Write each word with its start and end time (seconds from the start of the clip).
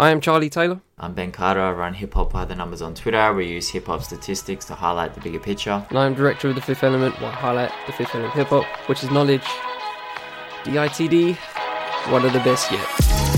I 0.00 0.10
am 0.10 0.20
Charlie 0.20 0.48
Taylor. 0.48 0.80
I'm 0.96 1.12
Ben 1.12 1.32
Carter. 1.32 1.60
I 1.60 1.72
run 1.72 1.92
Hip 1.94 2.14
Hop 2.14 2.32
by 2.32 2.44
the 2.44 2.54
Numbers 2.54 2.82
on 2.82 2.94
Twitter. 2.94 3.34
We 3.34 3.48
use 3.48 3.68
hip 3.68 3.86
hop 3.86 4.04
statistics 4.04 4.64
to 4.66 4.76
highlight 4.76 5.12
the 5.16 5.20
bigger 5.20 5.40
picture. 5.40 5.84
And 5.88 5.98
I'm 5.98 6.14
director 6.14 6.50
of 6.50 6.54
The 6.54 6.60
Fifth 6.60 6.84
Element, 6.84 7.20
I 7.20 7.32
highlight 7.32 7.72
the 7.88 7.92
fifth 7.92 8.14
element 8.14 8.32
hip 8.34 8.46
hop, 8.46 8.64
which 8.88 9.02
is 9.02 9.10
knowledge. 9.10 9.42
DITD, 10.62 11.34
one 12.12 12.24
of 12.24 12.32
the 12.32 12.38
best 12.38 12.70
yet. 12.70 13.37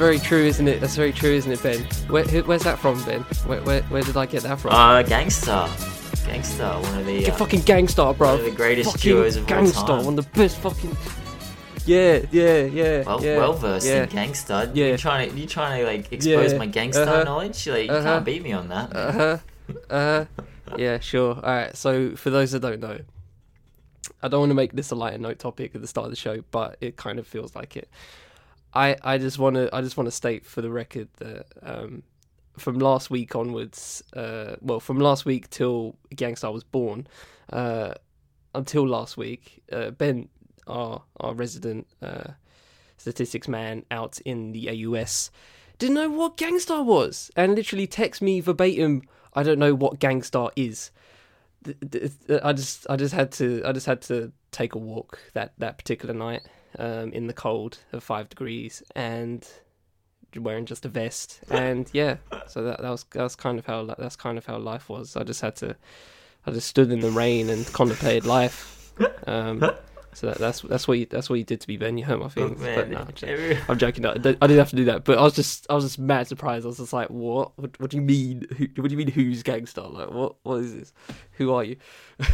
Very 0.00 0.18
true, 0.18 0.44
isn't 0.46 0.66
it? 0.66 0.80
That's 0.80 0.96
very 0.96 1.12
true, 1.12 1.32
isn't 1.32 1.52
it, 1.52 1.62
Ben? 1.62 1.80
Where, 2.08 2.24
who, 2.24 2.42
where's 2.44 2.62
that 2.62 2.78
from, 2.78 3.04
Ben? 3.04 3.20
Where, 3.44 3.60
where, 3.60 3.82
where 3.82 4.00
did 4.02 4.16
I 4.16 4.24
get 4.24 4.42
that 4.44 4.58
from? 4.58 4.72
Uh, 4.72 5.02
Gang 5.02 5.28
Starr. 5.28 5.68
Gangsta, 5.68 6.80
one 6.82 6.98
of 7.00 7.04
the. 7.06 7.30
Uh, 7.30 7.34
fucking 7.34 7.60
Gang 7.60 7.86
Starr, 7.86 8.14
bro. 8.14 8.28
one 8.30 8.38
of 8.38 8.44
the 8.46 8.50
greatest 8.50 8.92
fucking 8.92 9.02
duos 9.12 9.36
of 9.36 9.42
all 9.42 9.48
Gang 9.48 9.66
Starr, 9.66 9.86
time. 9.98 10.04
one 10.06 10.18
of 10.18 10.24
the 10.24 10.30
best 10.38 10.56
fucking. 10.58 10.96
Yeah, 11.84 12.20
yeah, 12.30 12.62
yeah. 12.64 13.02
well, 13.02 13.22
yeah, 13.22 13.36
well 13.36 13.52
versed 13.52 13.86
yeah. 13.86 14.04
in 14.04 14.08
Gang 14.08 14.32
Starr. 14.34 14.70
Yeah. 14.72 14.86
You 14.86 14.96
trying 14.96 15.30
to 15.30 15.36
you 15.38 15.46
trying 15.46 15.80
to 15.80 15.86
like 15.86 16.12
expose 16.12 16.52
Yeah. 16.52 16.58
my 16.58 16.66
Gang 16.66 16.92
Starr 16.94 17.06
Uh-huh. 17.06 17.24
knowledge? 17.24 17.66
Like 17.66 17.84
you 17.86 17.90
Uh-huh. 17.92 18.02
can't 18.04 18.24
beat 18.24 18.42
me 18.42 18.52
on 18.52 18.68
that. 18.68 18.96
Uh 18.96 19.12
huh. 19.12 19.38
Uh 19.90 20.24
huh. 20.68 20.76
Yeah, 20.78 20.98
sure. 21.00 21.34
All 21.34 21.40
right. 21.42 21.76
So, 21.76 22.14
for 22.16 22.30
those 22.30 22.52
that 22.52 22.60
don't 22.60 22.80
know, 22.80 23.00
I 24.22 24.28
don't 24.28 24.40
want 24.40 24.50
to 24.50 24.54
make 24.54 24.72
this 24.72 24.90
a 24.90 24.94
lighter 24.94 25.18
note 25.18 25.38
topic 25.38 25.74
at 25.74 25.80
the 25.82 25.88
start 25.88 26.04
of 26.06 26.10
the 26.10 26.16
show, 26.16 26.42
but 26.50 26.76
it 26.80 26.96
kind 26.96 27.18
of 27.18 27.26
feels 27.26 27.54
like 27.54 27.76
it. 27.76 27.88
I 28.74 28.96
I 29.02 29.18
just 29.18 29.38
want 29.38 29.56
to 29.56 29.74
I 29.74 29.80
just 29.80 29.96
want 29.96 30.06
to 30.06 30.12
state 30.12 30.46
for 30.46 30.62
the 30.62 30.70
record 30.70 31.08
that 31.18 31.46
um, 31.62 32.02
from 32.58 32.78
last 32.78 33.10
week 33.10 33.34
onwards, 33.34 34.02
uh, 34.14 34.56
well, 34.60 34.80
from 34.80 34.98
last 34.98 35.24
week 35.24 35.50
till 35.50 35.96
Gang 36.14 36.36
Starr 36.36 36.52
was 36.52 36.64
born, 36.64 37.06
uh, 37.52 37.94
until 38.54 38.86
last 38.86 39.16
week, 39.16 39.62
uh, 39.72 39.90
Ben, 39.90 40.28
our 40.66 41.02
our 41.18 41.34
resident 41.34 41.86
uh, 42.02 42.32
statistics 42.96 43.48
man 43.48 43.84
out 43.90 44.20
in 44.20 44.52
the 44.52 44.86
AUS, 44.86 45.30
didn't 45.78 45.94
know 45.94 46.10
what 46.10 46.36
Gang 46.36 46.58
Starr 46.58 46.84
was, 46.84 47.30
and 47.34 47.54
literally 47.54 47.86
text 47.86 48.22
me 48.22 48.40
verbatim. 48.40 49.02
I 49.34 49.42
don't 49.42 49.58
know 49.58 49.74
what 49.74 49.98
Gang 49.98 50.22
Starr 50.22 50.50
is. 50.54 50.90
I 52.42 52.52
just 52.52 52.86
I 52.88 52.96
just 52.96 53.14
had 53.14 53.32
to 53.32 53.62
I 53.64 53.72
just 53.72 53.86
had 53.86 54.00
to 54.02 54.32
take 54.50 54.74
a 54.74 54.78
walk 54.78 55.18
that 55.34 55.52
that 55.58 55.76
particular 55.76 56.14
night 56.14 56.42
um, 56.78 57.12
in 57.12 57.26
the 57.26 57.32
cold 57.32 57.78
of 57.92 58.02
five 58.02 58.28
degrees 58.28 58.82
and 58.94 59.46
wearing 60.36 60.64
just 60.66 60.84
a 60.86 60.88
vest. 60.88 61.40
And 61.50 61.88
yeah 61.92 62.16
so 62.46 62.62
that, 62.64 62.82
that 62.82 62.90
was 62.90 63.04
that 63.12 63.22
was 63.22 63.36
kind 63.36 63.58
of 63.58 63.66
how 63.66 63.84
that's 63.98 64.16
kind 64.16 64.38
of 64.38 64.46
how 64.46 64.58
life 64.58 64.88
was. 64.88 65.16
I 65.16 65.22
just 65.22 65.40
had 65.40 65.56
to 65.56 65.76
I 66.46 66.50
just 66.52 66.68
stood 66.68 66.90
in 66.90 67.00
the 67.00 67.10
rain 67.10 67.50
and 67.50 67.66
contemplated 67.72 68.26
life. 68.26 68.92
Um, 69.26 69.60
so 70.12 70.26
that, 70.26 70.38
that's 70.38 70.60
that's 70.62 70.88
what 70.88 70.98
you 70.98 71.06
that's 71.06 71.30
what 71.30 71.38
you 71.38 71.44
did 71.44 71.60
to 71.60 71.68
me 71.68 71.76
Ben. 71.76 71.96
You 71.96 72.04
hurt 72.04 72.18
my 72.18 72.24
Look, 72.24 72.32
feelings. 72.32 72.60
but 72.60 72.88
man, 72.88 72.90
no, 72.90 72.98
I'm, 72.98 73.12
joking. 73.14 73.58
I'm 73.68 73.78
joking. 73.78 74.02
No, 74.02 74.10
I 74.10 74.14
didn't 74.14 74.38
I 74.42 74.46
didn't 74.46 74.58
have 74.58 74.70
to 74.70 74.76
do 74.76 74.84
that. 74.86 75.04
But 75.04 75.18
I 75.18 75.22
was 75.22 75.34
just 75.34 75.66
I 75.70 75.74
was 75.74 75.84
just 75.84 75.98
mad 75.98 76.26
surprised. 76.26 76.66
I 76.66 76.68
was 76.68 76.78
just 76.78 76.92
like 76.92 77.08
what? 77.08 77.56
What, 77.58 77.80
what 77.80 77.90
do 77.90 77.96
you 77.96 78.02
mean? 78.02 78.46
Who, 78.56 78.66
what 78.76 78.88
do 78.88 78.94
you 78.94 78.98
mean 78.98 79.10
who's 79.10 79.42
Gang 79.42 79.66
Starr? 79.66 79.88
Like 79.88 80.10
what 80.10 80.36
what 80.42 80.56
is 80.56 80.74
this 80.74 80.92
who 81.40 81.52
are 81.52 81.64
you 81.64 81.76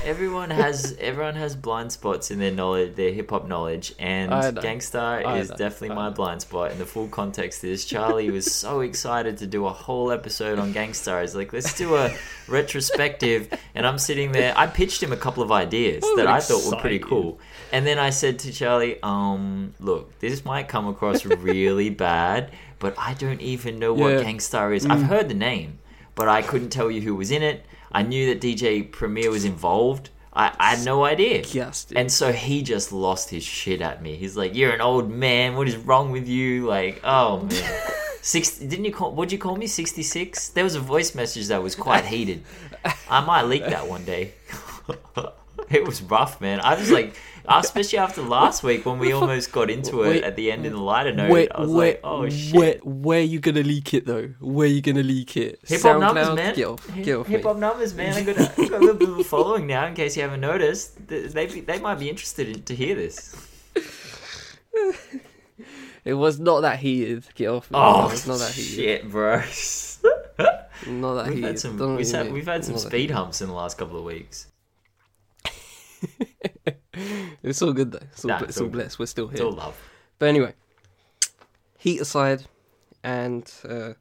everyone 0.04 0.50
has 0.50 0.96
everyone 1.00 1.34
has 1.34 1.54
blind 1.54 1.92
spots 1.92 2.30
in 2.30 2.38
their 2.38 2.50
knowledge, 2.50 2.94
their 2.94 3.12
hip 3.12 3.30
hop 3.30 3.46
knowledge, 3.46 3.94
and. 3.98 4.32
Gang 4.60 4.80
Starr 4.80 5.36
is 5.36 5.48
definitely 5.50 5.90
my 5.90 6.10
blind 6.10 6.42
spot. 6.42 6.70
And 6.72 6.80
the 6.80 6.86
full 6.86 7.08
context 7.08 7.64
is 7.64 7.84
Charlie 7.84 8.30
was 8.30 8.52
so 8.52 8.80
excited 8.90 9.38
to 9.38 9.46
do 9.46 9.66
a 9.66 9.72
whole 9.72 10.10
episode 10.10 10.58
on 10.58 10.72
Gang 10.72 10.92
Starr. 10.94 11.20
He's 11.20 11.34
like, 11.34 11.52
let's 11.52 11.76
do 11.76 11.96
a 11.96 12.14
retrospective, 12.48 13.48
and 13.74 13.86
I'm 13.86 13.98
sitting 13.98 14.32
there. 14.32 14.54
I 14.56 14.66
pitched 14.66 15.02
him 15.02 15.12
a 15.12 15.16
couple 15.16 15.42
of 15.42 15.52
ideas 15.52 16.02
that 16.16 16.26
I 16.26 16.40
thought 16.40 16.70
were 16.70 16.80
pretty 16.80 16.98
cool, 16.98 17.38
and 17.72 17.86
then 17.86 17.98
I 17.98 18.10
said 18.10 18.38
to 18.40 18.52
Charlie, 18.52 19.00
um, 19.02 19.74
look, 19.78 20.18
this 20.18 20.44
might 20.44 20.68
come 20.68 20.88
across 20.88 21.24
really 21.24 21.90
bad, 22.08 22.52
but 22.78 22.94
I 22.98 23.14
don't 23.14 23.40
even 23.40 23.78
know 23.78 23.94
what 23.94 24.12
Yeah. 24.14 24.22
Gang 24.22 24.40
Starr 24.40 24.72
is. 24.72 24.86
I've 24.86 25.02
heard 25.02 25.28
the 25.28 25.34
name, 25.34 25.78
but 26.14 26.28
I 26.28 26.42
couldn't 26.42 26.70
tell 26.70 26.90
you 26.90 27.00
who 27.00 27.14
was 27.14 27.30
in 27.30 27.42
it. 27.42 27.64
I 27.92 28.02
knew 28.02 28.26
that 28.26 28.40
DJ 28.40 28.90
Premier 28.90 29.30
was 29.30 29.44
involved. 29.44 30.10
I, 30.32 30.54
I 30.58 30.74
had 30.74 30.84
no 30.84 31.04
idea. 31.04 31.44
Yes, 31.50 31.84
dude. 31.84 31.96
And 31.96 32.12
so 32.12 32.30
he 32.30 32.62
just 32.62 32.92
lost 32.92 33.30
his 33.30 33.42
shit 33.42 33.80
at 33.80 34.02
me. 34.02 34.16
He's 34.16 34.36
like, 34.36 34.54
"You're 34.54 34.72
an 34.72 34.82
old 34.82 35.10
man. 35.10 35.56
What 35.56 35.66
is 35.66 35.76
wrong 35.76 36.12
with 36.12 36.28
you?" 36.28 36.66
Like, 36.66 37.00
oh 37.04 37.42
man, 37.42 37.80
six. 38.22 38.58
Didn't 38.58 38.84
you 38.84 38.92
call? 38.92 39.12
What'd 39.12 39.32
you 39.32 39.38
call 39.38 39.56
me? 39.56 39.66
Sixty 39.66 40.02
six. 40.02 40.50
There 40.50 40.64
was 40.64 40.74
a 40.74 40.80
voice 40.80 41.14
message 41.14 41.48
that 41.48 41.62
was 41.62 41.74
quite 41.74 42.04
heated. 42.04 42.44
I 43.10 43.24
might 43.24 43.42
leak 43.42 43.64
that 43.64 43.88
one 43.88 44.04
day. 44.04 44.34
it 45.70 45.84
was 45.84 46.02
rough, 46.02 46.40
man. 46.40 46.60
I 46.60 46.74
was 46.78 46.90
like, 46.90 47.16
especially 47.48 47.98
after 47.98 48.22
last 48.22 48.62
week 48.62 48.86
when 48.86 48.98
we 48.98 49.12
almost 49.12 49.52
got 49.52 49.70
into 49.70 50.02
it 50.02 50.24
at 50.24 50.36
the 50.36 50.50
end 50.50 50.66
in 50.66 50.72
the 50.72 50.80
lighter 50.80 51.12
note. 51.12 51.30
where, 51.30 51.48
I 51.54 51.60
was 51.60 51.70
where, 51.70 51.92
like, 51.92 52.00
oh 52.04 52.28
shit. 52.28 52.54
where, 52.54 52.74
where 52.82 53.20
you 53.20 53.40
gonna 53.40 53.62
leak 53.62 53.94
it 53.94 54.06
though? 54.06 54.28
Where 54.40 54.66
are 54.66 54.70
you 54.70 54.82
gonna 54.82 55.02
leak 55.02 55.36
it? 55.36 55.60
Hip 55.66 55.82
hop 55.82 56.00
numbers, 56.00 56.34
man. 56.34 56.54
Get 56.54 56.66
off, 56.66 56.94
get 56.94 57.16
off 57.16 57.26
Hip 57.26 57.42
hop 57.42 57.56
numbers, 57.56 57.94
man. 57.94 58.14
I 58.14 58.22
got, 58.22 58.38
I 58.38 58.68
got 58.68 58.72
a 58.72 58.78
little 58.78 58.94
bit 58.94 59.08
of 59.08 59.18
a 59.18 59.24
following 59.24 59.66
now. 59.66 59.86
In 59.86 59.94
case 59.94 60.16
you 60.16 60.22
haven't 60.22 60.40
noticed, 60.40 61.06
they 61.08 61.46
be- 61.46 61.60
they 61.60 61.78
might 61.78 61.98
be 61.98 62.08
interested 62.08 62.48
in, 62.48 62.62
to 62.64 62.74
hear 62.74 62.94
this. 62.94 63.34
It 66.06 66.14
was 66.14 66.38
not 66.38 66.60
that 66.60 66.78
heated. 66.78 67.26
Get 67.34 67.48
off 67.48 67.68
me. 67.68 67.76
Oh, 67.76 68.06
it 68.06 68.12
was 68.12 68.28
not 68.28 68.38
that 68.38 68.52
heated. 68.52 69.02
shit, 69.02 69.10
bro. 69.10 69.42
Not 70.86 71.14
that 71.14 71.26
we've 71.26 71.34
heated. 71.34 71.44
had 71.44 71.58
some 71.58 71.96
we've 71.96 72.08
had, 72.08 72.32
we've 72.32 72.46
had 72.46 72.64
some 72.64 72.78
speed 72.78 73.10
humps 73.10 73.40
in 73.40 73.48
the 73.48 73.54
last 73.54 73.76
couple 73.76 73.98
of 73.98 74.04
weeks. 74.04 74.46
It's 77.42 77.60
all 77.62 77.72
good 77.72 77.92
though. 77.92 77.98
It's 78.12 78.24
all, 78.24 78.28
Nah, 78.28 78.40
it's 78.42 78.60
all 78.60 78.68
blessed. 78.68 78.98
We're 78.98 79.06
still 79.06 79.28
here. 79.28 79.34
It's 79.34 79.40
all 79.42 79.52
love. 79.52 79.76
But 80.18 80.28
anyway, 80.30 80.54
heat 81.78 82.00
aside, 82.00 82.44
and 83.04 83.50
uh, 83.68 83.92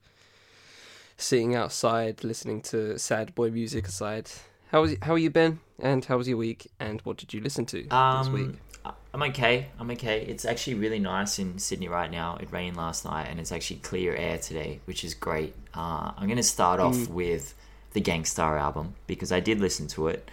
sitting 1.17 1.55
outside 1.55 2.23
listening 2.23 2.61
to 2.63 2.97
sad 2.97 3.35
boy 3.35 3.51
music 3.51 3.87
aside, 3.87 4.31
how 4.71 4.81
was 4.81 4.95
how 5.01 5.13
are 5.13 5.17
you 5.19 5.29
been? 5.29 5.59
And 5.79 6.03
how 6.05 6.17
was 6.17 6.27
your 6.27 6.37
week? 6.37 6.71
And 6.79 7.01
what 7.01 7.17
did 7.17 7.33
you 7.33 7.41
listen 7.41 7.65
to 7.67 7.83
this 7.83 8.29
week? 8.29 8.55
Um, 8.85 8.93
I'm 9.13 9.23
okay. 9.23 9.67
I'm 9.79 9.91
okay. 9.91 10.21
It's 10.25 10.45
actually 10.45 10.75
really 10.75 10.99
nice 10.99 11.37
in 11.37 11.59
Sydney 11.59 11.87
right 11.87 12.09
now. 12.11 12.37
It 12.37 12.51
rained 12.51 12.77
last 12.77 13.05
night, 13.05 13.27
and 13.29 13.39
it's 13.39 13.51
actually 13.51 13.77
clear 13.77 14.15
air 14.15 14.37
today, 14.37 14.79
which 14.85 15.03
is 15.03 15.13
great. 15.13 15.53
Uh, 15.73 16.11
I'm 16.17 16.27
going 16.27 16.37
to 16.37 16.43
start 16.43 16.79
off 16.79 16.95
Mm. 16.95 17.09
with 17.09 17.53
the 17.93 18.01
Gangstar 18.01 18.59
album 18.59 18.95
because 19.07 19.31
I 19.31 19.39
did 19.39 19.59
listen 19.61 19.87
to 19.89 20.07
it, 20.09 20.29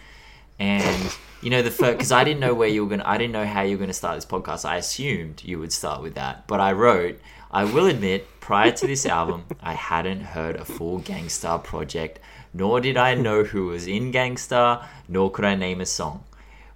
and 0.59 1.15
you 1.41 1.49
know 1.49 1.61
the 1.61 1.71
first 1.71 1.97
because 1.97 2.11
I 2.11 2.23
didn't 2.23 2.39
know 2.39 2.53
where 2.53 2.67
you 2.67 2.83
were 2.83 2.89
gonna. 2.89 3.03
I 3.05 3.17
didn't 3.17 3.33
know 3.33 3.45
how 3.45 3.61
you 3.61 3.77
were 3.77 3.85
to 3.85 3.93
start 3.93 4.15
this 4.15 4.25
podcast. 4.25 4.65
I 4.65 4.77
assumed 4.77 5.43
you 5.43 5.59
would 5.59 5.73
start 5.73 6.01
with 6.01 6.15
that, 6.15 6.47
but 6.47 6.59
I 6.59 6.71
wrote. 6.71 7.19
I 7.51 7.65
will 7.65 7.85
admit, 7.85 8.27
prior 8.39 8.71
to 8.71 8.87
this 8.87 9.05
album, 9.05 9.45
I 9.61 9.73
hadn't 9.73 10.21
heard 10.21 10.55
a 10.55 10.65
full 10.65 10.97
Gang 10.97 11.29
Starr 11.29 11.59
project, 11.59 12.19
nor 12.51 12.81
did 12.81 12.97
I 12.97 13.13
know 13.13 13.43
who 13.43 13.67
was 13.67 13.85
in 13.85 14.09
Gang 14.09 14.37
Starr, 14.37 14.89
nor 15.07 15.29
could 15.29 15.45
I 15.45 15.53
name 15.53 15.79
a 15.79 15.85
song. 15.85 16.23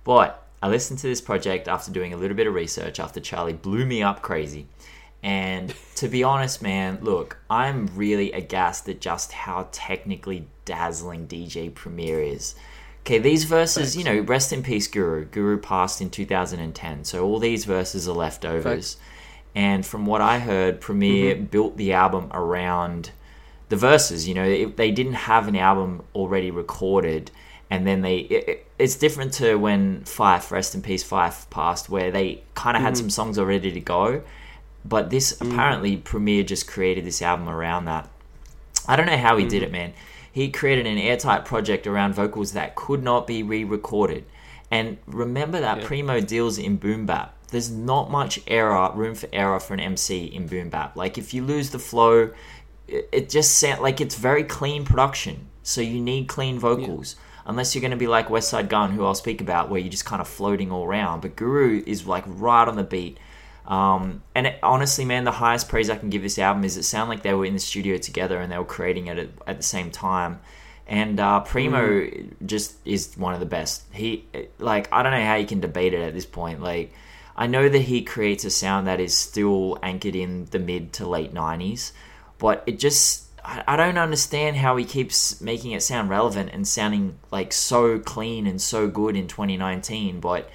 But 0.04 0.46
I 0.62 0.70
listened 0.70 1.00
to 1.00 1.08
this 1.08 1.20
project 1.20 1.68
after 1.68 1.92
doing 1.92 2.14
a 2.14 2.18
little 2.18 2.38
bit 2.38 2.46
of 2.46 2.54
research 2.54 3.00
after 3.00 3.20
Charlie 3.20 3.54
blew 3.54 3.86
me 3.88 4.04
up 4.04 4.22
crazy. 4.22 4.68
And 5.24 5.74
to 5.96 6.08
be 6.08 6.24
honest, 6.24 6.62
man, 6.62 7.00
look, 7.02 7.38
I'm 7.50 7.90
really 7.96 8.32
aghast 8.32 8.88
at 8.88 9.02
just 9.02 9.32
how 9.32 9.70
technically 9.72 10.48
dazzling 10.66 11.28
DJ 11.28 11.74
Premier 11.74 12.22
is. 12.22 12.56
Okay, 13.08 13.20
these 13.20 13.46
verses, 13.46 13.96
you 13.96 14.04
know, 14.04 14.20
rest 14.20 14.52
in 14.52 14.62
peace, 14.62 14.86
Guru. 14.86 15.24
Guru 15.24 15.58
passed 15.58 16.02
in 16.02 16.10
2010, 16.10 17.06
so 17.06 17.26
all 17.26 17.40
these 17.40 17.64
verses 17.64 18.06
are 18.06 18.12
leftovers. 18.12 18.98
And 19.56 19.86
from 19.86 20.06
what 20.06 20.20
I 20.20 20.40
heard, 20.40 20.82
Premier 20.82 21.34
mm-hmm. 21.34 21.46
built 21.46 21.78
the 21.78 21.94
album 21.94 22.28
around 22.34 23.12
the 23.70 23.78
verses. 23.78 24.28
You 24.28 24.34
know, 24.34 24.44
it, 24.44 24.76
they 24.76 24.92
didn't 24.92 25.14
have 25.14 25.48
an 25.48 25.56
album 25.56 26.04
already 26.14 26.52
recorded, 26.52 27.32
and 27.70 27.88
then 27.88 28.02
they. 28.02 28.18
It, 28.18 28.50
it- 28.50 28.64
it's 28.78 28.96
different 28.96 29.34
to 29.36 29.56
when 29.56 30.02
Phife, 30.02 30.52
rest 30.52 30.76
in 30.76 30.84
peace, 30.84 31.04
Phife 31.04 31.50
passed, 31.50 31.90
where 31.90 32.12
they 32.12 32.44
kind 32.54 32.78
of 32.78 32.84
had 32.84 32.94
mm-hmm. 32.94 33.04
some 33.04 33.10
songs 33.10 33.40
already 33.40 33.72
to 33.72 33.80
go, 33.80 34.22
but 34.86 35.10
this 35.10 35.34
mm-hmm. 35.34 35.52
apparently 35.52 35.98
Premier 35.98 36.44
just 36.44 36.68
created 36.68 37.06
this 37.06 37.24
album 37.24 37.50
around 37.50 37.86
that. 37.86 38.08
I 38.88 38.96
don't 38.96 39.08
know 39.08 39.18
how 39.18 39.38
he 39.38 39.46
did 39.46 39.64
it, 39.64 39.72
man. 39.72 39.94
He 40.38 40.52
created 40.52 40.86
an 40.86 41.00
airtight 41.00 41.46
project 41.46 41.88
around 41.88 42.14
vocals 42.14 42.52
that 42.52 42.76
could 42.76 43.02
not 43.02 43.26
be 43.26 43.42
re-recorded. 43.42 44.24
And 44.70 45.00
remember 45.08 45.60
that 45.62 45.80
Yeah. 45.80 45.88
Primo 45.88 46.20
deals 46.20 46.60
in 46.60 46.76
boom 46.76 47.08
bap. 47.08 47.34
There's 47.50 47.72
not 47.72 48.12
much 48.12 48.40
error, 48.46 48.92
room 48.94 49.16
for 49.16 49.28
error 49.34 49.60
for 49.60 49.74
an 49.74 49.80
MC 49.80 50.26
in 50.26 50.46
boom 50.46 50.70
bap. 50.70 50.96
Like 50.96 51.18
if 51.18 51.34
you 51.34 51.44
lose 51.44 51.72
the 51.72 51.80
flow, 51.80 52.30
it, 52.88 53.32
just 53.32 53.58
sounds 53.58 53.82
like 53.82 54.00
it's 54.00 54.14
very 54.14 54.44
clean 54.44 54.86
production. 54.86 55.48
So 55.64 55.82
you 55.82 56.00
need 56.00 56.28
clean 56.28 56.60
vocals. 56.60 57.16
Unless 57.48 57.74
you're 57.74 57.82
going 57.82 57.90
to 57.90 57.98
be 57.98 58.06
like 58.06 58.28
Westside 58.28 58.70
Gunn, 58.70 58.92
who 58.92 59.06
I'll 59.06 59.16
speak 59.16 59.42
about, 59.42 59.72
where 59.72 59.80
you're 59.80 59.90
just 59.90 60.06
kind 60.06 60.22
of 60.22 60.28
floating 60.28 60.72
all 60.72 60.86
around. 60.86 61.22
But 61.22 61.36
Guru 61.36 61.82
is 61.88 62.06
like 62.06 62.26
right 62.28 62.68
on 62.68 62.76
the 62.76 62.84
beat. 62.84 63.18
Um, 63.68 64.24
and 64.34 64.48
it, 64.48 64.60
honestly, 64.64 65.04
man, 65.04 65.26
the 65.26 65.32
highest 65.32 65.68
praise 65.68 65.90
I 65.90 65.98
can 65.98 66.10
give 66.10 66.22
this 66.22 66.40
album 66.40 66.64
is 66.64 66.78
it 66.78 66.84
sounded 66.84 67.10
like 67.10 67.24
they 67.24 67.34
were 67.34 67.46
in 67.46 67.54
the 67.54 67.60
studio 67.60 67.98
together 67.98 68.40
and 68.40 68.50
they 68.52 68.58
were 68.58 68.64
creating 68.64 69.08
it 69.08 69.20
at, 69.20 69.30
at 69.46 69.58
the 69.58 69.64
same 69.64 69.92
time. 69.92 70.40
And 70.88 71.20
uh, 71.20 71.42
Primo 71.42 71.82
Mm. 71.82 72.30
just 72.46 72.76
is 72.86 73.14
one 73.18 73.34
of 73.34 73.42
the 73.42 73.46
best. 73.46 73.84
He 73.92 74.26
like 74.58 74.88
I 74.94 75.04
don't 75.04 75.12
know 75.12 75.26
how 75.26 75.36
you 75.36 75.46
can 75.46 75.60
debate 75.60 75.94
it 75.94 76.00
at 76.02 76.14
this 76.14 76.26
point. 76.26 76.62
Like 76.62 76.94
I 77.36 77.46
know 77.48 77.68
that 77.68 77.82
he 77.82 78.04
creates 78.04 78.46
a 78.46 78.50
sound 78.50 78.88
that 78.88 79.02
is 79.02 79.14
still 79.14 79.78
anchored 79.84 80.16
in 80.16 80.46
the 80.46 80.60
mid 80.60 80.94
to 80.94 81.06
late 81.06 81.34
'90s, 81.34 81.92
but 82.38 82.64
it 82.68 82.80
just 82.80 83.26
I, 83.44 83.64
I 83.68 83.76
don't 83.76 83.98
understand 83.98 84.56
how 84.56 84.78
he 84.78 84.86
keeps 84.86 85.42
making 85.42 85.72
it 85.74 85.84
sound 85.84 86.10
relevant 86.10 86.52
and 86.54 86.66
sounding 86.66 87.20
like 87.32 87.52
so 87.52 88.00
clean 88.00 88.48
and 88.48 88.62
so 88.62 88.88
good 88.88 89.18
in 89.18 89.28
2019. 89.28 90.22
But 90.22 90.50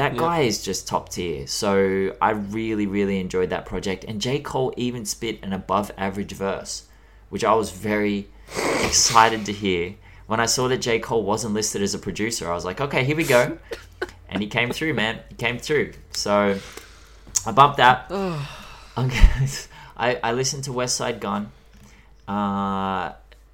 that 0.00 0.16
guy 0.16 0.40
is 0.40 0.62
just 0.62 0.88
top 0.88 1.10
tier. 1.10 1.46
So 1.46 2.16
I 2.22 2.30
really, 2.30 2.86
really 2.86 3.20
enjoyed 3.20 3.50
that 3.50 3.66
project. 3.66 4.02
And 4.08 4.18
J. 4.18 4.40
Cole 4.40 4.72
even 4.78 5.04
spit 5.04 5.38
an 5.42 5.52
above 5.52 5.92
average 5.98 6.32
verse, 6.32 6.84
which 7.28 7.44
I 7.44 7.52
was 7.52 7.70
very 7.70 8.26
excited 8.82 9.44
to 9.44 9.52
hear. 9.52 9.96
When 10.26 10.40
I 10.40 10.46
saw 10.46 10.68
that 10.68 10.78
J. 10.78 11.00
Cole 11.00 11.22
wasn't 11.22 11.52
listed 11.52 11.82
as 11.82 11.92
a 11.92 11.98
producer, 11.98 12.50
I 12.50 12.54
was 12.54 12.64
like, 12.64 12.80
okay, 12.80 13.04
here 13.04 13.14
we 13.16 13.24
go. 13.24 13.58
And 14.30 14.40
he 14.40 14.48
came 14.48 14.70
through, 14.70 14.94
man. 14.94 15.20
He 15.28 15.34
came 15.34 15.58
through. 15.58 15.92
So 16.12 16.58
I 17.44 17.52
bumped 17.52 17.76
that. 17.76 18.10
I, 18.96 20.18
I 20.22 20.32
listened 20.32 20.64
to 20.64 20.70
Westside 20.70 21.20
Gunn. 21.20 21.52
Uh, 22.26 23.12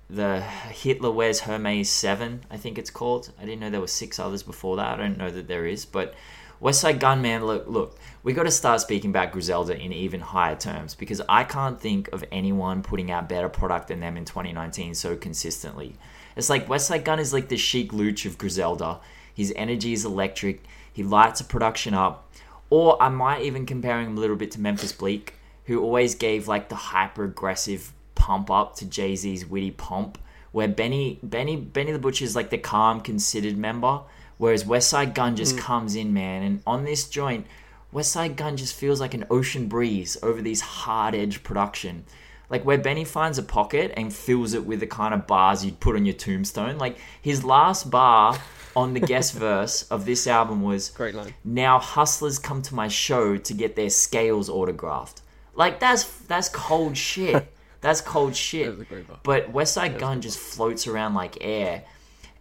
the 0.08 0.40
Hitler 0.40 1.10
Wears 1.10 1.40
Hermes 1.40 1.90
7, 1.90 2.44
I 2.52 2.56
think 2.56 2.78
it's 2.78 2.90
called. 2.90 3.32
I 3.40 3.44
didn't 3.44 3.58
know 3.58 3.70
there 3.70 3.81
were 3.81 3.88
six 3.88 4.20
others 4.20 4.44
before 4.44 4.76
that. 4.76 4.94
I 4.94 4.96
don't 4.96 5.19
know 5.19 5.31
that 5.31 5.48
there 5.48 5.66
is. 5.66 5.84
But 5.84 6.14
West 6.58 6.81
Side 6.81 7.03
look, 7.03 7.67
look, 7.67 7.99
we 8.23 8.32
got 8.32 8.44
to 8.44 8.50
start 8.50 8.81
speaking 8.81 9.11
about 9.11 9.32
Griselda 9.32 9.79
in 9.79 9.93
even 9.93 10.20
higher 10.20 10.56
terms 10.56 10.94
because 10.94 11.20
I 11.29 11.44
can't 11.44 11.81
think 11.81 12.08
of 12.12 12.25
anyone 12.32 12.82
putting 12.82 13.11
out 13.11 13.29
better 13.29 13.49
product 13.49 13.88
than 13.88 14.00
them 14.00 14.17
in 14.17 14.25
2019 14.25 14.94
so 14.94 15.17
consistently. 15.17 15.97
It's 16.35 16.50
like 16.50 16.67
Westside 16.67 17.05
Gunn 17.05 17.19
is 17.19 17.32
like 17.32 17.49
the 17.49 17.56
Sheek 17.56 17.93
Louch 17.93 18.26
of 18.26 18.38
Griselda. 18.38 19.00
His 19.35 19.53
energy 19.55 19.93
is 19.93 20.05
electric. 20.05 20.64
He 20.93 21.03
lights 21.03 21.41
a 21.41 21.44
production 21.44 21.94
up. 21.94 22.32
Or 22.70 23.00
I 23.03 23.11
might 23.11 23.43
even 23.43 23.67
compare 23.67 24.00
him 24.00 24.17
a 24.17 24.20
little 24.20 24.37
bit 24.37 24.50
to 24.53 24.61
Memphis 24.61 24.93
Bleek, 24.93 25.35
who 25.64 25.82
always 25.82 26.14
gave 26.14 26.49
like 26.49 26.69
the 26.69 26.75
hyper 26.75 27.25
aggressive 27.25 27.93
pump 28.14 28.50
up 28.50 28.76
to 28.76 28.87
Jay 28.87 29.14
Z's 29.14 29.47
witty 29.47 29.70
pomp, 29.70 30.19
where 30.53 30.69
Benny 30.69 31.19
Benny 31.23 31.56
Benny 31.56 31.93
the 31.93 31.99
Butcher 31.99 32.25
is 32.25 32.35
like 32.35 32.50
the 32.50 32.58
calm, 32.58 33.00
considered 33.00 33.56
member, 33.56 34.00
whereas 34.38 34.64
Westside 34.64 35.14
Gunn 35.14 35.36
just 35.36 35.56
mm. 35.56 35.60
comes 35.60 35.96
in, 35.96 36.12
man. 36.12 36.42
And 36.42 36.62
on 36.66 36.84
this 36.84 37.08
joint, 37.08 37.46
Westside 37.92 38.36
Gunn 38.36 38.56
just 38.56 38.74
feels 38.74 39.00
like 39.00 39.14
an 39.14 39.24
ocean 39.30 39.68
breeze 39.68 40.16
over 40.22 40.42
these 40.42 40.60
hard 40.60 41.14
edge 41.14 41.42
production. 41.42 42.04
Like 42.48 42.64
where 42.64 42.78
Benny 42.78 43.04
finds 43.04 43.38
a 43.38 43.42
pocket 43.42 43.92
and 43.96 44.12
fills 44.12 44.54
it 44.54 44.64
with 44.64 44.80
the 44.80 44.86
kind 44.86 45.12
of 45.14 45.26
bars 45.26 45.64
you'd 45.64 45.80
put 45.80 45.96
on 45.96 46.04
your 46.04 46.14
tombstone. 46.14 46.78
Like 46.78 46.98
his 47.20 47.44
last 47.44 47.90
bar 47.90 48.38
on 48.76 48.94
the 48.94 49.00
guest 49.00 49.34
verse 49.38 49.82
of 49.84 50.04
this 50.04 50.26
album 50.26 50.62
was 50.62 50.90
Great 50.90 51.14
line. 51.14 51.34
now 51.44 51.78
hustlers 51.78 52.38
come 52.38 52.62
to 52.62 52.74
my 52.74 52.88
show 52.88 53.36
to 53.36 53.54
get 53.54 53.74
their 53.74 53.90
scales 53.90 54.48
autographed. 54.48 55.22
Like 55.54 55.80
that's 55.80 56.04
that's 56.04 56.48
cold 56.48 56.96
shit. 57.08 57.52
That's 57.80 58.00
cold 58.00 58.36
shit. 58.36 58.66
That 58.66 58.72
was 58.72 58.80
a 58.80 58.84
great 58.84 59.08
bar. 59.08 59.18
But 59.22 59.52
Westside 59.52 59.98
Gunn 59.98 60.20
just 60.20 60.38
floats 60.38 60.86
around 60.86 61.14
like 61.14 61.38
air. 61.40 61.84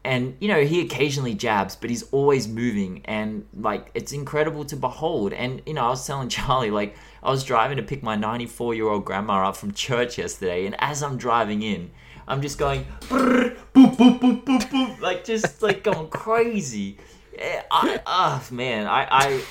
And 0.05 0.37
you 0.39 0.47
know, 0.47 0.63
he 0.63 0.81
occasionally 0.81 1.33
jabs, 1.33 1.75
but 1.75 1.89
he's 1.89 2.03
always 2.11 2.47
moving 2.47 3.01
and 3.05 3.43
like 3.55 3.89
it's 3.95 4.11
incredible 4.11 4.63
to 4.65 4.75
behold. 4.75 5.33
And 5.33 5.63
you 5.65 5.73
know, 5.73 5.81
I 5.81 5.89
was 5.89 6.05
telling 6.05 6.29
Charlie 6.37 6.69
like 6.69 6.95
I 7.23 7.31
was 7.31 7.43
driving 7.43 7.77
to 7.77 7.83
pick 7.83 8.03
my 8.03 8.15
94-year-old 8.15 9.03
grandma 9.03 9.49
up 9.49 9.57
from 9.57 9.73
church 9.73 10.19
yesterday 10.19 10.67
and 10.67 10.75
as 10.77 11.01
I'm 11.01 11.17
driving 11.17 11.63
in, 11.63 11.89
I'm 12.27 12.43
just 12.43 12.59
going 12.59 12.85
boop 13.01 13.57
boop 13.73 13.95
boop 13.95 14.19
boop 14.19 14.45
boop 14.45 15.01
like 15.01 15.23
just 15.23 15.63
like 15.63 15.83
going 15.83 16.09
crazy. 16.09 16.99
Eh, 17.39 17.61
I, 17.71 17.99
ah, 18.05 18.45
man, 18.51 18.85
I, 18.85 19.07
I, 19.09 19.43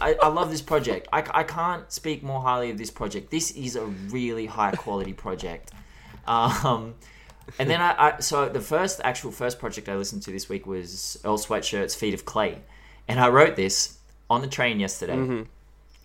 I, 0.00 0.14
I 0.22 0.28
love 0.28 0.52
this 0.52 0.62
project. 0.62 1.08
I, 1.12 1.24
I 1.34 1.42
can't 1.42 1.90
speak 1.90 2.22
more 2.22 2.40
highly 2.40 2.70
of 2.70 2.78
this 2.78 2.92
project. 2.92 3.32
This 3.32 3.50
is 3.50 3.74
a 3.74 3.84
really 3.84 4.46
high 4.46 4.70
quality 4.70 5.12
project. 5.12 5.72
Um, 6.28 6.94
and 7.58 7.70
then 7.70 7.80
I, 7.80 7.94
I, 7.98 8.20
so 8.20 8.48
the 8.48 8.60
first 8.60 9.00
actual 9.04 9.30
first 9.30 9.58
project 9.58 9.88
I 9.88 9.96
listened 9.96 10.22
to 10.22 10.30
this 10.30 10.48
week 10.48 10.66
was 10.66 11.18
Earl 11.24 11.38
Sweatshirt's 11.38 11.94
Feet 11.94 12.14
of 12.14 12.24
Clay, 12.24 12.60
and 13.08 13.20
I 13.20 13.28
wrote 13.28 13.56
this 13.56 13.98
on 14.28 14.40
the 14.40 14.48
train 14.48 14.80
yesterday. 14.80 15.16
Mm-hmm. 15.16 15.42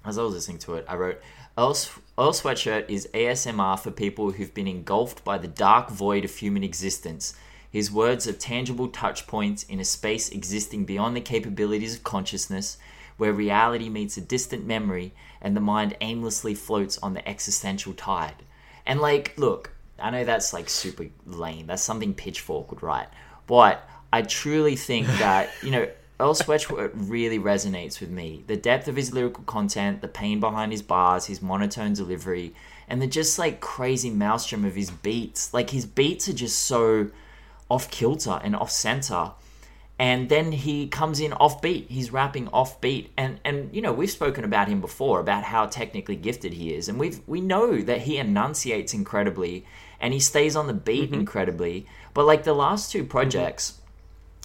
As 0.03 0.17
I 0.17 0.23
was 0.23 0.33
listening 0.33 0.59
to 0.59 0.75
it, 0.75 0.85
I 0.87 0.95
wrote 0.95 1.21
Earl, 1.57 1.75
Earl 2.17 2.33
Sweatshirt 2.33 2.89
is 2.89 3.09
ASMR 3.13 3.79
for 3.79 3.91
people 3.91 4.31
who've 4.31 4.53
been 4.53 4.67
engulfed 4.67 5.23
by 5.23 5.37
the 5.37 5.47
dark 5.47 5.89
void 5.89 6.25
of 6.25 6.35
human 6.35 6.63
existence. 6.63 7.35
His 7.71 7.91
words 7.91 8.27
are 8.27 8.33
tangible 8.33 8.89
touch 8.89 9.27
points 9.27 9.63
in 9.63 9.79
a 9.79 9.85
space 9.85 10.29
existing 10.29 10.85
beyond 10.85 11.15
the 11.15 11.21
capabilities 11.21 11.95
of 11.95 12.03
consciousness, 12.03 12.77
where 13.17 13.31
reality 13.31 13.89
meets 13.89 14.17
a 14.17 14.21
distant 14.21 14.65
memory 14.65 15.13
and 15.41 15.55
the 15.55 15.61
mind 15.61 15.95
aimlessly 16.01 16.53
floats 16.53 16.97
on 16.99 17.13
the 17.13 17.27
existential 17.27 17.93
tide. 17.93 18.43
And 18.85 18.99
like, 18.99 19.37
look, 19.37 19.71
I 20.01 20.09
know 20.09 20.23
that's 20.23 20.53
like 20.53 20.69
super 20.69 21.07
lame. 21.25 21.67
That's 21.67 21.83
something 21.83 22.13
Pitchfork 22.13 22.71
would 22.71 22.83
write. 22.83 23.07
But 23.47 23.87
I 24.11 24.21
truly 24.21 24.75
think 24.75 25.07
that, 25.19 25.49
you 25.63 25.71
know, 25.71 25.87
Earl 26.21 26.35
Sweatshirt 26.35 26.91
really 26.93 27.39
resonates 27.39 27.99
with 27.99 28.11
me. 28.11 28.43
The 28.45 28.55
depth 28.55 28.87
of 28.87 28.95
his 28.95 29.11
lyrical 29.11 29.43
content, 29.45 30.01
the 30.01 30.07
pain 30.07 30.39
behind 30.39 30.71
his 30.71 30.83
bars, 30.83 31.25
his 31.25 31.41
monotone 31.41 31.93
delivery, 31.93 32.53
and 32.87 33.01
the 33.01 33.07
just 33.07 33.39
like 33.39 33.59
crazy 33.59 34.11
maelstrom 34.11 34.63
of 34.63 34.75
his 34.75 34.91
beats. 34.91 35.53
Like 35.53 35.71
his 35.71 35.85
beats 35.85 36.29
are 36.29 36.33
just 36.33 36.59
so 36.59 37.09
off 37.71 37.89
kilter 37.89 38.39
and 38.43 38.55
off 38.55 38.69
center. 38.69 39.31
And 39.97 40.29
then 40.29 40.51
he 40.51 40.87
comes 40.87 41.19
in 41.19 41.33
off 41.33 41.61
beat. 41.61 41.89
He's 41.89 42.11
rapping 42.11 42.49
off 42.49 42.81
beat. 42.81 43.11
And 43.17 43.39
and 43.43 43.73
you 43.73 43.81
know, 43.81 43.93
we've 43.93 44.11
spoken 44.11 44.43
about 44.43 44.67
him 44.67 44.81
before 44.81 45.19
about 45.19 45.43
how 45.43 45.65
technically 45.65 46.15
gifted 46.15 46.53
he 46.53 46.73
is. 46.73 46.87
And 46.87 46.99
we've 46.99 47.19
we 47.27 47.41
know 47.41 47.81
that 47.81 48.01
he 48.01 48.17
enunciates 48.17 48.93
incredibly 48.93 49.65
and 50.01 50.13
he 50.13 50.19
stays 50.19 50.55
on 50.55 50.67
the 50.67 50.73
beat 50.73 51.13
incredibly. 51.13 51.85
But 52.13 52.25
like 52.25 52.43
the 52.43 52.53
last 52.53 52.91
two 52.91 53.05
projects, 53.05 53.79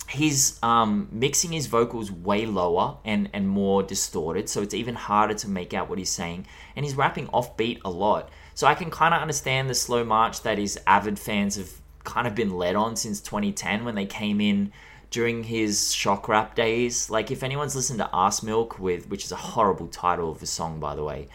he's 0.08 0.62
um, 0.62 1.08
mixing 1.10 1.50
his 1.50 1.66
vocals 1.66 2.12
way 2.12 2.46
lower 2.46 2.98
and, 3.04 3.28
and 3.32 3.48
more 3.48 3.82
distorted, 3.82 4.48
so 4.48 4.62
it's 4.62 4.74
even 4.74 4.94
harder 4.94 5.34
to 5.34 5.48
make 5.48 5.74
out 5.74 5.88
what 5.88 5.98
he's 5.98 6.10
saying. 6.10 6.46
And 6.76 6.84
he's 6.84 6.94
rapping 6.94 7.28
off 7.28 7.56
beat 7.56 7.80
a 7.84 7.90
lot. 7.90 8.30
So 8.54 8.66
I 8.66 8.74
can 8.74 8.90
kind 8.90 9.14
of 9.14 9.20
understand 9.20 9.68
the 9.68 9.74
slow 9.74 10.04
march 10.04 10.42
that 10.42 10.58
his 10.58 10.78
avid 10.86 11.18
fans 11.18 11.56
have 11.56 11.72
kind 12.04 12.26
of 12.26 12.34
been 12.34 12.56
led 12.56 12.76
on 12.76 12.94
since 12.94 13.20
2010 13.20 13.84
when 13.84 13.96
they 13.96 14.06
came 14.06 14.40
in 14.40 14.72
during 15.10 15.44
his 15.44 15.92
shock 15.92 16.28
rap 16.28 16.54
days. 16.54 17.10
Like 17.10 17.30
if 17.30 17.42
anyone's 17.42 17.74
listened 17.74 17.98
to 17.98 18.10
Ass 18.12 18.42
Milk 18.42 18.78
with, 18.78 19.08
which 19.08 19.24
is 19.24 19.32
a 19.32 19.36
horrible 19.36 19.88
title 19.88 20.30
of 20.30 20.42
a 20.42 20.46
song 20.46 20.78
by 20.78 20.94
the 20.94 21.04
way, 21.04 21.28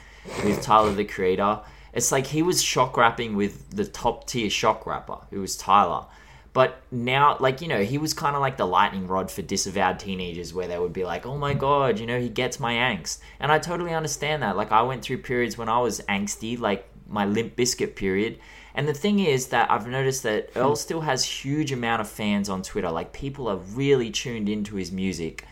with 0.44 0.62
Tyler 0.62 0.94
the 0.94 1.06
Creator, 1.06 1.60
it's 1.94 2.12
like 2.12 2.28
he 2.28 2.42
was 2.42 2.62
shock 2.62 2.98
rapping 2.98 3.36
with 3.36 3.70
the 3.72 3.86
top 3.86 4.28
tier 4.28 4.50
shock 4.50 4.86
rapper 4.86 5.20
who 5.30 5.42
was 5.42 5.58
Tyler. 5.58 6.06
But 6.54 6.82
now, 6.92 7.38
like, 7.40 7.62
you 7.62 7.68
know, 7.70 7.82
he 7.82 7.98
was 7.98 8.14
kind 8.14 8.36
of 8.36 8.42
like 8.42 8.58
the 8.58 8.68
lightning 8.68 9.08
rod 9.08 9.32
for 9.32 9.42
disavowed 9.42 10.00
teenagers 10.00 10.54
where 10.54 10.68
they 10.68 10.78
would 10.78 10.92
be 10.92 11.06
like, 11.06 11.26
oh 11.26 11.38
my 11.38 11.54
God, 11.54 11.98
you 11.98 12.06
know, 12.06 12.20
he 12.20 12.28
gets 12.28 12.60
my 12.60 12.74
angst. 12.74 13.20
And 13.40 13.52
I 13.52 13.60
totally 13.60 13.94
understand 13.94 14.44
that. 14.44 14.58
Like, 14.58 14.72
I 14.72 14.82
went 14.82 15.02
through 15.02 15.20
periods 15.20 15.58
when 15.58 15.70
I 15.70 15.80
was 15.80 16.02
angsty, 16.10 16.60
like 16.60 16.90
my 17.08 17.26
Limp 17.26 17.56
Bizkit 17.56 17.96
period. 17.96 18.38
And 18.76 18.86
the 18.86 18.94
thing 18.94 19.20
is 19.20 19.48
that 19.48 19.72
I've 19.72 19.88
noticed 19.88 20.24
that 20.24 20.52
hmm. 20.52 20.60
Earl 20.60 20.76
still 20.76 21.02
has 21.02 21.24
huge 21.24 21.72
amount 21.72 22.02
of 22.02 22.10
fans 22.10 22.50
on 22.50 22.64
Twitter. 22.64 22.92
Like, 22.92 23.14
people 23.14 23.48
are 23.48 23.58
really 23.58 24.12
tuned 24.12 24.50
into 24.50 24.76
his 24.76 24.92
music, 24.92 25.46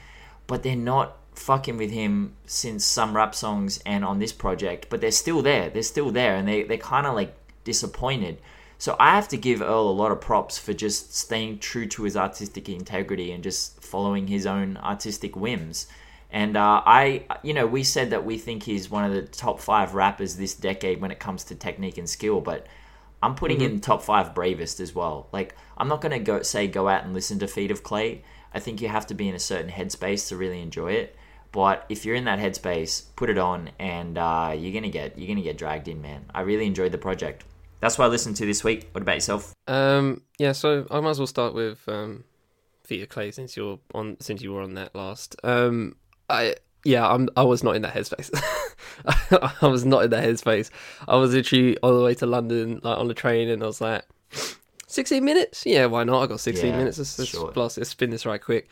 but 0.48 0.64
they're 0.64 0.76
not 0.76 1.19
fucking 1.40 1.78
with 1.78 1.92
him 1.92 2.36
since 2.46 2.86
some 2.86 3.16
rap 3.16 3.34
songs 3.34 3.80
and 3.86 4.04
on 4.04 4.20
this 4.20 4.34
project. 4.34 4.88
But 4.90 5.02
they're 5.02 5.12
still 5.12 5.42
there. 5.42 5.70
They're 5.70 5.84
still 5.84 6.12
there. 6.12 6.36
And 6.36 6.48
they, 6.48 6.64
they're 6.64 6.78
kind 6.78 7.08
of 7.08 7.16
like 7.16 7.36
disappointed. 7.64 8.40
So 8.78 8.96
I 9.00 9.16
have 9.16 9.28
to 9.30 9.38
give 9.38 9.62
Earl 9.62 9.90
a 9.90 9.92
lot 9.92 10.12
of 10.12 10.22
props 10.22 10.58
for 10.58 10.74
just 10.74 11.16
staying 11.16 11.60
true 11.60 11.86
to 11.88 12.04
his 12.04 12.16
artistic 12.16 12.70
integrity 12.70 13.32
and 13.32 13.44
just 13.44 13.82
following 13.84 14.28
his 14.28 14.46
own 14.46 14.78
artistic 14.78 15.36
whims. 15.36 15.88
And 16.32 16.56
uh, 16.56 16.82
I, 16.86 17.26
you 17.42 17.54
know, 17.54 17.66
we 17.66 17.84
said 17.84 18.12
that 18.12 18.24
we 18.24 18.38
think 18.38 18.64
he's 18.64 18.90
one 18.90 19.04
of 19.04 19.14
the 19.14 19.24
top 19.24 19.60
five 19.60 19.96
rappers 19.96 20.36
this 20.36 20.54
decade 20.54 21.02
when 21.02 21.12
it 21.12 21.20
comes 21.20 21.44
to 21.46 21.56
technique 21.56 21.98
and 21.98 22.10
skill, 22.10 22.40
but 22.40 22.68
I'm 23.22 23.36
putting 23.36 23.62
in 23.62 23.82
top 23.82 24.02
five 24.02 24.34
bravest 24.34 24.80
as 24.80 24.96
well. 24.96 25.28
Like, 25.34 25.56
I'm 25.78 25.88
not 25.88 26.02
going 26.02 26.12
to 26.12 26.20
go 26.20 26.42
say 26.44 26.68
go 26.68 26.88
out 26.88 27.04
and 27.04 27.14
listen 27.14 27.40
to 27.40 27.48
Feet 27.48 27.72
of 27.72 27.84
Clay. 27.84 28.24
I 28.54 28.60
think 28.60 28.82
you 28.82 28.88
have 28.88 29.08
to 29.08 29.14
be 29.14 29.28
in 29.28 29.36
a 29.36 29.40
certain 29.40 29.72
headspace 29.72 30.30
to 30.30 30.38
really 30.38 30.62
enjoy 30.62 30.94
it. 30.94 31.16
But 31.52 31.86
if 31.90 32.06
you're 32.06 32.16
in 32.16 32.26
that 32.26 32.38
headspace, 32.40 33.04
put 33.16 33.30
it 33.30 33.38
on, 33.38 33.72
and 33.80 34.18
uh, 34.18 34.54
you're 34.58 34.74
gonna 34.74 34.90
get 34.92 35.18
you're 35.18 35.28
gonna 35.28 35.42
get 35.42 35.58
dragged 35.58 35.88
in, 35.88 36.02
man. 36.02 36.26
I 36.34 36.42
really 36.42 36.66
enjoyed 36.68 36.92
the 36.92 36.98
project. 37.00 37.44
that's 37.80 37.98
what 37.98 38.06
I 38.06 38.08
listened 38.10 38.36
to 38.38 38.46
this 38.46 38.64
week. 38.64 38.90
What 38.92 39.02
about 39.02 39.16
yourself? 39.16 39.54
Um, 39.68 40.22
yeah, 40.38 40.52
so 40.52 40.86
I 40.92 41.00
might 41.00 41.12
as 41.12 41.20
well 41.20 41.28
start 41.28 41.54
with 41.56 41.80
um, 41.88 42.24
Feet 42.84 43.02
of 43.02 43.10
Clay 43.10 43.32
since 43.32 43.58
you're 43.58 43.80
on 43.96 44.18
since 44.20 44.42
you 44.42 44.54
were 44.54 44.62
on 44.62 44.76
that 44.76 44.94
last. 44.94 45.36
Um, 45.44 45.96
I 46.30 46.56
yeah, 46.86 47.08
I'm 47.08 47.30
I 47.36 47.44
was 47.44 47.64
not 47.64 47.76
in 47.76 47.82
that 47.82 47.96
headspace. 47.96 48.30
I 49.62 49.68
was 49.68 49.86
not 49.86 50.04
in 50.04 50.12
that 50.12 50.24
headspace. 50.24 50.70
I 51.08 51.16
was 51.16 51.34
literally 51.34 51.78
all 51.80 51.98
the 51.98 52.04
way 52.04 52.14
to 52.16 52.26
London, 52.26 52.80
like 52.84 52.98
on 52.98 53.08
the 53.08 53.14
train, 53.16 53.50
and 53.50 53.64
I 53.64 53.66
was 53.66 53.82
like, 53.82 54.04
16 54.88 55.24
minutes? 55.24 55.66
Yeah, 55.66 55.86
why 55.88 56.04
not? 56.04 56.22
I 56.22 56.28
got 56.28 56.40
16 56.40 56.66
Yeah, 56.70 56.78
minutes. 56.78 56.98
Let's, 56.98 57.18
let's, 57.20 57.32
sure. 57.32 57.52
blast, 57.52 57.78
let's 57.78 57.90
spin 57.90 58.10
this 58.12 58.26
right 58.26 58.42
quick. 58.42 58.70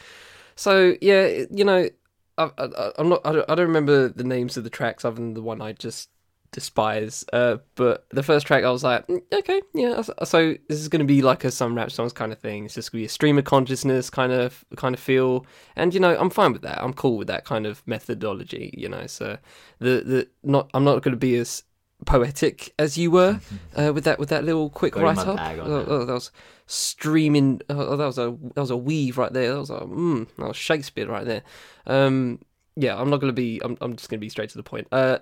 So 0.56 0.96
yeah, 1.02 1.44
you 1.52 1.64
know, 1.64 1.90
I, 2.38 2.92
I'm 2.98 3.10
not. 3.10 3.22
I 3.26 3.32
don't, 3.32 3.50
I 3.50 3.56
don't 3.56 3.68
remember 3.68 4.10
the 4.10 4.24
names 4.24 4.58
of 4.58 4.64
the 4.64 4.70
tracks 4.70 5.04
other 5.06 5.16
than 5.16 5.34
the 5.34 5.42
one 5.42 5.62
I 5.62 5.74
just 5.74 6.10
despise. 6.52 7.26
Uh, 7.34 7.58
but 7.76 8.06
the 8.12 8.24
first 8.24 8.48
track, 8.48 8.64
I 8.64 8.72
was 8.72 8.84
like, 8.84 9.06
"Mm, 9.08 9.22
okay, 9.34 9.62
yeah. 9.74 10.02
So- 10.02 10.14
So 10.24 10.56
this 10.70 10.80
is 10.80 10.88
going 10.88 11.00
to 11.02 11.06
be 11.06 11.22
like 11.22 11.44
a 11.44 11.52
some 11.52 11.76
rap 11.76 11.92
songs 11.92 12.14
kind 12.14 12.32
of 12.32 12.40
thing. 12.40 12.66
It's 12.66 12.76
just 12.76 12.92
going 12.92 13.00
to 13.00 13.02
be 13.04 13.06
a 13.06 13.10
stream 13.10 13.38
of 13.38 13.44
consciousness 13.46 14.10
kind 14.10 14.32
of 14.32 14.64
kind 14.76 14.96
of 14.96 15.00
feel, 15.02 15.46
and 15.76 15.94
you 15.94 16.00
know, 16.00 16.18
I'm 16.18 16.30
fine 16.30 16.54
with 16.54 16.62
that. 16.64 16.82
I'm 16.82 16.94
cool 16.94 17.18
with 17.18 17.28
that 17.28 17.44
kind 17.46 17.66
of 17.66 17.84
methodology. 17.86 18.74
You 18.78 18.90
know, 18.90 19.08
so 19.08 19.38
the 19.80 20.04
the 20.06 20.28
not. 20.44 20.70
I'm 20.74 20.84
not 20.84 21.02
going 21.04 21.14
to 21.14 21.18
be 21.18 21.36
as 21.38 21.64
poetic 22.06 22.74
as 22.78 22.98
you 22.98 23.12
were 23.12 23.40
uh, 23.76 23.92
with 23.94 24.04
that 24.06 24.20
with 24.20 24.30
that 24.30 24.44
little 24.44 24.70
quick 24.70 24.94
Got 24.94 25.04
write 25.04 25.18
up. 25.18 25.28
Oh, 25.28 25.34
that. 25.80 25.90
oh, 25.90 26.06
that 26.06 26.14
was 26.14 26.32
streaming. 26.68 27.62
Oh, 27.70 27.96
that 27.98 28.06
was 28.06 28.18
a 28.18 28.36
that 28.56 28.62
was 28.62 28.72
a 28.72 28.78
weave 28.78 29.18
right 29.18 29.32
there. 29.34 29.54
That 29.54 29.60
was 29.60 29.70
a 29.70 29.80
mm, 29.80 30.28
that 30.38 30.48
was 30.48 30.58
Shakespeare 30.58 31.08
right 31.08 31.26
there. 31.26 31.44
Um, 31.86 32.40
yeah, 32.76 32.96
I'm 33.00 33.10
not 33.10 33.20
gonna 33.22 33.34
be. 33.34 33.60
I'm 33.64 33.78
I'm 33.82 33.96
just 33.96 34.10
gonna 34.10 34.20
be 34.20 34.30
straight 34.30 34.50
to 34.52 34.58
the 34.58 34.64
point. 34.64 34.88
Uh, 34.92 35.20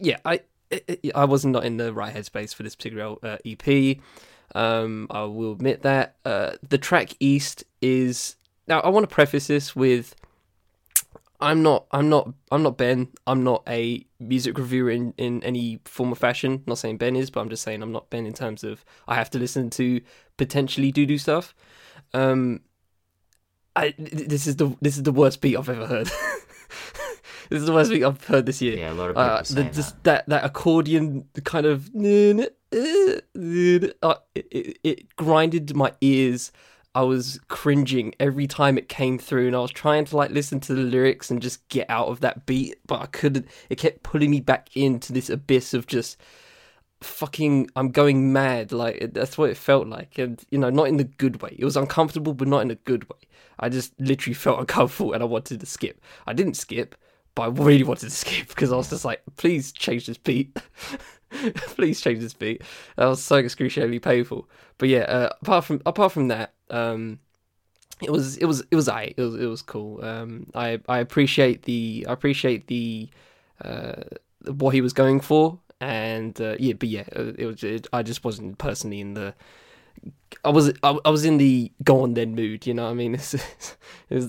yeah, 0.00 0.18
I 0.24 0.40
I- 0.72 0.98
I 1.14 1.24
was 1.24 1.44
not 1.46 1.64
in 1.64 1.78
the 1.78 1.92
right 1.92 2.14
headspace 2.14 2.54
for 2.54 2.62
this 2.62 2.76
particular 2.76 3.16
uh, 3.22 3.38
EP. 3.44 3.96
Um, 4.54 5.06
I 5.10 5.22
will 5.24 5.52
admit 5.52 5.82
that. 5.82 6.16
Uh, 6.24 6.52
the 6.68 6.78
track 6.78 7.10
East 7.20 7.64
is 7.82 8.36
now. 8.66 8.80
I 8.80 8.88
want 8.90 9.08
to 9.08 9.12
preface 9.14 9.46
this 9.46 9.74
with. 9.74 10.14
I'm 11.40 11.62
not. 11.62 11.86
I'm 11.92 12.08
not. 12.08 12.32
I'm 12.50 12.62
not 12.62 12.76
Ben. 12.76 13.08
I'm 13.26 13.44
not 13.44 13.62
a 13.68 14.04
music 14.18 14.58
reviewer 14.58 14.90
in, 14.90 15.14
in 15.16 15.42
any 15.44 15.80
form 15.84 16.12
or 16.12 16.16
fashion. 16.16 16.64
not 16.66 16.78
saying 16.78 16.98
Ben 16.98 17.14
is, 17.14 17.30
but 17.30 17.40
I'm 17.40 17.48
just 17.48 17.62
saying 17.62 17.82
I'm 17.82 17.92
not 17.92 18.10
Ben 18.10 18.26
in 18.26 18.32
terms 18.32 18.64
of 18.64 18.84
I 19.06 19.14
have 19.14 19.30
to 19.30 19.38
listen 19.38 19.70
to 19.70 20.00
potentially 20.36 20.90
do 20.90 21.06
do 21.06 21.16
stuff. 21.18 21.54
Um, 22.12 22.60
I 23.76 23.94
this 23.98 24.46
is 24.46 24.56
the 24.56 24.76
this 24.80 24.96
is 24.96 25.04
the 25.04 25.12
worst 25.12 25.40
beat 25.40 25.56
I've 25.56 25.68
ever 25.68 25.86
heard. 25.86 26.06
this 27.50 27.60
is 27.60 27.66
the 27.66 27.72
worst 27.72 27.90
beat 27.90 28.02
I've 28.04 28.24
heard 28.24 28.46
this 28.46 28.60
year. 28.60 28.76
Yeah, 28.76 28.92
a 28.92 28.94
lot 28.94 29.10
of 29.10 29.16
people 29.16 29.22
Uh, 29.22 29.42
the, 29.42 29.62
that. 29.70 29.94
that. 30.02 30.28
that 30.28 30.44
accordion 30.44 31.28
kind 31.44 31.66
of 31.66 31.88
uh, 34.02 34.14
it, 34.34 34.46
it, 34.50 34.78
it 34.82 35.16
grinded 35.16 35.76
my 35.76 35.92
ears. 36.00 36.50
I 36.98 37.02
was 37.02 37.38
cringing 37.46 38.12
every 38.18 38.48
time 38.48 38.76
it 38.76 38.88
came 38.88 39.18
through, 39.20 39.46
and 39.46 39.54
I 39.54 39.60
was 39.60 39.70
trying 39.70 40.04
to 40.06 40.16
like 40.16 40.32
listen 40.32 40.58
to 40.58 40.74
the 40.74 40.82
lyrics 40.82 41.30
and 41.30 41.40
just 41.40 41.66
get 41.68 41.88
out 41.88 42.08
of 42.08 42.18
that 42.22 42.44
beat, 42.44 42.74
but 42.88 43.00
I 43.00 43.06
couldn't. 43.06 43.46
It 43.70 43.78
kept 43.78 44.02
pulling 44.02 44.32
me 44.32 44.40
back 44.40 44.68
into 44.74 45.12
this 45.12 45.30
abyss 45.30 45.74
of 45.74 45.86
just 45.86 46.16
fucking. 47.00 47.70
I'm 47.76 47.92
going 47.92 48.32
mad. 48.32 48.72
Like 48.72 49.12
that's 49.12 49.38
what 49.38 49.48
it 49.48 49.56
felt 49.56 49.86
like, 49.86 50.18
and 50.18 50.44
you 50.50 50.58
know, 50.58 50.70
not 50.70 50.88
in 50.88 50.96
the 50.96 51.04
good 51.04 51.40
way. 51.40 51.54
It 51.56 51.64
was 51.64 51.76
uncomfortable, 51.76 52.34
but 52.34 52.48
not 52.48 52.62
in 52.62 52.72
a 52.72 52.74
good 52.74 53.08
way. 53.08 53.20
I 53.60 53.68
just 53.68 53.92
literally 54.00 54.34
felt 54.44 54.58
uncomfortable, 54.58 55.12
and 55.12 55.22
I 55.22 55.26
wanted 55.26 55.60
to 55.60 55.66
skip. 55.66 56.02
I 56.26 56.32
didn't 56.32 56.54
skip, 56.54 56.96
but 57.36 57.42
I 57.42 57.46
really 57.46 57.84
wanted 57.84 58.06
to 58.06 58.10
skip 58.10 58.48
because 58.48 58.72
I 58.72 58.76
was 58.76 58.90
just 58.90 59.04
like, 59.04 59.22
please 59.36 59.70
change 59.70 60.06
this 60.06 60.18
beat. 60.18 60.58
please 61.76 62.00
change 62.00 62.20
this 62.20 62.34
beat. 62.34 62.62
That 62.96 63.06
was 63.06 63.22
so 63.22 63.36
excruciatingly 63.36 63.98
painful. 63.98 64.48
But 64.78 64.88
yeah, 64.88 65.00
uh, 65.00 65.30
apart 65.42 65.64
from 65.64 65.82
apart 65.86 66.12
from 66.12 66.28
that, 66.28 66.54
um, 66.70 67.18
it 68.02 68.10
was 68.10 68.36
it 68.38 68.46
was 68.46 68.62
it 68.70 68.76
was 68.76 68.88
I 68.88 69.14
it 69.16 69.20
was 69.20 69.34
it 69.34 69.46
was 69.46 69.62
cool. 69.62 70.04
Um, 70.04 70.48
I 70.54 70.80
I 70.88 70.98
appreciate 70.98 71.62
the 71.64 72.06
I 72.08 72.12
appreciate 72.12 72.66
the 72.68 73.08
uh 73.62 74.02
what 74.46 74.74
he 74.74 74.80
was 74.80 74.92
going 74.92 75.20
for, 75.20 75.58
and 75.80 76.40
uh, 76.40 76.56
yeah, 76.58 76.74
but 76.74 76.88
yeah, 76.88 77.04
uh, 77.16 77.32
it 77.36 77.46
was 77.46 77.62
it, 77.64 77.86
I 77.92 78.02
just 78.02 78.24
wasn't 78.24 78.58
personally 78.58 79.00
in 79.00 79.14
the. 79.14 79.34
I 80.44 80.50
was 80.50 80.72
I, 80.82 80.96
I 81.04 81.10
was 81.10 81.24
in 81.24 81.38
the 81.38 81.72
go 81.82 82.02
on 82.02 82.14
then 82.14 82.34
mood, 82.34 82.66
you 82.66 82.74
know 82.74 82.84
what 82.84 82.90
I 82.90 82.94
mean? 82.94 83.14
It's, 83.18 83.34
it's 83.34 83.76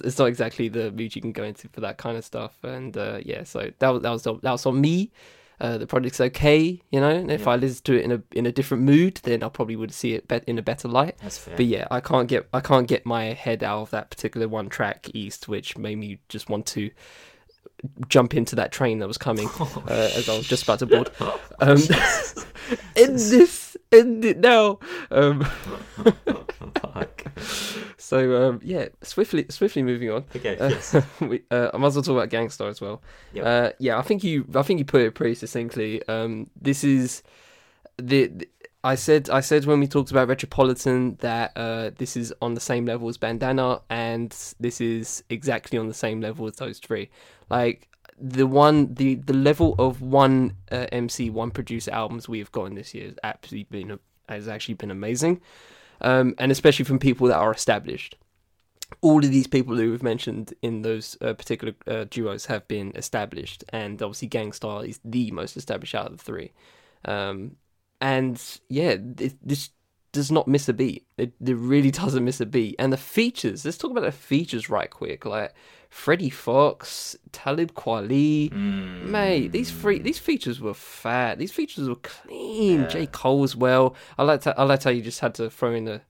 it's 0.03 0.17
not 0.17 0.25
exactly 0.25 0.67
the 0.69 0.91
mood 0.91 1.15
you 1.15 1.21
can 1.21 1.31
go 1.31 1.43
into 1.43 1.69
for 1.69 1.81
that 1.81 1.97
kind 1.97 2.17
of 2.17 2.25
stuff, 2.25 2.57
and 2.63 2.95
uh, 2.97 3.19
yeah, 3.23 3.43
so 3.43 3.71
that 3.79 3.89
was 3.89 4.01
that 4.01 4.09
was 4.11 4.23
that 4.23 4.51
was 4.51 4.65
on 4.65 4.81
me. 4.81 5.11
Uh, 5.59 5.77
the 5.77 5.85
project's 5.87 6.21
okay, 6.21 6.81
you 6.89 6.99
know. 7.01 7.09
And 7.09 7.29
if 7.31 7.41
Yeah. 7.41 7.49
I 7.49 7.55
listen 7.57 7.83
to 7.83 7.97
it 7.99 8.05
in 8.05 8.11
a 8.11 8.21
in 8.31 8.45
a 8.45 8.51
different 8.51 8.83
mood, 8.83 9.19
then 9.23 9.43
I 9.43 9.49
probably 9.49 9.75
would 9.75 9.93
see 9.93 10.13
it 10.13 10.27
bet 10.27 10.43
in 10.45 10.57
a 10.57 10.61
better 10.61 10.87
light. 10.87 11.17
That's 11.21 11.37
fair. 11.37 11.55
But 11.57 11.65
yeah, 11.65 11.87
I 11.91 11.99
can't 11.99 12.27
get 12.29 12.47
I 12.53 12.61
can't 12.61 12.87
get 12.87 13.05
my 13.05 13.33
head 13.33 13.63
out 13.63 13.81
of 13.81 13.89
that 13.91 14.09
particular 14.09 14.47
one 14.47 14.69
track 14.69 15.09
East, 15.13 15.47
which 15.47 15.77
made 15.77 15.97
me 15.97 16.19
just 16.29 16.49
want 16.49 16.65
to 16.67 16.91
jump 18.07 18.33
into 18.33 18.55
that 18.55 18.71
train 18.71 18.99
that 18.99 19.07
was 19.07 19.17
coming 19.17 19.47
uh, 19.59 20.09
as 20.15 20.27
I 20.29 20.35
was 20.37 20.47
just 20.47 20.63
about 20.63 20.79
to 20.79 20.85
board. 20.85 21.11
Um, 21.59 21.77
end 22.95 23.15
this, 23.19 23.77
end 23.91 24.25
it 24.25 24.39
now. 24.39 24.79
Um, 25.11 25.45
Fuck. 26.81 27.25
so 27.97 28.49
um, 28.49 28.59
yeah, 28.63 28.87
swiftly 29.01 29.45
swiftly 29.49 29.83
moving 29.83 30.09
on. 30.09 30.25
Okay, 30.35 30.57
Uh, 30.57 30.69
yes. 30.69 30.95
we, 31.21 31.41
uh, 31.51 31.69
I 31.73 31.77
might 31.77 31.87
as 31.87 31.95
well 31.95 32.03
talk 32.03 32.13
about 32.15 32.29
Gang 32.29 32.49
Starr 32.49 32.69
as 32.69 32.81
well. 32.81 33.01
Yep. 33.33 33.45
Uh, 33.45 33.71
yeah, 33.79 33.97
I 33.97 34.01
think 34.01 34.23
you 34.23 34.45
I 34.55 34.61
think 34.61 34.79
you 34.79 34.85
put 34.85 35.01
it 35.01 35.15
pretty 35.15 35.35
succinctly. 35.35 36.05
Um, 36.07 36.49
this 36.59 36.83
is 36.83 37.23
the, 37.97 38.27
the- 38.27 38.49
I 38.83 38.95
said 38.95 39.29
I 39.29 39.41
said 39.41 39.65
when 39.65 39.79
we 39.79 39.87
talked 39.87 40.11
about 40.11 40.29
Retropolitan 40.29 41.15
that 41.15 41.51
uh, 41.55 41.91
this 41.97 42.15
is 42.15 42.33
on 42.41 42.53
the 42.53 42.61
same 42.61 42.85
level 42.85 43.09
as 43.09 43.17
Bandana, 43.17 43.81
and 43.89 44.35
this 44.59 44.79
is 44.79 45.23
exactly 45.29 45.77
on 45.77 45.87
the 45.87 45.93
same 45.93 46.21
level 46.21 46.47
as 46.47 46.55
those 46.55 46.79
three. 46.79 47.09
Like 47.49 47.89
the 48.17 48.47
one 48.47 48.93
the 48.93 49.15
the 49.15 49.33
level 49.33 49.75
of 49.77 50.01
one 50.01 50.55
uh, 50.71 50.87
MC 50.91 51.29
one 51.29 51.51
producer 51.51 51.91
albums 51.91 52.29
we 52.29 52.39
have 52.39 52.51
gotten 52.53 52.75
this 52.75 52.93
year 52.93 53.07
has 53.07 53.15
absolutely 53.23 53.67
been 53.69 53.99
has 54.29 54.47
actually 54.47 54.75
been 54.75 54.91
amazing, 54.91 55.41
um, 55.99 56.33
and 56.37 56.51
especially 56.51 56.85
from 56.85 56.99
people 56.99 57.27
that 57.27 57.37
are 57.37 57.51
established 57.51 58.15
all 59.01 59.23
of 59.23 59.29
these 59.29 59.45
people 59.45 59.75
who 59.75 59.91
we've 59.91 60.01
mentioned 60.01 60.51
in 60.63 60.81
those 60.81 61.15
uh, 61.21 61.33
particular 61.33 61.75
uh, 61.85 62.05
duos 62.09 62.47
have 62.47 62.67
been 62.67 62.91
established, 62.95 63.63
and 63.69 64.01
obviously 64.01 64.27
Gang 64.27 64.51
Starr 64.51 64.83
is 64.83 64.99
the 65.05 65.29
most 65.31 65.55
established 65.55 65.93
out 65.93 66.07
of 66.07 66.17
the 66.17 66.23
three. 66.23 66.51
Um, 67.05 67.55
and 68.01 68.41
yeah, 68.69 68.95
this, 68.99 69.35
this 69.43 69.69
does 70.11 70.31
not 70.31 70.47
miss 70.47 70.67
a 70.69 70.73
beat. 70.73 71.05
It, 71.17 71.33
it 71.43 71.55
really 71.55 71.91
doesn't 72.01 72.23
miss 72.23 72.41
a 72.41 72.45
beat. 72.45 72.75
And 72.79 72.91
the 72.91 72.97
features, 72.97 73.65
let's 73.65 73.77
talk 73.77 73.91
about 73.91 74.01
the 74.03 74.11
features 74.11 74.69
right 74.69 74.89
quick. 74.89 75.25
Like 75.25 75.53
Freddie 75.89 76.29
Foxxx, 76.29 77.15
Talib 77.31 77.73
Kweli, 77.73 78.51
Mm. 78.51 79.05
Mate, 79.05 79.51
these 79.51 79.71
free 79.71 79.99
these 79.99 80.19
features 80.19 80.59
were 80.59 80.73
fat. 80.73 81.37
These 81.39 81.51
features 81.51 81.89
were 81.89 81.95
clean. 81.95 82.81
Yeah. 82.81 82.87
J 82.87 83.05
Cole 83.07 83.43
as 83.43 83.55
well. 83.55 83.95
I 84.17 84.23
liked 84.23 84.45
how, 84.45 84.53
I 84.57 84.63
liked 84.63 84.83
how 84.83 84.91
you 84.91 85.01
just 85.01 85.19
had 85.19 85.35
to 85.35 85.49
throw 85.49 85.73
in 85.73 85.87
a 85.87 86.01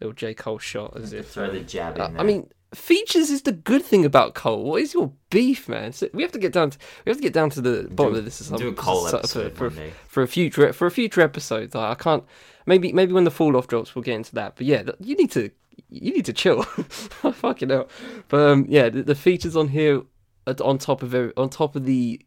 little 0.00 0.12
J 0.12 0.34
Cole 0.34 0.58
shot 0.58 0.96
as 0.96 1.12
if 1.12 1.30
Throw 1.30 1.50
the 1.50 1.60
jab 1.60 1.96
in 1.96 2.00
uh, 2.02 2.08
there. 2.08 2.20
I 2.20 2.22
mean, 2.24 2.50
features 2.74 3.30
is 3.30 3.42
the 3.42 3.52
good 3.52 3.82
thing 3.82 4.04
about 4.04 4.34
Cole. 4.34 4.64
What 4.64 4.82
is 4.82 4.94
your 4.94 5.12
beef, 5.30 5.68
man? 5.68 5.92
So 5.92 6.08
we 6.12 6.22
have 6.22 6.32
to 6.32 6.38
get 6.38 6.52
down. 6.52 6.70
To, 6.70 6.78
we 7.04 7.10
have 7.10 7.16
to 7.18 7.22
get 7.22 7.32
down 7.32 7.50
to 7.50 7.60
the 7.60 7.88
bottom 7.90 8.14
do, 8.14 8.18
of 8.20 8.24
this. 8.24 8.40
or 8.40 8.44
do 8.44 8.54
a 8.54 8.58
something, 8.58 8.74
Cole 8.74 9.08
for, 9.08 9.16
episode 9.16 9.56
for, 9.56 9.70
day. 9.70 9.92
for 10.08 10.22
a 10.22 10.28
future 10.28 10.72
for 10.72 10.86
a 10.86 10.90
future 10.90 11.20
episode. 11.20 11.74
I 11.74 11.94
can't. 11.94 12.24
Maybe 12.66 12.92
maybe 12.92 13.12
when 13.12 13.24
the 13.24 13.30
fall 13.30 13.56
off 13.56 13.66
drops, 13.68 13.94
we'll 13.94 14.02
get 14.02 14.14
into 14.14 14.34
that. 14.36 14.56
But 14.56 14.66
yeah, 14.66 14.82
you 15.00 15.16
need 15.16 15.30
to 15.32 15.50
you 15.88 16.12
need 16.12 16.24
to 16.26 16.32
chill. 16.32 16.62
Fucking 16.62 17.70
hell. 17.70 17.88
But 18.28 18.40
um, 18.40 18.66
yeah, 18.68 18.88
the, 18.88 19.02
the 19.02 19.14
features 19.14 19.56
on 19.56 19.68
here, 19.68 20.02
on 20.46 20.78
top 20.78 21.02
of 21.02 21.14
every, 21.14 21.32
on 21.36 21.50
top 21.50 21.76
of 21.76 21.84
the 21.84 22.20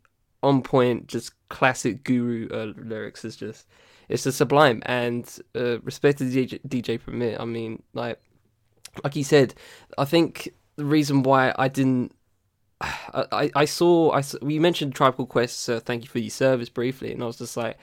on 0.43 0.61
point, 0.61 1.07
just 1.07 1.33
classic 1.49 2.03
Guru 2.03 2.47
uh, 2.49 2.73
lyrics 2.77 3.25
is 3.25 3.35
just 3.35 3.67
it's 4.09 4.23
just 4.23 4.37
sublime. 4.37 4.81
And 4.85 5.27
uh, 5.55 5.79
respect 5.81 6.19
to 6.19 6.25
DJ, 6.25 6.59
DJ 6.67 7.01
Premier. 7.01 7.37
I 7.39 7.45
mean, 7.45 7.81
like 7.93 8.19
like 9.03 9.15
you 9.15 9.23
said, 9.23 9.53
I 9.97 10.05
think 10.05 10.49
the 10.75 10.85
reason 10.85 11.23
why 11.23 11.53
I 11.57 11.67
didn't. 11.67 12.15
I, 12.81 13.49
I, 13.55 13.65
saw 13.65 14.11
I 14.11 14.19
s- 14.19 14.35
we 14.41 14.59
mentioned 14.59 14.95
Tribal 14.95 15.25
Quest. 15.25 15.69
Uh, 15.69 15.79
thank 15.79 16.03
you 16.03 16.09
for 16.09 16.19
your 16.19 16.29
service 16.29 16.69
briefly, 16.69 17.11
and 17.13 17.23
I 17.23 17.25
was 17.27 17.37
just 17.37 17.55
like, 17.57 17.77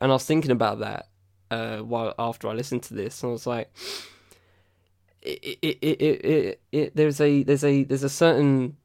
and 0.00 0.10
I 0.10 0.14
was 0.14 0.24
thinking 0.24 0.50
about 0.50 0.80
that 0.80 1.08
uh, 1.50 1.78
while 1.78 2.14
after 2.18 2.48
I 2.48 2.52
listened 2.52 2.82
to 2.84 2.94
this, 2.94 3.22
and 3.22 3.30
I 3.30 3.32
was 3.32 3.46
like, 3.46 3.70
it, 5.22 5.38
it, 5.42 5.58
it, 5.62 5.78
it, 5.82 6.24
it, 6.24 6.60
it, 6.72 6.96
there's 6.96 7.20
a 7.20 7.42
there's 7.42 7.64
a 7.64 7.84
there's 7.84 8.02
a 8.04 8.08
certain 8.08 8.76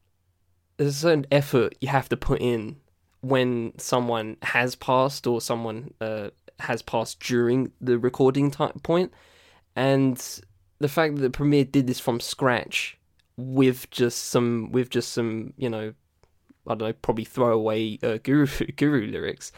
there's 0.78 0.96
a 0.96 1.00
certain 1.00 1.26
effort 1.32 1.76
you 1.82 1.90
have 1.90 2.10
to 2.10 2.18
put 2.18 2.42
in 2.42 2.78
when 3.22 3.74
someone 3.78 4.38
has 4.42 4.76
passed 4.76 5.28
or 5.28 5.40
someone 5.42 5.94
uh, 6.02 6.30
has 6.60 6.82
passed 6.82 7.20
during 7.20 7.72
the 7.80 8.00
recording 8.00 8.50
time 8.50 8.80
point, 8.84 9.14
and 9.76 10.42
the 10.82 10.88
fact 10.90 11.16
that 11.16 11.22
the 11.22 11.30
Premier 11.30 11.64
did 11.64 11.88
this 11.88 12.00
from 12.00 12.20
scratch 12.20 12.98
with 13.38 13.90
just 13.90 14.26
some 14.26 14.72
with 14.72 14.90
just 14.90 15.12
some 15.14 15.54
you 15.58 15.70
know 15.70 15.94
I 16.68 16.76
don't 16.76 16.88
know 16.90 16.94
probably 16.94 17.24
throwaway 17.26 17.98
uh, 18.04 18.18
guru 18.24 18.48
guru 18.76 19.08
lyrics 19.08 19.52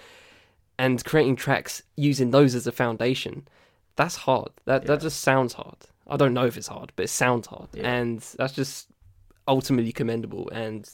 and 0.78 1.04
creating 1.04 1.36
tracks 1.36 1.84
using 1.96 2.32
those 2.32 2.56
as 2.56 2.66
a 2.68 2.72
foundation. 2.72 3.48
That's 3.96 4.16
hard. 4.18 4.50
That 4.66 4.84
Yeah. 4.84 4.88
that 4.90 5.02
just 5.02 5.20
sounds 5.22 5.54
hard. 5.54 5.78
I 6.08 6.18
don't 6.18 6.34
know 6.34 6.46
if 6.46 6.58
it's 6.58 6.68
hard, 6.68 6.92
but 6.96 7.06
it 7.06 7.10
sounds 7.10 7.48
hard, 7.48 7.70
Yeah. 7.74 7.90
and 7.94 8.20
that's 8.38 8.54
just 8.54 8.88
ultimately 9.48 9.92
commendable. 9.92 10.50
And 10.50 10.90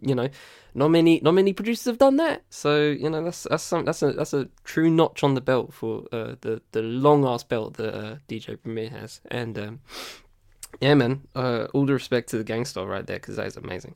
you 0.00 0.14
know, 0.14 0.28
not 0.74 0.88
many 0.88 1.20
not 1.20 1.34
many 1.34 1.52
producers 1.52 1.84
have 1.86 1.98
done 1.98 2.16
that. 2.16 2.42
So 2.50 2.82
you 2.82 3.10
know, 3.10 3.24
that's 3.24 3.46
that's 3.50 3.62
some 3.62 3.84
that's 3.84 4.02
a 4.02 4.12
that's 4.12 4.34
a 4.34 4.48
true 4.64 4.90
notch 4.90 5.22
on 5.22 5.34
the 5.34 5.40
belt 5.40 5.72
for 5.72 6.04
uh, 6.12 6.34
the 6.40 6.62
the 6.72 6.82
long 6.82 7.26
ass 7.26 7.42
belt 7.42 7.74
that 7.74 7.94
uh, 7.94 8.16
DJ 8.28 8.60
Premier 8.62 8.90
has. 8.90 9.20
And 9.30 9.58
um, 9.58 9.80
yeah, 10.80 10.94
man, 10.94 11.26
uh, 11.34 11.66
all 11.72 11.86
the 11.86 11.92
respect 11.92 12.28
to 12.30 12.38
the 12.38 12.44
Gang 12.44 12.64
Starr 12.64 12.86
right 12.86 13.06
there 13.06 13.18
because 13.18 13.36
that 13.36 13.46
is 13.46 13.56
amazing. 13.56 13.94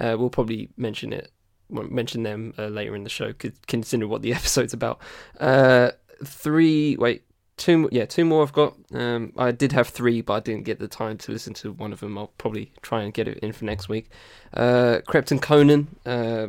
Uh, 0.00 0.16
we'll 0.18 0.30
probably 0.30 0.70
mention 0.76 1.12
it 1.12 1.30
mention 1.72 2.22
them 2.22 2.52
uh, 2.58 2.66
later 2.66 2.94
in 2.94 3.02
the 3.04 3.10
show, 3.10 3.32
c- 3.40 3.52
consider 3.66 4.06
what 4.06 4.22
the 4.22 4.34
episode's 4.34 4.74
about. 4.74 5.00
Uh, 5.40 5.90
three, 6.24 6.96
wait, 6.96 7.22
two, 7.56 7.88
yeah, 7.92 8.04
two 8.04 8.24
more 8.24 8.42
I've 8.42 8.52
got. 8.52 8.76
Um, 8.92 9.32
I 9.36 9.52
did 9.52 9.72
have 9.72 9.88
three, 9.88 10.20
but 10.20 10.34
I 10.34 10.40
didn't 10.40 10.64
get 10.64 10.78
the 10.78 10.88
time 10.88 11.18
to 11.18 11.32
listen 11.32 11.54
to 11.54 11.72
one 11.72 11.92
of 11.92 12.00
them. 12.00 12.18
I'll 12.18 12.32
probably 12.38 12.72
try 12.82 13.02
and 13.02 13.12
get 13.12 13.28
it 13.28 13.38
in 13.38 13.52
for 13.52 13.64
next 13.64 13.88
week. 13.88 14.10
Uh, 14.54 15.00
Krept 15.06 15.30
and 15.30 15.42
Konan, 15.42 15.86
uh, 16.06 16.48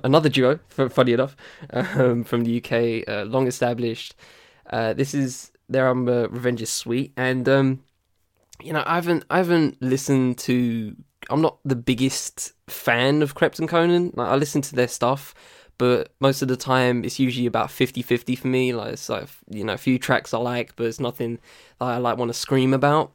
another 0.04 0.28
duo, 0.28 0.58
funny 0.68 1.12
enough, 1.12 1.36
um, 1.70 2.24
from 2.24 2.44
the 2.44 2.58
UK, 2.58 3.08
uh, 3.08 3.24
long 3.24 3.46
established. 3.46 4.14
Uh, 4.70 4.92
this 4.92 5.14
is 5.14 5.52
their 5.68 5.86
album 5.86 6.08
uh, 6.08 6.28
Revenge 6.28 6.62
is 6.62 6.70
Sweet, 6.70 7.12
and 7.16 7.48
um, 7.48 7.82
you 8.62 8.72
know, 8.72 8.82
I 8.86 8.96
haven't, 8.96 9.24
I 9.30 9.38
haven't 9.38 9.80
listened 9.80 10.38
to. 10.38 10.96
I'm 11.28 11.40
not 11.40 11.58
the 11.64 11.76
biggest 11.76 12.52
fan 12.68 13.20
of 13.20 13.34
Krept 13.34 13.58
and 13.58 13.68
Konan. 13.68 14.16
Like, 14.16 14.28
I 14.28 14.36
listen 14.36 14.62
to 14.62 14.76
their 14.76 14.88
stuff, 14.88 15.34
but 15.78 16.12
most 16.20 16.42
of 16.42 16.48
the 16.48 16.56
time 16.56 17.04
it's 17.04 17.18
usually 17.18 17.46
about 17.46 17.68
50-50 17.68 18.38
for 18.38 18.48
me. 18.48 18.72
Like 18.72 18.94
it's 18.94 19.08
like 19.08 19.28
you 19.50 19.64
know, 19.64 19.74
a 19.74 19.78
few 19.78 19.98
tracks 19.98 20.34
I 20.34 20.38
like, 20.38 20.76
but 20.76 20.86
it's 20.86 21.00
nothing 21.00 21.38
that 21.78 21.86
I 21.86 21.96
like 21.98 22.18
want 22.18 22.30
to 22.30 22.38
scream 22.38 22.72
about. 22.74 23.12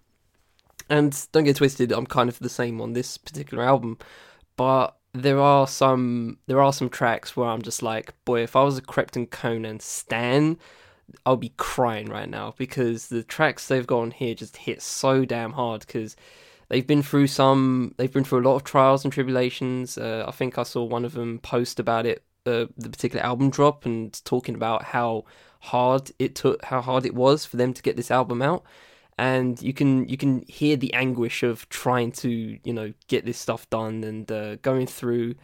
And 0.89 1.15
don't 1.31 1.45
get 1.45 1.55
twisted, 1.55 1.91
I'm 1.91 2.05
kind 2.05 2.29
of 2.29 2.39
the 2.39 2.49
same 2.49 2.81
on 2.81 2.93
this 2.93 3.17
particular 3.17 3.63
album, 3.63 3.97
but 4.57 4.97
there 5.13 5.39
are 5.39 5.67
some 5.67 6.37
there 6.47 6.61
are 6.61 6.73
some 6.73 6.89
tracks 6.89 7.35
where 7.35 7.49
I'm 7.49 7.61
just 7.61 7.81
like, 7.81 8.13
boy, 8.25 8.43
if 8.43 8.55
I 8.55 8.63
was 8.63 8.77
a 8.77 8.81
Krept 8.81 9.15
and 9.15 9.29
Konan 9.29 9.81
stan, 9.81 10.57
I'll 11.25 11.37
be 11.37 11.53
crying 11.57 12.09
right 12.09 12.29
now 12.29 12.53
because 12.57 13.07
the 13.07 13.23
tracks 13.23 13.67
they've 13.67 13.87
got 13.87 13.99
on 13.99 14.11
here 14.11 14.35
just 14.35 14.57
hit 14.57 14.81
so 14.81 15.25
damn 15.25 15.53
hard 15.53 15.81
because 15.81 16.15
they've 16.69 16.87
been 16.87 17.03
through 17.03 17.27
some 17.27 17.93
they've 17.97 18.13
been 18.13 18.23
through 18.23 18.39
a 18.39 18.47
lot 18.47 18.55
of 18.55 18.63
trials 18.63 19.03
and 19.03 19.11
tribulations 19.13 19.97
uh, 19.97 20.23
i 20.27 20.31
think 20.31 20.57
i 20.57 20.63
saw 20.63 20.83
one 20.83 21.03
of 21.03 21.13
them 21.13 21.37
post 21.39 21.79
about 21.79 22.05
it 22.05 22.23
the 22.43 22.89
particular 22.89 23.23
album 23.23 23.49
drop 23.49 23.85
and 23.85 24.23
talking 24.25 24.55
about 24.55 24.83
how 24.83 25.25
hard 25.59 26.11
it 26.17 26.35
took 26.35 26.63
how 26.65 26.81
hard 26.81 27.05
it 27.05 27.13
was 27.13 27.45
for 27.45 27.57
them 27.57 27.73
to 27.73 27.81
get 27.81 27.95
this 27.95 28.11
album 28.11 28.41
out. 28.41 28.63
And 29.17 29.61
you 29.61 29.73
can 29.73 30.07
you 30.07 30.17
can 30.17 30.43
hear 30.47 30.75
the 30.75 30.93
anguish 30.93 31.43
of 31.43 31.69
trying 31.69 32.11
to 32.13 32.29
you 32.63 32.73
know 32.73 32.93
get 33.07 33.25
this 33.25 33.37
stuff 33.37 33.69
done 33.69 34.03
and 34.03 34.31
uh, 34.31 34.55
going 34.57 34.87
through 34.87 35.35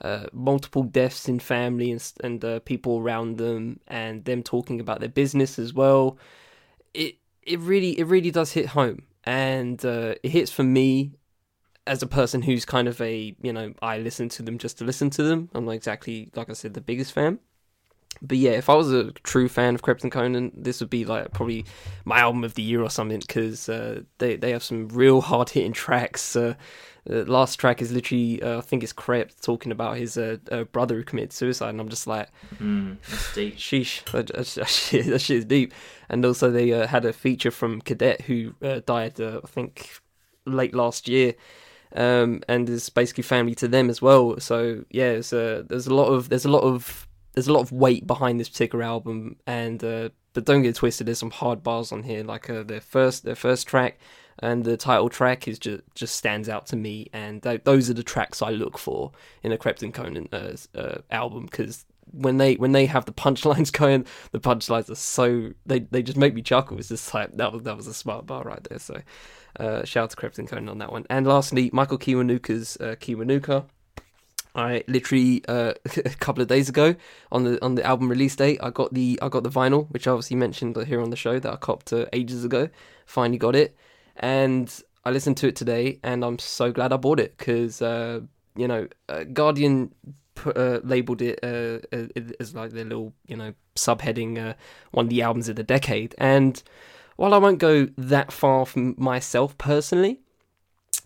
uh, 0.00 0.26
multiple 0.32 0.82
deaths 0.82 1.28
in 1.28 1.38
family 1.38 1.90
and, 1.90 2.12
and 2.22 2.44
uh, 2.44 2.60
people 2.60 2.98
around 2.98 3.38
them 3.38 3.80
and 3.88 4.24
them 4.24 4.42
talking 4.42 4.80
about 4.80 5.00
their 5.00 5.08
business 5.08 5.58
as 5.58 5.72
well. 5.72 6.18
It 6.92 7.16
it 7.42 7.58
really 7.60 7.98
it 7.98 8.06
really 8.06 8.30
does 8.30 8.52
hit 8.52 8.66
home. 8.66 9.02
And 9.24 9.82
uh, 9.84 10.14
it 10.22 10.30
hits 10.30 10.50
for 10.50 10.64
me 10.64 11.12
as 11.86 12.02
a 12.02 12.06
person 12.06 12.42
who's 12.42 12.64
kind 12.64 12.88
of 12.88 13.00
a 13.00 13.34
you 13.42 13.52
know 13.52 13.74
I 13.82 13.98
listen 13.98 14.28
to 14.30 14.42
them 14.42 14.58
just 14.58 14.78
to 14.78 14.84
listen 14.84 15.10
to 15.10 15.22
them. 15.22 15.50
I'm 15.54 15.64
not 15.64 15.72
exactly 15.72 16.30
like 16.34 16.50
I 16.50 16.54
said 16.54 16.74
the 16.74 16.80
biggest 16.80 17.12
fan, 17.12 17.38
but 18.22 18.38
yeah, 18.38 18.52
if 18.52 18.68
I 18.68 18.74
was 18.74 18.92
a 18.92 19.12
true 19.12 19.48
fan 19.48 19.74
of 19.74 19.82
Krept 19.82 20.02
and 20.02 20.12
Konan, 20.12 20.52
this 20.56 20.80
would 20.80 20.90
be 20.90 21.04
like 21.04 21.32
probably 21.32 21.64
my 22.04 22.20
album 22.20 22.44
of 22.44 22.54
the 22.54 22.62
year 22.62 22.82
or 22.82 22.90
something 22.90 23.20
because 23.20 23.68
uh, 23.68 24.02
they 24.18 24.36
they 24.36 24.50
have 24.50 24.62
some 24.62 24.88
real 24.88 25.20
hard 25.20 25.50
hitting 25.50 25.72
tracks. 25.72 26.36
Uh, 26.36 26.54
the 27.04 27.30
last 27.30 27.56
track 27.56 27.82
is 27.82 27.92
literally 27.92 28.42
uh, 28.42 28.58
I 28.58 28.60
think 28.62 28.82
it's 28.82 28.92
Krept 28.92 29.40
talking 29.42 29.72
about 29.72 29.98
his 29.98 30.16
uh, 30.16 30.38
uh, 30.50 30.64
brother 30.64 30.96
who 30.96 31.04
committed 31.04 31.32
suicide, 31.32 31.70
and 31.70 31.80
I'm 31.80 31.88
just 31.88 32.06
like. 32.06 32.28
Mm, 32.58 32.96
that's 33.08 33.34
deep. 33.34 33.56
Sheesh, 33.56 34.04
that, 34.12 34.28
that, 34.28 34.68
shit, 34.68 35.06
that 35.06 35.20
shit 35.20 35.38
is 35.38 35.44
deep. 35.44 35.74
And 36.08 36.24
also, 36.24 36.50
they 36.50 36.72
uh, 36.72 36.86
had 36.86 37.04
a 37.04 37.12
feature 37.12 37.50
from 37.50 37.82
Cadet 37.82 38.22
who 38.22 38.54
uh, 38.62 38.80
died, 38.86 39.20
uh, 39.20 39.40
I 39.44 39.46
think, 39.46 39.90
late 40.46 40.74
last 40.74 41.08
year, 41.08 41.34
um, 41.94 42.42
and 42.48 42.68
is 42.68 42.88
basically 42.88 43.22
family 43.22 43.54
to 43.56 43.68
them 43.68 43.88
as 43.88 44.02
well. 44.02 44.38
So 44.40 44.84
yeah, 44.90 45.20
uh, 45.32 45.62
there's 45.62 45.86
a 45.86 45.94
lot 45.94 46.06
of 46.06 46.28
there's 46.28 46.44
a 46.44 46.50
lot 46.50 46.62
of 46.62 47.06
there's 47.34 47.48
a 47.48 47.52
lot 47.52 47.60
of 47.60 47.72
weight 47.72 48.06
behind 48.06 48.40
this 48.40 48.48
particular 48.48 48.84
album, 48.84 49.36
and 49.46 49.82
uh, 49.82 50.08
but 50.32 50.44
don't 50.44 50.62
get 50.62 50.76
twisted. 50.76 51.06
There's 51.06 51.18
some 51.18 51.30
hard 51.30 51.62
bars 51.62 51.92
on 51.92 52.02
here, 52.02 52.24
like 52.24 52.50
uh, 52.50 52.62
their 52.62 52.80
first 52.80 53.24
their 53.24 53.36
first 53.36 53.66
track. 53.66 53.98
And 54.40 54.64
the 54.64 54.76
title 54.76 55.08
track 55.08 55.46
is 55.46 55.60
just 55.60 55.82
just 55.94 56.16
stands 56.16 56.48
out 56.48 56.66
to 56.66 56.76
me, 56.76 57.08
and 57.12 57.40
th- 57.40 57.62
those 57.62 57.88
are 57.88 57.94
the 57.94 58.02
tracks 58.02 58.42
I 58.42 58.50
look 58.50 58.78
for 58.78 59.12
in 59.44 59.52
a 59.52 59.56
Krept 59.56 59.82
and 59.82 59.94
Konan 59.94 60.26
uh, 60.32 60.78
uh, 60.78 61.02
album 61.12 61.46
because 61.46 61.84
when 62.10 62.38
they 62.38 62.54
when 62.54 62.72
they 62.72 62.86
have 62.86 63.04
the 63.04 63.12
punchlines 63.24 63.72
going, 63.72 64.06
the 64.32 64.40
punchlines 64.40 64.90
are 64.90 64.96
so 64.96 65.52
they, 65.66 65.80
they 65.80 66.02
just 66.02 66.18
make 66.18 66.34
me 66.34 66.42
chuckle. 66.42 66.78
It's 66.78 66.88
just 66.88 67.14
like 67.14 67.36
that 67.36 67.52
was 67.52 67.62
that 67.62 67.76
was 67.76 67.86
a 67.86 67.94
smart 67.94 68.26
bar 68.26 68.42
right 68.42 68.62
there. 68.64 68.80
So 68.80 69.00
uh, 69.58 69.84
shout 69.84 70.16
out 70.18 70.32
to 70.32 70.40
and 70.40 70.48
Konan 70.48 70.70
on 70.70 70.78
that 70.78 70.92
one. 70.92 71.06
And 71.10 71.26
lastly, 71.26 71.70
Michael 71.72 71.98
Kiwanuka's 71.98 72.76
uh, 72.80 72.96
Kiwanuka. 73.00 73.64
I 74.56 74.84
literally 74.86 75.44
uh, 75.48 75.74
a 75.96 76.10
couple 76.10 76.40
of 76.40 76.48
days 76.48 76.68
ago 76.68 76.94
on 77.32 77.44
the 77.44 77.62
on 77.64 77.74
the 77.74 77.84
album 77.84 78.08
release 78.08 78.36
date, 78.36 78.60
I 78.62 78.70
got 78.70 78.94
the 78.94 79.18
I 79.20 79.28
got 79.28 79.42
the 79.42 79.50
vinyl, 79.50 79.90
which 79.90 80.06
I 80.06 80.12
obviously 80.12 80.36
mentioned 80.36 80.76
here 80.86 81.00
on 81.00 81.10
the 81.10 81.16
show 81.16 81.38
that 81.38 81.52
I 81.52 81.56
copped 81.56 81.92
uh, 81.92 82.06
ages 82.12 82.44
ago. 82.44 82.68
Finally 83.06 83.38
got 83.38 83.56
it, 83.56 83.76
and 84.16 84.72
I 85.04 85.10
listened 85.10 85.36
to 85.38 85.48
it 85.48 85.56
today, 85.56 85.98
and 86.02 86.24
I'm 86.24 86.38
so 86.38 86.72
glad 86.72 86.92
I 86.92 86.96
bought 86.96 87.20
it 87.20 87.36
because 87.36 87.82
uh, 87.82 88.20
you 88.56 88.68
know 88.68 88.86
uh, 89.08 89.24
Guardian 89.24 89.92
uh, 90.46 90.80
labeled 90.82 91.22
it 91.22 91.40
uh, 91.42 91.80
as 92.40 92.54
like 92.54 92.70
their 92.70 92.84
little 92.84 93.12
you 93.26 93.36
know 93.36 93.54
subheading 93.76 94.38
uh, 94.38 94.54
one 94.92 95.06
of 95.06 95.10
the 95.10 95.22
albums 95.22 95.48
of 95.48 95.56
the 95.56 95.62
decade, 95.62 96.14
and 96.18 96.62
while 97.16 97.34
I 97.34 97.38
won't 97.38 97.58
go 97.58 97.88
that 97.96 98.32
far 98.32 98.66
from 98.66 98.94
myself 98.98 99.56
personally, 99.58 100.20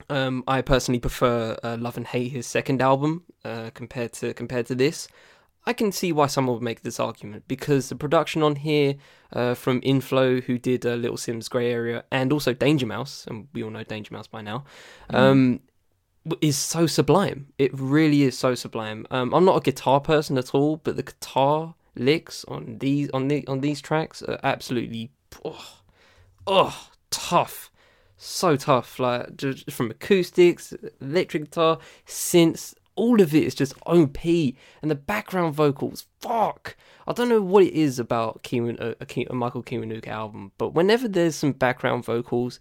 um, 0.08 0.44
I 0.46 0.62
personally 0.62 1.00
prefer 1.00 1.56
uh, 1.62 1.76
Love 1.78 1.96
and 1.96 2.06
Hate, 2.06 2.32
his 2.32 2.46
second 2.46 2.80
album, 2.80 3.24
uh, 3.44 3.70
compared 3.74 4.12
to 4.14 4.32
compared 4.34 4.66
to 4.66 4.74
this. 4.74 5.08
I 5.66 5.74
can 5.74 5.92
see 5.92 6.12
why 6.12 6.28
someone 6.28 6.54
would 6.54 6.62
make 6.62 6.80
this 6.82 6.98
argument 6.98 7.44
because 7.46 7.90
the 7.90 7.94
production 7.94 8.42
on 8.42 8.56
here 8.56 8.94
uh, 9.34 9.52
from 9.52 9.82
Inflo, 9.82 10.42
who 10.44 10.58
did 10.58 10.86
uh, 10.86 10.94
Little 10.94 11.18
Simz 11.18 11.50
Grey 11.50 11.70
Area, 11.70 12.04
and 12.10 12.32
also 12.32 12.54
Danger 12.54 12.86
Mouse, 12.86 13.26
and 13.26 13.48
we 13.52 13.62
all 13.62 13.70
know 13.70 13.84
Danger 13.84 14.14
Mouse 14.14 14.26
by 14.26 14.40
now, 14.40 14.64
um, 15.10 15.60
w- 16.24 16.38
is 16.40 16.56
so 16.56 16.86
sublime. 16.86 17.48
It 17.58 17.70
really 17.74 18.22
is 18.22 18.38
so 18.38 18.54
sublime. 18.54 19.06
Um, 19.10 19.34
I'm 19.34 19.44
not 19.44 19.58
a 19.58 19.60
guitar 19.60 20.00
person 20.00 20.38
at 20.38 20.54
all, 20.54 20.78
but 20.78 20.96
the 20.96 21.02
guitar 21.02 21.74
licks 21.94 22.44
on 22.46 22.78
these 22.78 23.10
on 23.10 23.28
the 23.28 23.46
on 23.46 23.60
these 23.60 23.82
tracks 23.82 24.22
are 24.22 24.38
absolutely 24.42 25.10
oh, 25.44 25.80
oh 26.48 26.88
tough 27.10 27.70
so 28.18 28.56
tough. 28.56 28.98
Like 28.98 29.36
just 29.36 29.70
from 29.70 29.90
acoustics, 29.90 30.74
electric 31.00 31.44
guitar, 31.44 31.78
synths, 32.06 32.74
all 32.96 33.20
of 33.20 33.34
it 33.34 33.44
is 33.44 33.54
just 33.54 33.74
OP, 33.86 34.24
and 34.24 34.90
the 34.90 34.96
background 34.96 35.54
vocals. 35.54 36.06
Fuck, 36.20 36.76
I 37.06 37.12
don't 37.12 37.28
know 37.28 37.40
what 37.40 37.62
it 37.62 37.72
is 37.72 37.98
about 37.98 38.40
a, 38.52 39.06
Ke- 39.06 39.30
a 39.30 39.34
Michael 39.34 39.62
Kiwanuka 39.62 40.08
album, 40.08 40.52
but 40.58 40.74
whenever 40.74 41.08
there's 41.08 41.36
some 41.36 41.52
background 41.52 42.04
vocals, 42.04 42.58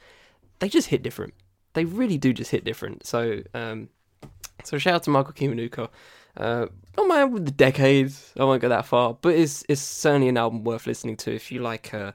they 0.59 0.69
just 0.69 0.89
hit 0.89 1.03
different. 1.03 1.33
They 1.73 1.85
really 1.85 2.17
do 2.17 2.33
just 2.33 2.51
hit 2.51 2.63
different. 2.63 3.05
So, 3.05 3.41
um, 3.53 3.89
so 4.63 4.77
shout 4.77 4.95
out 4.95 5.03
to 5.03 5.09
Michael 5.09 5.33
Kiwanuka. 5.33 5.89
Uh, 6.35 6.67
not 6.95 7.07
my 7.07 7.21
album 7.21 7.37
of 7.37 7.45
the 7.45 7.51
decades. 7.51 8.31
I 8.37 8.43
won't 8.43 8.61
go 8.61 8.69
that 8.69 8.85
far, 8.85 9.15
but 9.19 9.33
it's 9.33 9.63
it's 9.67 9.81
certainly 9.81 10.29
an 10.29 10.37
album 10.37 10.63
worth 10.63 10.85
listening 10.85 11.17
to 11.17 11.33
if 11.33 11.51
you 11.51 11.61
like. 11.61 11.93
Uh, 11.93 12.11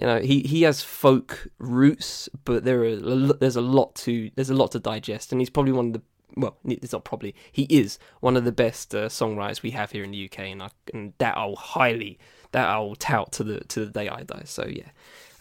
you 0.00 0.06
know, 0.06 0.20
he, 0.20 0.40
he 0.42 0.62
has 0.62 0.82
folk 0.82 1.48
roots, 1.58 2.28
but 2.44 2.64
there 2.64 2.82
are 2.84 2.96
there's 2.96 3.56
a 3.56 3.60
lot 3.60 3.94
to 3.96 4.30
there's 4.36 4.50
a 4.50 4.54
lot 4.54 4.72
to 4.72 4.78
digest, 4.80 5.32
and 5.32 5.40
he's 5.40 5.50
probably 5.50 5.72
one 5.72 5.88
of 5.88 5.92
the 5.94 6.02
well, 6.34 6.56
it's 6.64 6.92
not 6.92 7.04
probably 7.04 7.34
he 7.50 7.64
is 7.64 7.98
one 8.20 8.36
of 8.38 8.44
the 8.44 8.52
best 8.52 8.94
uh, 8.94 9.08
songwriters 9.08 9.60
we 9.62 9.72
have 9.72 9.90
here 9.90 10.02
in 10.02 10.12
the 10.12 10.24
UK, 10.24 10.38
and 10.40 10.62
I, 10.62 10.68
and 10.94 11.12
that 11.18 11.36
I'll 11.36 11.56
highly 11.56 12.18
that 12.52 12.66
I'll 12.68 12.94
tout 12.94 13.32
to 13.32 13.44
the 13.44 13.60
to 13.60 13.84
the 13.84 13.92
day 13.92 14.08
I 14.08 14.22
die. 14.22 14.42
So 14.46 14.64
yeah, 14.66 14.88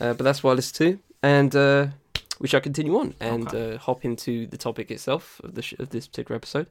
uh, 0.02 0.14
but 0.14 0.24
that's 0.26 0.44
what 0.44 0.52
I 0.52 0.56
listen 0.56 0.76
to, 0.96 1.00
and 1.24 1.56
uh, 1.56 1.88
we 2.42 2.50
shall 2.50 2.60
continue 2.62 2.98
on 2.98 3.16
and 3.22 3.48
Okay. 3.48 3.76
uh, 3.76 3.78
hop 3.78 4.04
into 4.04 4.48
the 4.48 4.58
topic 4.58 4.92
itself 4.92 5.40
of 5.46 5.56
the 5.56 5.62
sh- 5.62 5.76
of 5.80 5.92
this 5.92 6.08
particular 6.08 6.36
episode. 6.36 6.68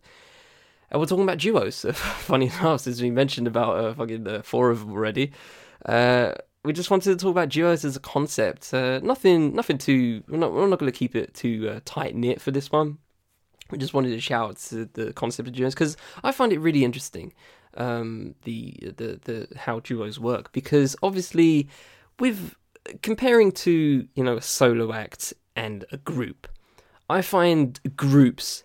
And 0.90 1.00
we're 1.00 1.06
talking 1.06 1.22
about 1.24 1.38
duos. 1.38 1.86
Funny 1.94 2.46
enough, 2.46 2.80
since 2.82 3.00
we 3.00 3.10
mentioned 3.10 3.46
about 3.46 3.76
uh, 3.76 3.94
fucking 3.94 4.26
uh, 4.26 4.42
four 4.42 4.70
of 4.70 4.80
them 4.80 4.90
already, 4.92 5.30
uh, 5.86 6.32
we 6.64 6.72
just 6.72 6.90
wanted 6.90 7.10
to 7.10 7.16
talk 7.16 7.30
about 7.30 7.48
duos 7.48 7.84
as 7.84 7.96
a 7.96 8.00
concept. 8.00 8.72
Uh, 8.74 9.00
nothing, 9.02 9.54
nothing 9.54 9.78
too. 9.78 10.22
We're 10.28 10.38
not. 10.38 10.52
We're 10.52 10.68
not 10.68 10.78
going 10.78 10.92
to 10.92 10.98
keep 10.98 11.14
it 11.16 11.34
too 11.34 11.68
uh, 11.68 11.80
tight 11.84 12.14
knit 12.14 12.40
for 12.40 12.50
this 12.50 12.70
one. 12.70 12.98
We 13.70 13.78
just 13.78 13.94
wanted 13.94 14.10
to 14.10 14.20
shout 14.20 14.50
out 14.50 14.56
to 14.68 14.86
the 14.92 15.12
concept 15.12 15.48
of 15.48 15.54
duos 15.54 15.74
because 15.74 15.96
I 16.24 16.32
find 16.32 16.52
it 16.52 16.58
really 16.58 16.84
interesting. 16.84 17.32
um, 17.76 18.34
the 18.44 18.74
the 18.96 19.20
the 19.24 19.48
how 19.56 19.80
duos 19.80 20.18
work 20.18 20.52
because 20.52 20.96
obviously 21.02 21.68
with 22.18 22.54
comparing 23.02 23.52
to 23.52 24.08
you 24.14 24.24
know 24.24 24.36
a 24.36 24.42
solo 24.42 24.92
act 24.92 25.32
and 25.56 25.84
a 25.92 25.96
group, 25.96 26.48
I 27.08 27.22
find 27.22 27.78
groups, 27.96 28.64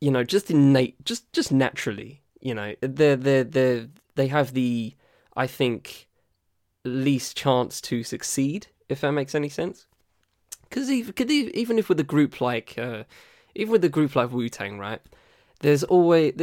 you 0.00 0.10
know, 0.10 0.24
just 0.24 0.50
innate, 0.50 1.04
just 1.04 1.32
just 1.32 1.52
naturally, 1.52 2.22
you 2.40 2.54
know, 2.54 2.74
they're 2.80 3.16
they 3.16 3.42
they 3.42 3.88
they 4.14 4.28
have 4.28 4.52
the 4.54 4.94
I 5.36 5.46
think 5.46 6.08
least 6.84 7.36
chance 7.36 7.80
to 7.82 8.02
succeed 8.02 8.68
if 8.88 9.00
that 9.00 9.12
makes 9.12 9.34
any 9.34 9.48
sense. 9.48 9.86
Because 10.62 10.90
even, 10.90 11.14
even 11.54 11.78
if 11.78 11.88
with 11.88 12.00
a 12.00 12.04
group 12.04 12.40
like 12.40 12.78
uh, 12.78 13.04
even 13.54 13.72
with 13.72 13.84
a 13.84 13.88
group 13.88 14.16
like 14.16 14.32
Wu 14.32 14.48
Tang, 14.48 14.78
right? 14.78 15.00
There's 15.60 15.84
always 15.84 16.34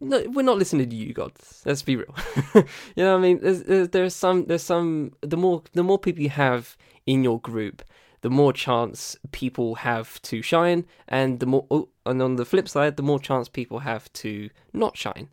no, 0.00 0.22
we're 0.28 0.42
not 0.42 0.58
listening 0.58 0.88
to 0.88 0.96
you 0.96 1.12
gods. 1.12 1.62
Let's 1.64 1.82
be 1.82 1.96
real. 1.96 2.14
you 2.54 2.64
know 2.96 3.12
what 3.12 3.18
I 3.18 3.22
mean? 3.22 3.40
There's, 3.40 3.62
there's 3.64 3.88
there's 3.88 4.14
some 4.14 4.46
there's 4.46 4.62
some 4.62 5.12
the 5.20 5.36
more 5.36 5.62
the 5.72 5.82
more 5.82 5.98
people 5.98 6.22
you 6.22 6.30
have 6.30 6.76
in 7.06 7.24
your 7.24 7.40
group, 7.40 7.82
the 8.20 8.30
more 8.30 8.52
chance 8.52 9.16
people 9.32 9.76
have 9.76 10.20
to 10.22 10.42
shine, 10.42 10.86
and 11.08 11.40
the 11.40 11.46
more 11.46 11.66
oh, 11.70 11.88
and 12.06 12.22
on 12.22 12.36
the 12.36 12.44
flip 12.44 12.68
side, 12.68 12.96
the 12.96 13.02
more 13.02 13.18
chance 13.18 13.48
people 13.48 13.80
have 13.80 14.12
to 14.14 14.50
not 14.72 14.96
shine. 14.96 15.28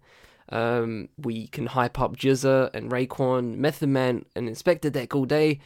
Um, 0.49 1.09
we 1.17 1.47
can 1.47 1.65
hype 1.65 1.99
up 1.99 2.15
GZA 2.15 2.71
and 2.73 2.91
Raekwon, 2.91 3.57
Method 3.57 3.89
Man, 3.89 4.25
and 4.35 4.47
Inspectah 4.47 4.91
Deck 4.91 5.15
all 5.15 5.25
day, 5.25 5.59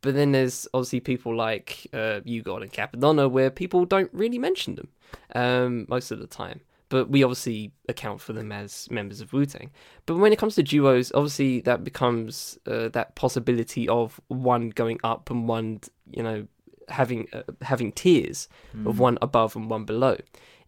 but 0.00 0.14
then 0.14 0.32
there's 0.32 0.68
obviously 0.74 1.00
people 1.00 1.34
like 1.34 1.86
uh, 1.92 2.20
U-God 2.24 2.62
and 2.62 2.72
Cappadonna 2.72 3.30
where 3.30 3.50
people 3.50 3.84
don't 3.84 4.10
really 4.12 4.38
mention 4.38 4.74
them 4.74 4.88
um, 5.34 5.86
most 5.88 6.10
of 6.10 6.18
the 6.18 6.26
time. 6.26 6.60
But 6.88 7.08
we 7.08 7.22
obviously 7.22 7.72
account 7.88 8.20
for 8.20 8.34
them 8.34 8.52
as 8.52 8.90
members 8.90 9.22
of 9.22 9.32
Wu 9.32 9.46
Tang. 9.46 9.70
But 10.04 10.18
when 10.18 10.30
it 10.30 10.38
comes 10.38 10.56
to 10.56 10.62
duos, 10.62 11.10
obviously 11.14 11.60
that 11.62 11.84
becomes 11.84 12.58
uh, 12.66 12.90
that 12.90 13.14
possibility 13.14 13.88
of 13.88 14.20
one 14.28 14.68
going 14.68 14.98
up 15.02 15.30
and 15.30 15.48
one, 15.48 15.80
you 16.10 16.22
know, 16.22 16.46
having 16.88 17.28
uh, 17.32 17.44
having 17.62 17.92
tiers 17.92 18.48
mm. 18.76 18.86
of 18.86 18.98
one 18.98 19.16
above 19.22 19.56
and 19.56 19.70
one 19.70 19.84
below 19.84 20.18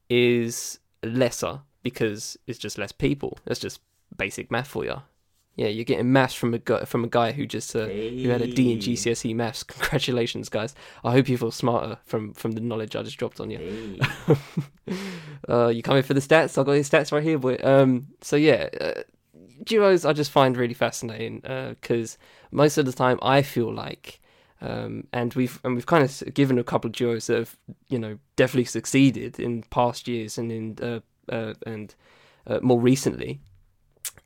is 0.08 0.78
lesser 1.02 1.60
because 1.84 2.36
it's 2.48 2.58
just 2.58 2.78
less 2.78 2.90
people. 2.90 3.38
That's 3.44 3.60
just 3.60 3.80
basic 4.16 4.50
math 4.50 4.66
for 4.66 4.84
you. 4.84 5.02
Yeah, 5.56 5.68
you're 5.68 5.84
getting 5.84 6.12
maths 6.12 6.34
from 6.34 6.52
a 6.52 6.58
guy, 6.58 6.84
from 6.84 7.04
a 7.04 7.08
guy 7.08 7.30
who 7.30 7.46
just 7.46 7.76
uh, 7.76 7.86
hey. 7.86 8.24
who 8.24 8.30
had 8.30 8.42
a 8.42 8.52
D 8.52 8.72
in 8.72 8.80
GCSE 8.80 9.36
maths. 9.36 9.62
Congratulations, 9.62 10.48
guys! 10.48 10.74
I 11.04 11.12
hope 11.12 11.28
you 11.28 11.38
feel 11.38 11.52
smarter 11.52 11.98
from 12.04 12.32
from 12.34 12.52
the 12.52 12.60
knowledge 12.60 12.96
I 12.96 13.04
just 13.04 13.18
dropped 13.18 13.38
on 13.38 13.50
you. 13.50 14.00
Hey. 14.26 14.96
uh, 15.48 15.68
you 15.68 15.82
coming 15.84 16.02
for 16.02 16.14
the 16.14 16.20
stats? 16.20 16.58
I've 16.58 16.66
got 16.66 16.72
these 16.72 16.90
stats 16.90 17.12
right 17.12 17.22
here, 17.22 17.38
boy. 17.38 17.58
Um, 17.62 18.08
so 18.20 18.34
yeah, 18.34 18.68
uh, 18.80 19.02
duos 19.62 20.04
I 20.04 20.12
just 20.12 20.32
find 20.32 20.56
really 20.56 20.74
fascinating 20.74 21.40
because 21.40 22.14
uh, 22.16 22.24
most 22.50 22.76
of 22.76 22.86
the 22.86 22.92
time 22.92 23.20
I 23.22 23.42
feel 23.42 23.72
like, 23.72 24.20
um, 24.60 25.06
and 25.12 25.34
we've 25.34 25.60
and 25.62 25.76
we've 25.76 25.86
kind 25.86 26.02
of 26.02 26.34
given 26.34 26.58
a 26.58 26.64
couple 26.64 26.88
of 26.88 26.96
duos 26.96 27.28
that 27.28 27.38
have 27.38 27.56
you 27.86 28.00
know 28.00 28.18
definitely 28.34 28.64
succeeded 28.64 29.38
in 29.38 29.62
past 29.70 30.08
years 30.08 30.36
and 30.36 30.50
in 30.50 31.02
uh, 31.30 31.34
uh, 31.34 31.54
and 31.66 31.94
more 32.62 32.80
recently, 32.80 33.40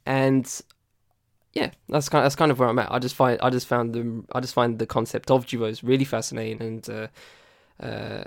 and 0.07 0.63
yeah, 1.55 1.71
that's 1.89 2.09
kind 2.09 2.23
of, 2.23 2.25
that's 2.27 2.37
kind 2.37 2.51
of 2.51 2.59
where 2.59 2.69
I'm 2.69 2.79
at. 2.79 2.93
I 2.93 2.99
just 2.99 3.15
find 3.15 3.41
I 3.41 3.51
just 3.51 3.67
found 3.67 3.95
them 3.95 4.27
I 4.33 4.41
just 4.41 4.55
find 4.55 4.79
the 4.79 4.87
concept 4.87 5.31
of 5.31 5.47
duos 5.47 5.83
really 5.83 6.05
fascinating 6.05 6.63
and 6.63 6.91
uh, 6.91 7.07
uh, 7.85 8.25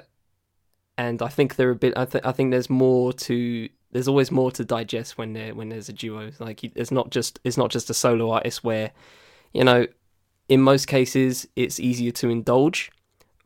and 0.97 1.21
I 1.21 1.27
think 1.27 1.55
they're 1.55 1.71
a 1.71 1.75
bit 1.75 1.93
I 1.97 2.05
think 2.05 2.25
I 2.25 2.31
think 2.31 2.51
there's 2.51 2.69
more 2.69 3.13
to 3.13 3.69
there's 3.91 4.07
always 4.07 4.31
more 4.31 4.51
to 4.51 4.65
digest 4.65 5.17
when 5.17 5.33
there 5.33 5.53
when 5.53 5.69
there's 5.69 5.89
a 5.89 5.93
duo. 5.93 6.31
Like 6.39 6.63
it's 6.63 6.91
not 6.91 7.11
just 7.11 7.39
it's 7.43 7.57
not 7.57 7.71
just 7.71 7.89
a 7.89 7.93
solo 7.93 8.31
artist 8.31 8.63
where 8.63 8.91
you 9.53 9.63
know 9.63 9.87
in 10.49 10.61
most 10.61 10.87
cases 10.87 11.47
it's 11.55 11.79
easier 11.79 12.11
to 12.11 12.29
indulge, 12.29 12.91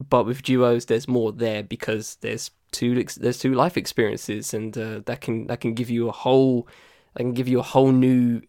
but 0.10 0.26
with 0.26 0.42
duos 0.42 0.86
there's 0.86 1.08
more 1.08 1.32
there 1.32 1.64
because 1.64 2.16
there's 2.22 2.50
two 2.76 2.92
there's 3.18 3.40
two 3.40 3.54
life 3.54 3.78
experiences 3.78 4.54
and 4.54 4.78
uh, 4.78 5.00
that 5.06 5.22
can 5.22 5.48
that 5.48 5.60
can 5.62 5.74
give 5.74 5.90
you 5.90 6.10
a 6.10 6.12
whole 6.12 6.68
that 7.14 7.24
can 7.24 7.34
give 7.34 7.48
you 7.48 7.60
a 7.60 7.70
whole 7.74 7.92
new 7.92 8.42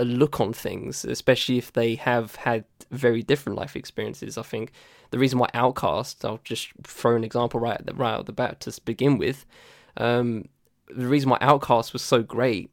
look 0.00 0.40
on 0.40 0.52
things, 0.52 1.04
especially 1.04 1.58
if 1.58 1.72
they 1.72 1.94
have 1.94 2.34
had 2.36 2.64
very 2.90 3.22
different 3.22 3.58
life 3.58 3.76
experiences. 3.76 4.36
I 4.36 4.42
think 4.42 4.72
the 5.10 5.18
reason 5.18 5.38
why 5.38 5.48
Outkast, 5.54 6.24
I'll 6.24 6.40
just 6.44 6.70
throw 6.82 7.16
an 7.16 7.24
example 7.24 7.60
right 7.60 7.78
at 7.78 7.86
the, 7.86 7.94
right 7.94 8.18
at 8.18 8.26
the 8.26 8.32
bat 8.32 8.60
to 8.60 8.80
begin 8.84 9.18
with. 9.18 9.46
Um, 9.96 10.48
the 10.88 11.06
reason 11.06 11.30
why 11.30 11.38
Outkast 11.38 11.92
was 11.92 12.02
so 12.02 12.22
great 12.22 12.70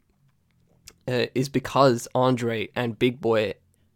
uh, 1.08 1.28
is 1.36 1.50
because 1.50 2.08
Andre 2.15 2.69
and 2.76 2.97
Big 2.97 3.21
Boi, 3.21 3.54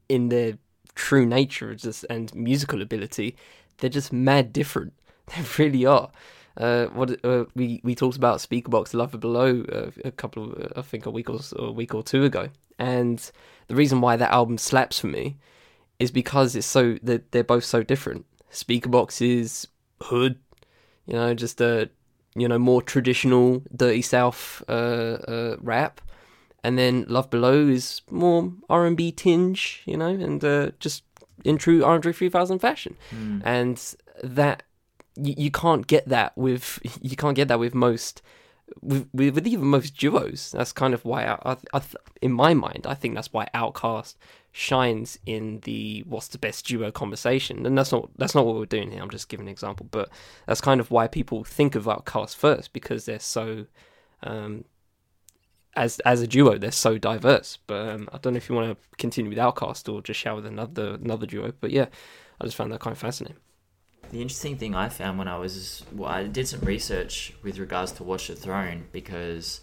in 0.08 0.30
their 0.30 0.58
true 0.94 1.26
nature 1.26 1.74
just 1.76 2.06
and 2.10 2.34
musical 2.36 2.82
ability, 2.82 3.36
they're 3.78 3.90
just 3.90 4.14
mad 4.14 4.54
different. 4.54 4.94
They 5.36 5.64
really 5.64 5.88
are. 5.88 6.12
Uh, 6.58 6.86
what 6.88 7.24
uh, 7.26 7.46
we 7.54 7.82
we 7.84 7.96
talked 7.96 8.16
about 8.16 8.40
Speakerboxxx 8.40 8.94
Love 8.94 9.20
Below 9.20 9.66
uh, 9.72 9.92
a 10.06 10.12
couple 10.12 10.54
of 10.54 10.74
I 10.76 10.82
think 10.82 11.06
a 11.06 11.12
week 11.12 11.30
or 11.30 11.40
a 11.58 11.72
week 11.72 11.94
or 11.94 12.02
two 12.02 12.24
ago, 12.24 12.50
and 12.80 13.20
the 13.68 13.76
reason 13.76 14.00
why 14.00 14.16
that 14.16 14.32
album 14.32 14.58
slaps 14.58 15.00
for 15.00 15.08
me 15.08 15.38
is 16.00 16.12
because 16.12 16.56
it's 16.56 16.68
so 16.68 16.98
that 17.04 17.32
they're 17.32 17.44
both 17.44 17.66
so 17.66 17.84
different. 17.84 18.26
Speakerboxxx 18.52 19.22
is 19.22 19.68
hood, 20.04 20.38
you 21.06 21.14
know, 21.14 21.34
just 21.34 21.60
a 21.60 21.90
you 22.36 22.48
know 22.48 22.60
more 22.60 22.82
traditional 22.82 23.62
dirty 23.76 24.02
south 24.02 24.64
uh, 24.70 25.18
uh, 25.28 25.56
rap, 25.60 26.00
and 26.64 26.78
then 26.78 27.06
Love 27.10 27.30
Below 27.30 27.68
is 27.68 28.02
more 28.10 28.54
R 28.70 28.86
and 28.86 28.96
B 28.96 29.12
tinge, 29.12 29.84
you 29.86 29.98
know, 29.98 30.08
and 30.08 30.44
uh, 30.44 30.72
just 30.80 31.04
in 31.44 31.58
true 31.58 31.84
Andre 31.84 32.14
3000 32.14 32.60
fashion, 32.60 32.96
mm. 33.12 33.42
and 33.44 33.96
that 34.24 34.64
you, 35.16 35.34
you 35.38 35.52
can't 35.52 35.88
get 35.88 36.08
that 36.10 36.38
with 36.38 36.80
you 37.02 37.16
can't 37.16 37.36
get 37.36 37.48
that 37.48 37.60
with 37.60 37.74
most 37.74 38.22
with, 38.82 39.08
with 39.14 39.48
even 39.48 39.66
most 39.66 39.98
duos. 39.98 40.52
That's 40.52 40.74
kind 40.74 40.94
of 40.94 41.06
why 41.06 41.26
I, 41.26 41.52
I, 41.52 41.58
I, 41.74 41.82
in 42.22 42.32
my 42.32 42.54
mind, 42.54 42.86
I 42.88 42.96
think 42.96 43.16
that's 43.16 43.32
why 43.32 43.48
Outkast 43.54 44.16
shines 44.52 45.20
in 45.26 45.60
the 45.62 46.04
what's 46.08 46.30
the 46.30 46.38
best 46.38 46.66
duo 46.66 46.92
conversation. 46.92 47.66
And 47.66 47.78
that's 47.78 47.92
not 47.92 48.10
that's 48.18 48.36
not 48.36 48.46
what 48.46 48.56
we're 48.56 48.66
doing 48.66 48.92
here. 48.92 49.02
I'm 49.02 49.10
just 49.10 49.30
giving 49.30 49.48
an 49.48 49.52
example, 49.52 49.88
but 49.92 50.10
that's 50.48 50.62
kind 50.62 50.80
of 50.80 50.92
why 50.92 51.08
people 51.08 51.44
think 51.44 51.76
of 51.76 51.86
Outkast 51.86 52.36
first 52.36 52.74
because 52.74 53.06
they're 53.06 53.20
so. 53.20 53.66
Um, 54.24 54.66
as 55.76 56.00
as 56.00 56.22
a 56.22 56.28
duo, 56.28 56.58
they're 56.58 56.72
so 56.72 56.98
diverse. 56.98 57.60
But 57.68 57.90
um, 57.90 58.10
I 58.14 58.18
don't 58.18 58.34
know 58.34 58.38
if 58.38 58.50
you 58.50 58.56
want 58.56 58.72
to 58.80 58.98
continue 58.98 59.30
with 59.30 59.38
Outkast 59.38 59.92
or 59.94 60.02
just 60.02 60.20
shout 60.20 60.38
with 60.38 60.46
another 60.46 60.96
another 60.96 61.26
duo. 61.26 61.52
But 61.60 61.72
yeah, 61.72 61.88
I 62.40 62.46
just 62.46 62.56
found 62.56 62.72
that 62.72 62.80
kind 62.80 62.94
of 62.94 62.98
fascinating. 62.98 63.38
The 64.12 64.22
interesting 64.22 64.58
thing 64.58 64.76
I 64.76 64.90
found 64.90 65.18
when 65.18 65.28
I 65.28 65.38
was, 65.38 65.84
well, 65.92 66.10
I 66.10 66.24
did 66.24 66.48
some 66.48 66.62
research 66.62 67.34
with 67.44 67.58
regards 67.58 67.92
to 67.94 68.04
Watch 68.04 68.28
the 68.28 68.36
Throne 68.36 68.86
because, 68.92 69.62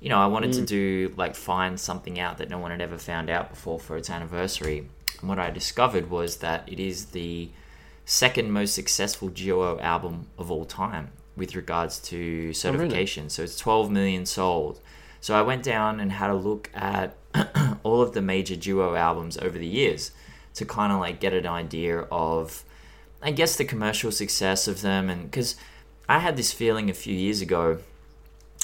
you 0.00 0.08
know, 0.08 0.18
I 0.18 0.26
wanted 0.26 0.50
mm. 0.50 0.56
to 0.56 0.62
do 0.62 1.14
like 1.16 1.34
find 1.34 1.78
something 1.78 2.18
out 2.18 2.38
that 2.38 2.50
no 2.50 2.58
one 2.58 2.70
had 2.70 2.80
ever 2.80 2.98
found 2.98 3.30
out 3.30 3.50
before 3.50 3.78
for 3.78 3.96
its 3.96 4.10
anniversary. 4.10 4.88
And 5.20 5.28
what 5.28 5.38
I 5.38 5.50
discovered 5.50 6.10
was 6.10 6.38
that 6.38 6.68
it 6.70 6.80
is 6.80 7.06
the 7.06 7.50
second 8.04 8.50
most 8.50 8.74
successful 8.74 9.28
duo 9.28 9.78
album 9.80 10.26
of 10.38 10.50
all 10.50 10.64
time 10.64 11.10
with 11.36 11.54
regards 11.54 11.98
to 11.98 12.52
certification. 12.52 13.22
Oh, 13.22 13.24
really? 13.24 13.30
So 13.30 13.42
it's 13.42 13.58
12 13.58 13.90
million 13.90 14.26
sold. 14.26 14.80
So 15.20 15.34
I 15.34 15.42
went 15.42 15.62
down 15.62 16.00
and 16.00 16.12
had 16.12 16.30
a 16.30 16.34
look 16.34 16.70
at 16.74 17.16
all 17.82 18.02
of 18.02 18.12
the 18.12 18.20
major 18.20 18.56
duo 18.56 18.94
albums 18.94 19.38
over 19.38 19.58
the 19.58 19.66
years 19.66 20.10
to 20.54 20.64
kind 20.64 20.92
of 20.92 21.00
like 21.00 21.20
get 21.20 21.32
an 21.32 21.46
idea 21.46 22.00
of 22.12 22.64
I 23.24 23.30
guess 23.30 23.56
the 23.56 23.64
commercial 23.64 24.12
success 24.12 24.68
of 24.68 24.82
them, 24.82 25.08
and 25.08 25.30
because 25.30 25.56
I 26.08 26.18
had 26.18 26.36
this 26.36 26.52
feeling 26.52 26.90
a 26.90 26.94
few 26.94 27.14
years 27.14 27.40
ago 27.40 27.78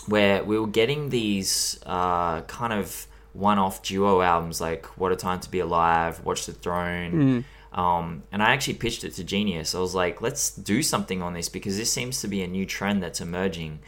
where 0.07 0.45
we 0.45 0.59
were 0.59 0.67
getting 0.67 1.09
these 1.09 1.81
uh, 1.87 2.43
kind 2.43 2.73
of 2.73 3.07
one-off 3.33 3.83
duo 3.83 4.21
albums 4.21 4.61
like 4.61 4.85
"What 4.99 5.13
a 5.13 5.17
Time 5.17 5.41
to 5.41 5.51
Be 5.51 5.61
Alive," 5.61 6.23
"Watch 6.25 6.45
the 6.45 6.53
Throne," 6.53 7.13
mm. 7.73 7.79
um, 7.79 8.23
and 8.31 8.43
I 8.43 8.51
actually 8.51 8.75
pitched 8.75 9.03
it 9.03 9.15
to 9.15 9.25
Genius. 9.25 9.75
I 9.75 9.81
was 9.81 9.95
like, 9.95 10.21
"Let's 10.21 10.51
do 10.51 10.83
something 10.83 11.23
on 11.23 11.33
this 11.33 11.49
because 11.49 11.79
this 11.79 11.91
seems 11.91 12.21
to 12.21 12.29
be 12.29 12.43
a 12.43 12.47
new 12.47 12.67
trend 12.67 13.03
that's 13.03 13.23
emerging." 13.23 13.81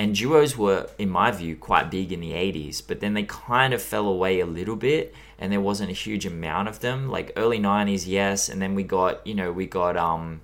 And 0.00 0.14
duos 0.14 0.56
were, 0.56 0.88
in 0.96 1.10
my 1.10 1.30
view, 1.30 1.56
quite 1.56 1.90
big 1.90 2.10
in 2.10 2.20
the 2.20 2.32
80s, 2.32 2.80
but 2.88 3.00
then 3.00 3.12
they 3.12 3.24
kind 3.24 3.74
of 3.74 3.82
fell 3.82 4.08
away 4.08 4.40
a 4.40 4.46
little 4.46 4.74
bit 4.74 5.14
and 5.38 5.52
there 5.52 5.60
wasn't 5.60 5.90
a 5.90 5.92
huge 5.92 6.24
amount 6.24 6.68
of 6.68 6.80
them. 6.80 7.10
Like 7.10 7.34
early 7.36 7.58
90s, 7.58 8.06
yes, 8.06 8.48
and 8.48 8.62
then 8.62 8.74
we 8.74 8.82
got, 8.82 9.26
you 9.26 9.34
know, 9.34 9.52
we 9.52 9.66
got 9.66 9.98
um 9.98 10.40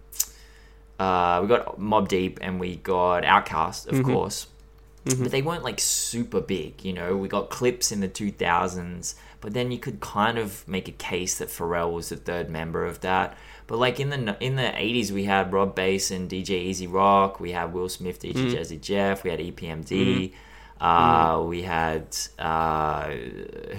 uh 0.98 1.38
we 1.40 1.48
got 1.48 1.80
Mobb 1.80 2.06
Deep 2.08 2.38
and 2.42 2.60
we 2.60 2.76
got 2.76 3.22
Outkast, 3.22 3.86
of 3.86 3.94
mm-hmm. 3.94 4.12
course. 4.12 4.46
Mm-hmm. 5.06 5.22
But 5.22 5.32
they 5.32 5.40
weren't 5.40 5.64
like 5.64 5.80
super 5.80 6.42
big, 6.42 6.84
you 6.84 6.92
know. 6.92 7.16
We 7.16 7.26
got 7.26 7.48
Clipse 7.48 7.90
in 7.90 8.00
the 8.00 8.10
2000s, 8.10 9.14
but 9.46 9.52
then 9.54 9.70
you 9.70 9.78
could 9.78 10.00
kind 10.00 10.38
of 10.38 10.66
make 10.66 10.88
a 10.88 10.92
case 11.12 11.38
that 11.38 11.46
Pharrell 11.46 11.92
was 11.92 12.08
the 12.08 12.16
third 12.16 12.50
member 12.50 12.84
of 12.84 12.98
that. 13.02 13.38
But 13.68 13.76
like 13.78 14.00
in 14.00 14.10
the 14.10 14.36
in 14.40 14.56
the 14.56 14.62
80s, 14.62 15.12
we 15.12 15.22
had 15.22 15.52
Rob 15.52 15.76
Base 15.76 16.10
and 16.10 16.28
DJ 16.28 16.50
E-Z 16.64 16.84
Rock. 16.88 17.38
We 17.38 17.52
had 17.52 17.72
Will 17.72 17.88
Smith, 17.88 18.20
DJ 18.20 18.32
mm. 18.32 18.52
Jazzy 18.52 18.80
Jeff. 18.80 19.22
We 19.22 19.30
had 19.30 19.38
EPMD. 19.38 19.92
Mm. 19.92 20.32
Uh, 20.80 21.44
We 21.44 21.62
had 21.62 22.08
uh, 22.40 23.10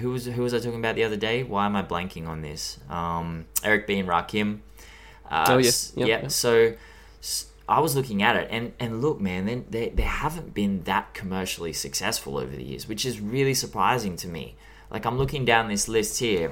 who 0.00 0.08
was 0.10 0.24
who 0.24 0.40
was 0.42 0.54
I 0.54 0.58
talking 0.58 0.78
about 0.78 0.94
the 0.94 1.04
other 1.04 1.16
day? 1.16 1.42
Why 1.42 1.66
am 1.66 1.76
I 1.76 1.82
blanking 1.82 2.26
on 2.26 2.40
this? 2.40 2.78
Um, 2.88 3.44
Eric 3.62 3.86
B 3.86 3.98
and 3.98 4.08
Rakim. 4.08 4.60
Uh, 5.30 5.44
Oh, 5.48 5.58
yeah. 5.58 5.68
s- 5.68 5.92
Yep, 5.96 6.08
yeah. 6.08 6.20
yep. 6.22 6.30
So 6.30 6.72
I 7.68 7.80
was 7.80 7.94
looking 7.94 8.22
at 8.22 8.36
it, 8.36 8.48
and 8.50 8.72
and 8.80 9.02
look, 9.02 9.20
man, 9.20 9.66
they 9.68 9.90
they 9.90 10.02
haven't 10.24 10.54
been 10.54 10.84
that 10.84 11.12
commercially 11.12 11.74
successful 11.74 12.38
over 12.38 12.56
the 12.56 12.64
years, 12.64 12.88
which 12.88 13.04
is 13.04 13.20
really 13.20 13.52
surprising 13.54 14.16
to 14.16 14.28
me. 14.28 14.54
Like 14.90 15.04
I'm 15.06 15.18
looking 15.18 15.44
down 15.44 15.68
this 15.68 15.88
list 15.88 16.18
here, 16.18 16.50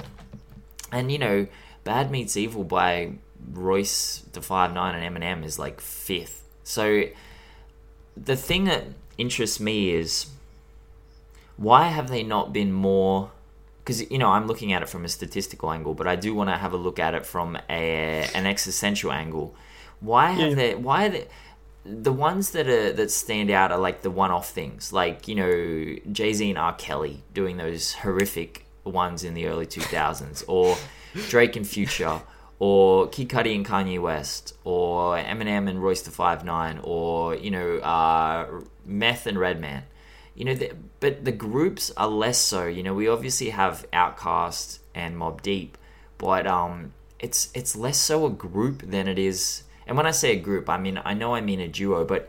and 0.92 1.10
you 1.10 1.18
know, 1.18 1.46
Bad 1.84 2.10
Meets 2.10 2.36
Evil 2.36 2.64
by 2.64 3.12
Royce 3.52 4.24
the 4.32 4.42
Five 4.42 4.72
Nine 4.74 4.94
and 4.94 5.16
Eminem 5.16 5.44
is 5.44 5.58
like 5.58 5.80
fifth. 5.80 6.42
So 6.64 7.04
the 8.16 8.36
thing 8.36 8.64
that 8.64 8.84
interests 9.18 9.60
me 9.60 9.90
is 9.90 10.26
why 11.56 11.84
have 11.88 12.08
they 12.08 12.22
not 12.22 12.52
been 12.52 12.72
more? 12.72 13.30
Because 13.78 14.10
you 14.10 14.18
know, 14.18 14.28
I'm 14.30 14.46
looking 14.46 14.72
at 14.72 14.82
it 14.82 14.88
from 14.88 15.04
a 15.04 15.08
statistical 15.08 15.70
angle, 15.70 15.94
but 15.94 16.06
I 16.06 16.16
do 16.16 16.34
want 16.34 16.50
to 16.50 16.56
have 16.56 16.72
a 16.72 16.76
look 16.76 16.98
at 16.98 17.14
it 17.14 17.24
from 17.24 17.56
a 17.70 18.28
an 18.34 18.46
existential 18.46 19.12
angle. 19.12 19.54
Why 20.00 20.32
have 20.32 20.50
Yeah. 20.50 20.54
they? 20.54 20.74
Why 20.74 21.06
are 21.06 21.08
they? 21.08 21.26
The 21.88 22.12
ones 22.12 22.50
that 22.50 22.68
are 22.68 22.92
that 22.92 23.10
stand 23.10 23.50
out 23.50 23.70
are 23.72 23.78
like 23.78 24.02
the 24.02 24.10
one-off 24.10 24.50
things, 24.50 24.92
like 24.92 25.28
you 25.28 25.34
know 25.34 25.96
Jay 26.12 26.32
Z 26.32 26.48
and 26.48 26.58
R. 26.58 26.74
Kelly 26.74 27.22
doing 27.32 27.56
those 27.56 27.94
horrific 27.94 28.66
ones 28.84 29.24
in 29.24 29.34
the 29.34 29.46
early 29.46 29.66
2000s, 29.66 30.44
or 30.48 30.76
Drake 31.28 31.56
and 31.56 31.66
Future, 31.66 32.20
or 32.58 33.08
Kid 33.08 33.28
Cudi 33.28 33.54
and 33.54 33.66
Kanye 33.66 34.00
West, 34.00 34.54
or 34.64 35.16
Eminem 35.16 35.68
and 35.68 35.82
Royce 35.82 36.02
the 36.02 36.10
Five 36.10 36.44
Nine, 36.44 36.80
or 36.82 37.34
you 37.34 37.50
know 37.50 37.76
uh, 37.78 38.46
Meth 38.84 39.26
and 39.26 39.38
Redman. 39.38 39.84
You 40.34 40.44
know, 40.44 40.54
the, 40.54 40.72
but 41.00 41.24
the 41.24 41.32
groups 41.32 41.90
are 41.96 42.08
less 42.08 42.38
so. 42.38 42.66
You 42.66 42.82
know, 42.82 42.94
we 42.94 43.08
obviously 43.08 43.50
have 43.50 43.86
Outkast 43.92 44.80
and 44.94 45.16
Mobb 45.16 45.40
Deep, 45.42 45.78
but 46.18 46.46
um, 46.46 46.92
it's 47.18 47.50
it's 47.54 47.76
less 47.76 47.98
so 47.98 48.26
a 48.26 48.30
group 48.30 48.82
than 48.82 49.08
it 49.08 49.18
is. 49.18 49.62
And 49.86 49.96
when 49.96 50.06
I 50.06 50.10
say 50.10 50.32
a 50.32 50.40
group, 50.40 50.68
I 50.68 50.78
mean 50.78 51.00
I 51.04 51.14
know 51.14 51.34
I 51.34 51.40
mean 51.40 51.60
a 51.60 51.68
duo, 51.68 52.04
but 52.04 52.28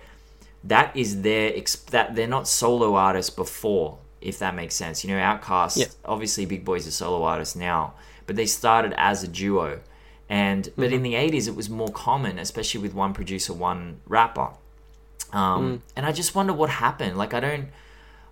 that 0.64 0.96
is 0.96 1.22
their 1.22 1.52
ex- 1.56 1.76
that 1.92 2.16
they're 2.16 2.28
not 2.28 2.48
solo 2.48 2.96
artists 2.96 3.30
before, 3.30 3.98
if 4.22 4.40
that 4.40 4.54
makes 4.56 4.76
sense. 4.76 5.04
You 5.04 5.10
know, 5.12 5.20
Outkast, 5.22 5.78
Yeah. 5.78 5.86
obviously 6.06 6.46
Big 6.46 6.64
Boi's 6.66 6.88
a 6.88 6.92
solo 6.92 7.24
artist 7.24 7.56
now, 7.56 7.94
but 8.26 8.36
they 8.36 8.46
started 8.46 8.94
as 8.98 9.24
a 9.24 9.28
duo. 9.28 9.80
And 10.30 10.70
but 10.78 10.92
in 10.92 11.04
the 11.04 11.16
eighties, 11.16 11.48
it 11.48 11.56
was 11.56 11.70
more 11.70 11.90
common, 11.90 12.38
especially 12.38 12.82
with 12.82 12.94
one 12.94 13.14
producer, 13.14 13.54
one 13.54 14.02
rapper. 14.08 14.50
Um, 15.34 15.82
And 15.96 16.06
I 16.06 16.12
just 16.12 16.36
wonder 16.36 16.54
what 16.54 16.70
happened. 16.70 17.18
Like 17.18 17.34
I 17.34 17.40
don't, 17.40 17.68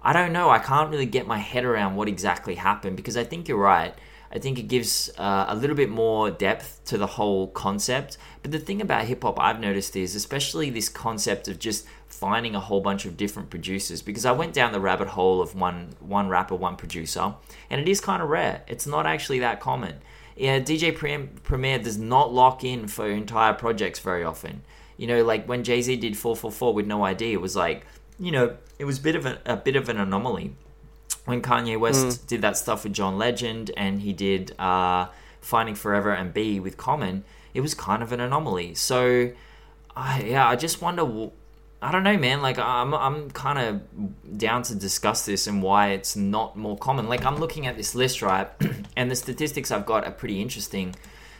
I 0.03 0.13
don't 0.13 0.31
know. 0.33 0.49
I 0.49 0.59
can't 0.59 0.89
really 0.91 1.05
get 1.05 1.25
my 1.27 1.37
head 1.37 1.65
around 1.65 1.95
what 1.95 2.07
exactly 2.07 2.55
happened 2.55 2.95
because 2.97 3.17
I 3.17 3.23
think 3.23 3.47
you're 3.47 3.57
right. 3.57 3.93
I 4.35 4.39
think 4.39 4.59
it 4.59 4.67
gives 4.67 5.09
uh, 5.17 5.45
a 5.47 5.55
little 5.55 5.77
bit 5.77 5.89
more 5.89 6.29
depth 6.29 6.81
to 6.85 6.97
the 6.97 7.07
whole 7.07 7.47
concept. 7.47 8.17
But 8.41 8.51
the 8.51 8.59
thing 8.59 8.81
about 8.81 9.05
hip 9.05 9.23
hop 9.23 9.39
I've 9.39 9.61
noticed 9.61 9.95
is, 9.95 10.13
especially 10.13 10.69
this 10.69 10.89
concept 10.89 11.47
of 11.47 11.57
just 11.57 11.85
finding 12.09 12.53
a 12.53 12.59
whole 12.59 12.81
bunch 12.81 13.05
of 13.05 13.15
different 13.15 13.49
producers. 13.49 14.01
Because 14.01 14.25
I 14.25 14.33
went 14.33 14.53
down 14.53 14.73
the 14.73 14.81
rabbit 14.81 15.07
hole 15.07 15.41
of 15.41 15.55
one 15.55 15.95
one 16.01 16.27
rapper, 16.27 16.53
one 16.53 16.75
producer, 16.75 17.33
and 17.69 17.79
it 17.79 17.87
is 17.87 18.01
kind 18.01 18.21
of 18.21 18.27
rare. 18.27 18.63
It's 18.67 18.85
not 18.85 19.05
actually 19.05 19.39
that 19.39 19.61
common. 19.61 19.95
Yeah, 20.35 20.59
DJ 20.59 20.93
Prem- 20.93 21.29
Premier 21.43 21.79
does 21.79 21.97
not 21.97 22.33
lock 22.33 22.65
in 22.65 22.89
for 22.89 23.07
entire 23.07 23.53
projects 23.53 23.99
very 23.99 24.25
often. 24.25 24.63
You 24.97 25.07
know, 25.07 25.23
like 25.23 25.47
when 25.47 25.63
Jay 25.63 25.81
Z 25.81 25.95
did 25.95 26.17
444 26.17 26.73
with 26.73 26.87
No 26.87 27.03
ID, 27.03 27.31
it 27.31 27.39
was 27.39 27.55
like, 27.55 27.85
you 28.19 28.33
know, 28.33 28.57
it 28.79 28.83
was 28.83 28.99
a 28.99 29.01
bit 29.01 29.15
of 29.15 29.25
a, 29.25 29.39
a 29.45 29.55
bit 29.55 29.77
of 29.77 29.87
an 29.87 29.97
anomaly 29.97 30.55
when 31.25 31.41
Kanye 31.41 31.79
West 31.79 32.27
did 32.27 32.41
that 32.41 32.57
stuff 32.57 32.83
with 32.83 32.93
John 32.93 33.17
Legend 33.17 33.71
and 33.75 34.01
he 34.01 34.13
did 34.13 34.57
uh, 34.59 35.07
Finding 35.41 35.75
Forever 35.75 36.11
and 36.11 36.33
Be 36.33 36.59
with 36.59 36.77
Common, 36.77 37.23
it 37.53 37.61
was 37.61 37.73
kind 37.73 38.01
of 38.01 38.11
an 38.11 38.19
anomaly. 38.19 38.75
So, 38.75 39.31
I 39.95 40.21
yeah, 40.21 40.47
I 40.47 40.55
just 40.55 40.81
wonder. 40.81 41.29
I 41.81 41.91
don't 41.91 42.03
know, 42.03 42.17
man. 42.17 42.41
Like, 42.41 42.57
I'm 42.57 42.93
I'm 42.93 43.29
kind 43.31 43.59
of 43.59 44.37
down 44.37 44.63
to 44.63 44.75
discuss 44.75 45.25
this 45.25 45.47
and 45.47 45.61
why 45.61 45.89
it's 45.89 46.15
not 46.15 46.55
more 46.55 46.77
common. 46.77 47.07
Like, 47.09 47.25
I'm 47.25 47.37
looking 47.37 47.67
at 47.67 47.75
this 47.75 47.95
list, 47.95 48.21
right, 48.21 48.49
and 48.95 49.11
the 49.11 49.15
statistics 49.15 49.71
I've 49.71 49.85
got 49.85 50.05
are 50.05 50.11
pretty 50.11 50.41
interesting. 50.41 50.95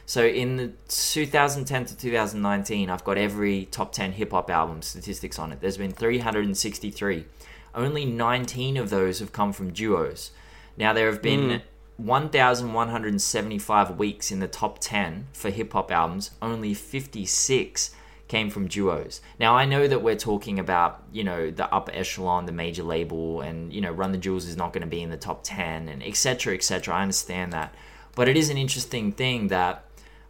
So 0.08 0.24
in 0.24 0.58
the 0.58 0.71
2010 0.88 1.86
to 1.86 1.98
2019, 1.98 2.89
I've 2.89 3.04
got 3.04 3.17
every 3.17 3.65
top 3.65 3.91
10 3.91 4.12
hip 4.12 4.32
hop 4.32 4.52
album 4.52 4.84
statistics 4.84 5.39
on 5.39 5.52
it. 5.52 5.62
There's 5.62 5.78
been 5.78 5.91
363. 5.91 7.26
Only 7.75 8.05
19 8.05 8.77
of 8.77 8.89
those 8.89 9.19
have 9.19 9.31
come 9.31 9.53
from 9.53 9.71
duos. 9.71 10.31
Now 10.77 10.93
there 10.93 11.11
have 11.11 11.21
been 11.21 11.59
hmm. 11.59 12.05
1,175 12.05 13.97
weeks 13.97 14.31
in 14.31 14.39
the 14.39 14.47
top 14.47 14.79
10 14.79 15.27
for 15.33 15.49
hip 15.49 15.73
hop 15.73 15.91
albums. 15.91 16.31
Only 16.41 16.73
56 16.73 17.91
came 18.27 18.49
from 18.49 18.67
duos. 18.67 19.21
Now 19.39 19.55
I 19.55 19.65
know 19.65 19.88
that 19.88 20.01
we're 20.01 20.15
talking 20.15 20.57
about, 20.59 21.03
you 21.11 21.23
know, 21.23 21.51
the 21.51 21.71
upper 21.73 21.91
echelon, 21.93 22.45
the 22.45 22.51
major 22.51 22.83
label, 22.83 23.41
and 23.41 23.71
you 23.71 23.81
know, 23.81 23.91
Run 23.91 24.11
the 24.11 24.17
Jewels 24.17 24.45
is 24.45 24.57
not 24.57 24.73
going 24.73 24.81
to 24.81 24.88
be 24.88 25.01
in 25.01 25.09
the 25.09 25.17
top 25.17 25.41
10, 25.43 25.89
and 25.89 26.01
etc. 26.03 26.55
etc. 26.55 26.95
I 26.95 27.01
understand 27.01 27.53
that, 27.53 27.75
but 28.15 28.27
it 28.27 28.35
is 28.35 28.49
an 28.49 28.57
interesting 28.57 29.11
thing 29.11 29.49
that 29.49 29.85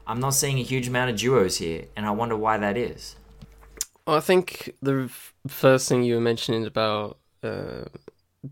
I'm 0.06 0.20
not 0.20 0.32
seeing 0.32 0.60
a 0.60 0.64
huge 0.64 0.88
amount 0.88 1.12
of 1.12 1.18
duos 1.18 1.58
here, 1.58 1.86
and 1.96 2.06
I 2.06 2.12
wonder 2.12 2.36
why 2.36 2.58
that 2.58 2.78
is. 2.78 3.16
I 4.08 4.20
think 4.20 4.76
the 4.82 5.10
first 5.48 5.90
thing 5.90 6.04
you 6.04 6.16
were 6.16 6.22
mentioning 6.22 6.66
about 6.66 7.18
uh, 7.46 7.86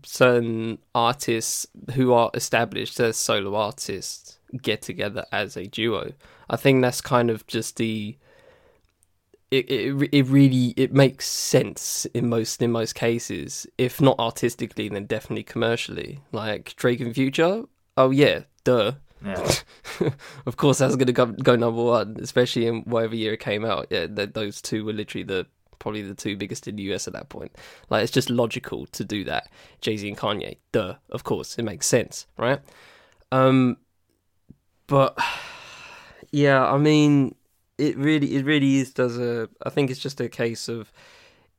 certain 0.04 0.78
artists 0.94 1.66
who 1.94 2.12
are 2.12 2.30
established 2.34 2.98
as 3.00 3.16
solo 3.16 3.54
artists 3.54 4.38
get 4.62 4.82
together 4.82 5.24
as 5.32 5.56
a 5.56 5.66
duo. 5.66 6.12
I 6.48 6.56
think 6.56 6.82
that's 6.82 7.00
kind 7.00 7.30
of 7.30 7.46
just 7.46 7.76
the. 7.76 8.16
It, 9.50 9.70
it 9.70 10.08
it 10.12 10.22
really 10.24 10.74
it 10.76 10.92
makes 10.92 11.28
sense 11.28 12.06
in 12.06 12.28
most 12.28 12.60
in 12.60 12.72
most 12.72 12.96
cases 12.96 13.68
if 13.78 14.00
not 14.00 14.18
artistically 14.18 14.88
then 14.88 15.06
definitely 15.06 15.44
commercially 15.44 16.22
like 16.32 16.74
Drake 16.74 16.98
and 16.98 17.14
Future 17.14 17.62
oh 17.96 18.10
yeah 18.10 18.40
duh 18.64 18.92
Yeah. 19.24 19.52
of 20.46 20.56
course 20.56 20.78
that's 20.78 20.96
going 20.96 21.06
to 21.06 21.12
go, 21.12 21.26
go 21.26 21.54
number 21.54 21.82
one, 21.84 22.16
especially 22.20 22.66
in 22.66 22.82
whatever 22.82 23.14
year 23.14 23.34
it 23.34 23.40
came 23.40 23.64
out. 23.64 23.86
Yeah, 23.90 24.06
th- 24.08 24.32
those 24.32 24.60
two 24.60 24.84
were 24.84 24.92
literally 24.92 25.22
the 25.24 25.46
probably 25.78 26.02
the 26.02 26.14
two 26.14 26.36
biggest 26.36 26.68
in 26.68 26.76
the 26.76 26.82
US 26.94 27.06
at 27.06 27.14
that 27.14 27.28
point. 27.28 27.56
Like 27.90 28.02
it's 28.02 28.12
just 28.12 28.30
logical 28.30 28.86
to 28.86 29.04
do 29.04 29.24
that. 29.24 29.50
Jay 29.80 29.96
Z 29.96 30.08
and 30.08 30.16
Kanye, 30.16 30.58
duh, 30.72 30.94
of 31.10 31.24
course, 31.24 31.58
it 31.58 31.62
makes 31.62 31.86
sense, 31.86 32.26
right? 32.38 32.60
Um, 33.32 33.78
but 34.86 35.18
yeah, 36.30 36.64
I 36.64 36.78
mean, 36.78 37.34
it 37.78 37.96
really, 37.96 38.36
it 38.36 38.44
really 38.44 38.76
is. 38.76 38.92
Does 38.92 39.18
a? 39.18 39.48
I 39.64 39.70
think 39.70 39.90
it's 39.90 40.00
just 40.00 40.20
a 40.20 40.28
case 40.28 40.68
of, 40.68 40.92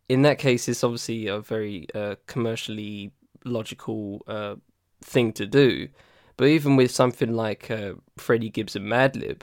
in 0.09 0.21
that 0.23 0.39
case, 0.39 0.67
it's 0.67 0.83
obviously 0.83 1.27
a 1.27 1.39
very 1.39 1.87
uh, 1.93 2.15
commercially 2.27 3.11
logical 3.43 4.23
uh, 4.27 4.55
thing 5.01 5.33
to 5.33 5.45
do. 5.45 5.89
But 6.37 6.45
even 6.45 6.75
with 6.75 6.91
something 6.91 7.33
like 7.33 7.71
uh, 7.71 7.93
Freddie 8.17 8.49
Gibbs 8.49 8.75
and 8.75 8.85
Madlib, 8.85 9.41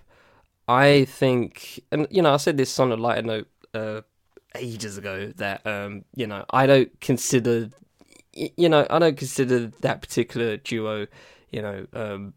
I 0.69 1.05
think, 1.07 1.81
and 1.91 2.07
you 2.11 2.23
know, 2.23 2.35
I 2.35 2.37
said 2.37 2.57
this 2.57 2.79
on 2.79 2.93
a 2.93 2.97
lighter 2.97 3.23
note 3.23 3.49
uh, 3.75 4.03
ages 4.57 4.99
ago 4.99 5.33
that 5.37 5.67
um, 5.67 6.05
you 6.15 6.27
know 6.27 6.45
I 6.51 6.67
don't 6.67 7.01
consider, 7.01 7.71
you 8.35 8.69
know, 8.69 8.87
I 8.91 8.99
don't 8.99 9.17
consider 9.17 9.69
that 9.81 10.01
particular 10.03 10.57
duo, 10.57 11.07
you 11.51 11.62
know, 11.62 11.87
um, 11.93 12.35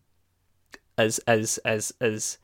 as 0.97 1.19
as 1.27 1.57
as 1.65 1.93
as 2.01 2.37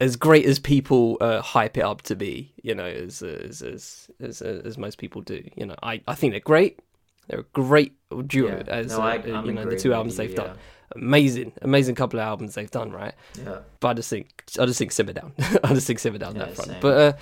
as 0.00 0.16
great 0.16 0.44
as 0.46 0.58
people 0.58 1.16
uh, 1.20 1.40
hype 1.40 1.76
it 1.76 1.82
up 1.84 2.02
to 2.02 2.16
be, 2.16 2.52
you 2.62 2.74
know, 2.74 2.84
as 2.86 3.22
as 3.22 3.62
as 3.62 4.10
as, 4.20 4.42
as 4.42 4.78
most 4.78 4.98
people 4.98 5.22
do. 5.22 5.42
You 5.56 5.66
know, 5.66 5.76
I, 5.82 6.00
I 6.08 6.14
think 6.14 6.32
they're 6.32 6.40
great. 6.40 6.80
They're 7.28 7.40
a 7.40 7.44
great 7.52 7.94
duo 8.26 8.64
Yeah. 8.66 8.72
as 8.72 8.88
No, 8.88 8.98
uh, 8.98 9.04
I- 9.06 9.18
uh, 9.18 9.38
I'm 9.38 9.46
you 9.46 9.52
know 9.52 9.64
the 9.64 9.76
two 9.78 9.92
albums 9.94 10.16
they've 10.16 10.30
yeah. 10.30 10.36
done. 10.36 10.58
Amazing, 10.94 11.52
amazing 11.62 11.94
couple 11.94 12.18
of 12.20 12.26
albums 12.26 12.54
they've 12.54 12.70
done, 12.70 12.90
right? 12.90 13.14
Yeah. 13.38 13.60
But 13.80 13.88
I 13.88 13.94
just 13.94 14.10
think 14.10 14.42
I 14.58 14.66
just 14.66 14.78
think 14.78 14.92
simmer 14.92 15.12
down. 15.14 15.32
I 15.64 15.72
just 15.72 15.86
think 15.86 15.98
simmer 16.00 16.18
down 16.18 16.34
Yeah, 16.36 16.46
that 16.46 16.54
front. 16.56 16.70
same. 16.72 16.80
But 16.80 16.98
uh, 16.98 17.12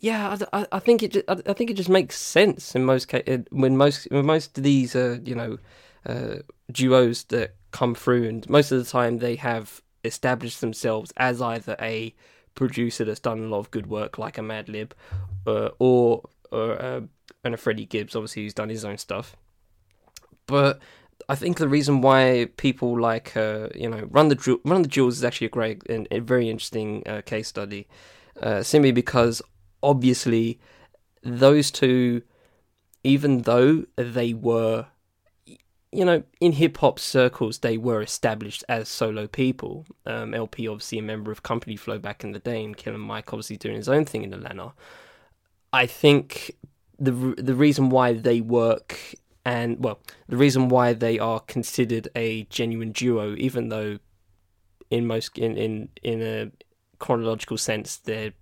yeah, 0.00 0.36
I, 0.52 0.66
I, 0.72 0.78
think 0.78 1.02
it 1.02 1.24
I, 1.28 1.52
think 1.52 1.70
it 1.70 1.76
just 1.76 1.90
makes 1.90 2.18
sense 2.18 2.74
in 2.74 2.84
most 2.84 3.08
cases 3.08 3.44
when 3.50 3.76
most 3.76 4.08
when 4.10 4.24
most 4.24 4.56
of 4.56 4.64
these 4.64 4.96
uh, 4.96 5.18
you 5.22 5.34
know 5.34 5.58
uh, 6.06 6.36
duos 6.72 7.24
that 7.24 7.54
come 7.70 7.94
through, 7.94 8.26
and 8.26 8.48
most 8.48 8.72
of 8.72 8.78
the 8.82 8.90
time 8.90 9.18
they 9.18 9.36
have 9.36 9.82
established 10.02 10.62
themselves 10.62 11.12
as 11.18 11.42
either 11.42 11.76
a 11.78 12.14
producer 12.54 13.04
that's 13.04 13.20
done 13.20 13.40
a 13.40 13.46
lot 13.46 13.58
of 13.58 13.70
good 13.70 13.88
work, 13.88 14.16
like 14.16 14.38
a 14.38 14.40
Madlib, 14.40 14.92
uh, 15.46 15.68
or 15.78 16.22
or 16.50 16.80
uh, 16.80 17.00
and 17.44 17.54
a 17.54 17.58
Freddie 17.58 17.84
Gibbs, 17.84 18.16
obviously 18.16 18.44
who's 18.44 18.54
done 18.54 18.70
his 18.70 18.86
own 18.86 18.96
stuff. 18.96 19.36
But 20.46 20.80
I 21.28 21.34
think 21.34 21.58
the 21.58 21.68
reason 21.68 22.00
why 22.00 22.48
people 22.56 22.98
like 22.98 23.36
uh, 23.36 23.68
you 23.74 23.90
know 23.90 24.08
Run 24.10 24.28
the 24.28 24.34
Ju- 24.34 24.62
Run 24.64 24.80
the 24.80 24.88
Jewels 24.88 25.18
is 25.18 25.24
actually 25.24 25.48
a 25.48 25.50
great 25.50 25.82
and 25.90 26.08
a 26.10 26.20
very 26.20 26.48
interesting 26.48 27.02
uh, 27.06 27.20
case 27.20 27.48
study, 27.48 27.86
uh, 28.40 28.62
simply 28.62 28.92
because 28.92 29.42
obviously 29.82 30.58
those 31.22 31.70
two 31.70 32.22
even 33.02 33.42
though 33.42 33.84
they 33.96 34.34
were, 34.34 34.86
you 35.92 36.04
know, 36.04 36.22
in 36.40 36.52
hip 36.52 36.76
hop 36.78 36.98
circles, 36.98 37.58
they 37.58 37.78
were 37.78 38.02
established 38.02 38.62
as 38.68 38.88
solo 38.88 39.26
people. 39.26 39.86
Um, 40.06 40.34
El-P, 40.34 40.68
obviously, 40.68 40.98
a 40.98 41.02
member 41.02 41.32
of 41.32 41.42
Company 41.42 41.76
Flow 41.76 41.98
back 41.98 42.22
in 42.22 42.32
the 42.32 42.38
day, 42.38 42.62
and 42.62 42.76
Killer 42.76 42.98
Mike, 42.98 43.32
obviously, 43.32 43.56
doing 43.56 43.76
his 43.76 43.88
own 43.88 44.04
thing 44.04 44.22
in 44.22 44.34
Atlanta. 44.34 44.72
I 45.72 45.86
think 45.86 46.52
the 46.98 47.12
the 47.38 47.54
reason 47.54 47.88
why 47.90 48.12
they 48.12 48.40
work 48.40 49.14
and 49.44 49.82
well, 49.82 50.00
the 50.28 50.36
reason 50.36 50.68
why 50.68 50.92
they 50.92 51.18
are 51.18 51.40
considered 51.40 52.08
a 52.14 52.42
genuine 52.44 52.92
duo, 52.92 53.34
even 53.36 53.70
though 53.70 53.98
in 54.90 55.06
most 55.06 55.38
in 55.38 55.56
in 55.56 55.88
in 56.02 56.20
a 56.20 56.50
chronological 56.98 57.56
sense 57.56 57.96
they're 57.96 58.32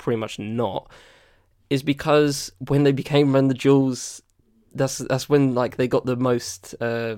pretty 0.00 0.18
much 0.18 0.38
not, 0.38 0.90
is 1.68 1.82
because 1.82 2.52
when 2.58 2.82
they 2.82 2.92
became 2.92 3.32
Run 3.32 3.48
the 3.48 3.54
Jewels, 3.54 4.22
that's 4.74 4.98
that's 4.98 5.28
when 5.28 5.54
like 5.54 5.76
they 5.76 5.88
got 5.88 6.06
the 6.06 6.16
most 6.16 6.74
uh 6.80 7.16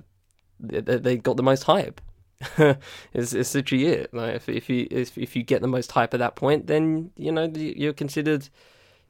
they, 0.61 1.17
got 1.17 1.37
the 1.37 1.43
most 1.43 1.65
hype. 1.65 2.01
it's, 3.13 3.33
it's 3.33 3.55
literally 3.55 3.87
it. 3.87 4.15
Like 4.15 4.37
if 4.37 4.49
if 4.49 4.69
you 4.69 4.87
if 4.91 5.17
if 5.19 5.35
you 5.35 5.43
get 5.43 5.61
the 5.61 5.69
most 5.69 5.91
hype 5.93 6.15
at 6.15 6.21
that 6.21 6.37
point, 6.37 6.67
then 6.67 7.11
you 7.17 7.33
know 7.33 7.51
you're 7.55 7.93
considered 7.93 8.49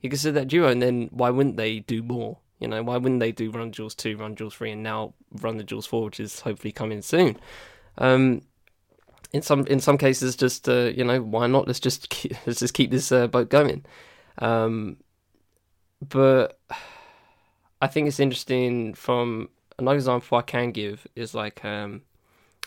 you 0.00 0.10
consider 0.10 0.40
that 0.40 0.48
duo, 0.48 0.68
and 0.68 0.82
then 0.82 1.08
why 1.12 1.30
wouldn't 1.30 1.56
they 1.56 1.78
do 1.80 2.02
more? 2.02 2.38
You 2.58 2.68
know, 2.68 2.82
why 2.82 2.96
wouldn't 2.96 3.20
they 3.20 3.32
do 3.32 3.50
Run 3.50 3.72
Jewels 3.72 3.94
2, 3.94 4.16
Run 4.16 4.36
Jewels 4.36 4.54
3, 4.54 4.72
and 4.72 4.82
now 4.82 5.14
Run 5.40 5.56
the 5.56 5.64
Jewels 5.64 5.86
4, 5.86 6.04
which 6.04 6.20
is 6.20 6.40
hopefully 6.40 6.70
coming 6.70 7.02
soon? 7.02 7.36
Um, 7.98 8.42
in 9.32 9.42
some 9.42 9.66
in 9.66 9.80
some 9.80 9.98
cases, 9.98 10.36
just 10.36 10.68
uh, 10.68 10.90
you 10.94 11.04
know, 11.04 11.20
why 11.22 11.46
not? 11.46 11.66
Let's 11.66 11.80
just 11.80 12.08
keep, 12.10 12.32
let's 12.46 12.60
just 12.60 12.74
keep 12.74 12.90
this 12.90 13.10
uh, 13.10 13.26
boat 13.26 13.48
going. 13.48 13.84
Um, 14.38 14.98
but 16.06 16.58
I 17.80 17.86
think 17.86 18.08
it's 18.08 18.20
interesting 18.20 18.94
from 18.94 19.48
another 19.78 19.96
example 19.96 20.38
I 20.38 20.42
can 20.42 20.70
give 20.70 21.06
is 21.16 21.34
like 21.34 21.64
um, 21.64 22.02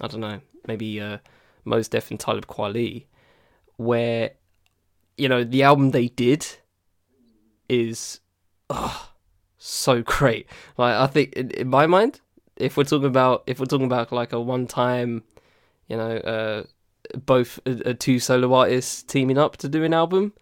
I 0.02 0.08
don't 0.08 0.22
know, 0.22 0.42
maybe 0.68 1.00
uh, 1.00 1.20
Mos 1.64 1.88
Def 1.88 2.12
and 2.12 2.20
Talib 2.20 2.48
Kweli, 2.48 3.06
where 3.78 4.32
you 5.18 5.30
know 5.30 5.44
the 5.44 5.64
album 5.64 5.92
they 5.92 6.08
did 6.08 6.46
is 7.70 8.20
oh, 8.70 9.12
so 9.58 10.02
great. 10.02 10.48
Like 10.78 10.96
I 10.96 11.08
think 11.08 11.34
in, 11.34 11.52
in, 11.52 11.68
my 11.70 11.88
mind, 11.88 12.22
if 12.58 12.78
we're 12.78 12.84
talking 12.84 13.08
about 13.08 13.44
if 13.48 13.60
we're 13.60 13.66
talking 13.66 13.86
about 13.86 14.12
like 14.12 14.34
a 14.34 14.40
one 14.40 14.68
time, 14.68 15.24
you 15.88 15.98
know, 15.98 16.18
uh, 16.18 16.64
both 17.18 17.60
uh, 17.66 17.94
two 17.98 18.20
solo 18.20 18.54
artists 18.54 19.04
teaming 19.04 19.38
up 19.38 19.58
to 19.58 19.70
do 19.70 19.84
an 19.84 19.94
album. 19.94 20.34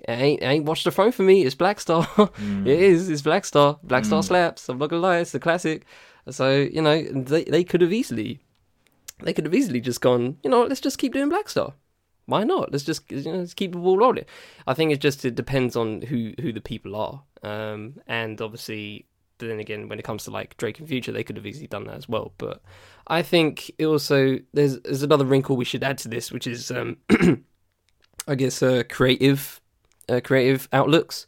It 0.00 0.12
ain't, 0.12 0.42
it 0.42 0.46
ain't 0.46 0.64
Watch 0.64 0.84
the 0.84 0.90
Throne 0.90 1.12
for 1.12 1.22
me. 1.22 1.44
It's 1.44 1.54
Black 1.54 1.80
Star. 1.80 2.06
Mm. 2.16 2.66
it 2.66 2.80
is. 2.80 3.10
It's 3.10 3.22
Black 3.22 3.44
Star. 3.44 3.78
Black 3.82 4.04
Star 4.04 4.22
mm. 4.22 4.24
slaps. 4.24 4.68
I'm 4.68 4.78
not 4.78 4.90
gonna 4.90 5.02
lie. 5.02 5.18
It's 5.18 5.34
a 5.34 5.40
classic. 5.40 5.84
So 6.30 6.50
you 6.60 6.82
know 6.82 7.02
they 7.02 7.44
they 7.44 7.64
could 7.64 7.80
have 7.80 7.92
easily, 7.92 8.40
they 9.22 9.32
could 9.32 9.44
have 9.44 9.54
easily 9.54 9.80
just 9.80 10.00
gone. 10.00 10.38
You 10.42 10.50
know, 10.50 10.62
let's 10.62 10.80
just 10.80 10.98
keep 10.98 11.12
doing 11.12 11.28
Black 11.28 11.48
Star 11.48 11.74
why 12.30 12.44
not? 12.44 12.70
Let's 12.72 12.84
just 12.84 13.10
you 13.10 13.22
know, 13.24 13.38
let's 13.38 13.54
keep 13.54 13.72
the 13.72 13.78
ball 13.78 13.98
rolling. 13.98 14.24
I 14.66 14.74
think 14.74 14.92
it 14.92 15.00
just 15.00 15.24
it 15.24 15.34
depends 15.34 15.76
on 15.76 16.02
who 16.02 16.32
who 16.40 16.52
the 16.52 16.60
people 16.60 16.96
are, 16.96 17.22
um, 17.42 18.00
and 18.06 18.40
obviously 18.40 19.06
then 19.48 19.60
again 19.60 19.88
when 19.88 19.98
it 19.98 20.04
comes 20.04 20.24
to 20.24 20.30
like 20.30 20.56
Drake 20.56 20.78
and 20.78 20.88
Future, 20.88 21.12
they 21.12 21.24
could 21.24 21.36
have 21.36 21.46
easily 21.46 21.66
done 21.66 21.84
that 21.84 21.96
as 21.96 22.08
well. 22.08 22.32
But 22.38 22.62
I 23.06 23.22
think 23.22 23.70
it 23.78 23.86
also 23.86 24.38
there's 24.52 24.80
there's 24.80 25.02
another 25.02 25.24
wrinkle 25.24 25.56
we 25.56 25.64
should 25.64 25.84
add 25.84 25.98
to 25.98 26.08
this, 26.08 26.32
which 26.32 26.46
is 26.46 26.70
um, 26.70 26.98
I 28.28 28.34
guess 28.34 28.62
uh, 28.62 28.82
creative 28.88 29.60
uh, 30.08 30.20
creative 30.22 30.68
outlooks. 30.72 31.26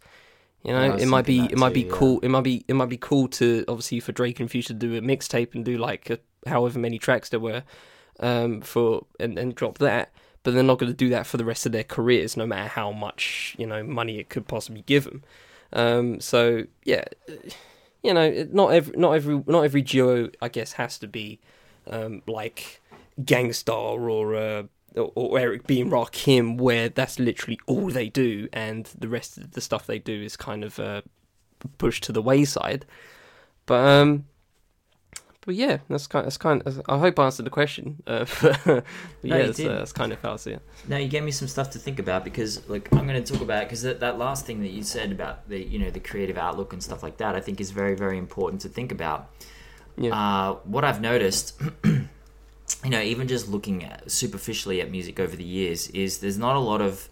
You 0.64 0.72
know, 0.72 0.94
it 0.94 1.06
might 1.06 1.26
be 1.26 1.40
it 1.40 1.58
might 1.58 1.74
be 1.74 1.84
cool. 1.84 2.20
It 2.20 2.28
might 2.28 2.44
be 2.44 2.64
it 2.68 2.74
might 2.74 2.88
be 2.88 2.98
cool 2.98 3.28
to 3.28 3.64
obviously 3.66 4.00
for 4.00 4.12
Drake 4.12 4.38
and 4.38 4.50
Future 4.50 4.68
to 4.68 4.74
do 4.74 4.96
a 4.96 5.00
mixtape 5.00 5.54
and 5.54 5.64
do 5.64 5.76
like 5.76 6.08
a, 6.10 6.18
however 6.46 6.78
many 6.78 6.98
tracks 6.98 7.30
there 7.30 7.40
were 7.40 7.64
um, 8.20 8.60
for 8.60 9.06
and, 9.18 9.38
and 9.38 9.54
drop 9.54 9.78
that 9.78 10.12
but 10.42 10.54
they're 10.54 10.62
not 10.62 10.78
going 10.78 10.90
to 10.90 10.96
do 10.96 11.08
that 11.10 11.26
for 11.26 11.36
the 11.36 11.44
rest 11.44 11.66
of 11.66 11.72
their 11.72 11.84
careers, 11.84 12.36
no 12.36 12.46
matter 12.46 12.68
how 12.68 12.92
much 12.92 13.54
you 13.58 13.66
know 13.66 13.82
money 13.82 14.18
it 14.18 14.28
could 14.28 14.48
possibly 14.48 14.82
give 14.82 15.04
them. 15.04 15.22
Um, 15.72 16.20
so 16.20 16.64
yeah, 16.84 17.04
you 18.02 18.12
know, 18.14 18.46
not 18.52 18.72
every 18.72 18.96
not 18.96 19.12
every 19.12 19.42
not 19.46 19.62
every 19.62 19.82
duo, 19.82 20.30
I 20.40 20.48
guess, 20.48 20.72
has 20.72 20.98
to 20.98 21.06
be 21.06 21.38
um, 21.90 22.22
like 22.26 22.80
Gang 23.24 23.52
Starr 23.52 24.08
or, 24.10 24.34
uh, 24.34 24.62
or, 24.96 25.12
or 25.14 25.38
Eric 25.38 25.66
B 25.66 25.80
and 25.80 25.90
Rakim, 25.90 26.58
where 26.58 26.88
that's 26.88 27.18
literally 27.18 27.58
all 27.66 27.90
they 27.90 28.08
do, 28.08 28.48
and 28.52 28.88
the 28.98 29.08
rest 29.08 29.38
of 29.38 29.52
the 29.52 29.60
stuff 29.60 29.86
they 29.86 29.98
do 29.98 30.22
is 30.22 30.36
kind 30.36 30.64
of 30.64 30.78
uh, 30.78 31.02
pushed 31.78 32.04
to 32.04 32.12
the 32.12 32.22
wayside. 32.22 32.84
But 33.66 33.86
um, 33.86 34.24
but 35.44 35.56
yeah, 35.56 35.78
that's 35.88 36.06
kind. 36.06 36.24
That's 36.24 36.36
kind. 36.36 36.62
Of, 36.64 36.80
I 36.88 36.98
hope 36.98 37.18
I 37.18 37.24
answered 37.24 37.46
the 37.46 37.50
question. 37.50 38.00
Uh, 38.06 38.24
but, 38.42 38.84
yeah, 39.22 39.46
that's, 39.46 39.58
uh, 39.58 39.68
that's, 39.68 39.92
kind 39.92 40.12
of 40.12 40.22
how 40.22 40.34
I 40.34 40.36
see 40.36 40.52
it. 40.52 40.62
Now 40.86 40.98
you 40.98 41.08
gave 41.08 41.24
me 41.24 41.32
some 41.32 41.48
stuff 41.48 41.70
to 41.70 41.80
think 41.80 41.98
about 41.98 42.24
because, 42.24 42.68
like, 42.68 42.88
I'm 42.92 43.08
going 43.08 43.22
to 43.22 43.32
talk 43.32 43.42
about 43.42 43.64
because 43.64 43.82
that, 43.82 43.98
that 44.00 44.18
last 44.18 44.46
thing 44.46 44.60
that 44.60 44.70
you 44.70 44.84
said 44.84 45.10
about 45.10 45.48
the 45.48 45.60
you 45.60 45.80
know 45.80 45.90
the 45.90 45.98
creative 45.98 46.38
outlook 46.38 46.72
and 46.72 46.80
stuff 46.80 47.02
like 47.02 47.16
that, 47.16 47.34
I 47.34 47.40
think 47.40 47.60
is 47.60 47.72
very 47.72 47.96
very 47.96 48.18
important 48.18 48.62
to 48.62 48.68
think 48.68 48.92
about. 48.92 49.30
Yeah. 49.96 50.14
Uh, 50.14 50.54
what 50.64 50.84
I've 50.84 51.00
noticed, 51.00 51.60
you 51.84 52.08
know, 52.84 53.00
even 53.00 53.26
just 53.26 53.48
looking 53.48 53.84
at, 53.84 54.10
superficially 54.10 54.80
at 54.80 54.90
music 54.92 55.18
over 55.18 55.34
the 55.34 55.44
years, 55.44 55.88
is 55.88 56.18
there's 56.18 56.38
not 56.38 56.54
a 56.54 56.60
lot 56.60 56.80
of 56.80 57.08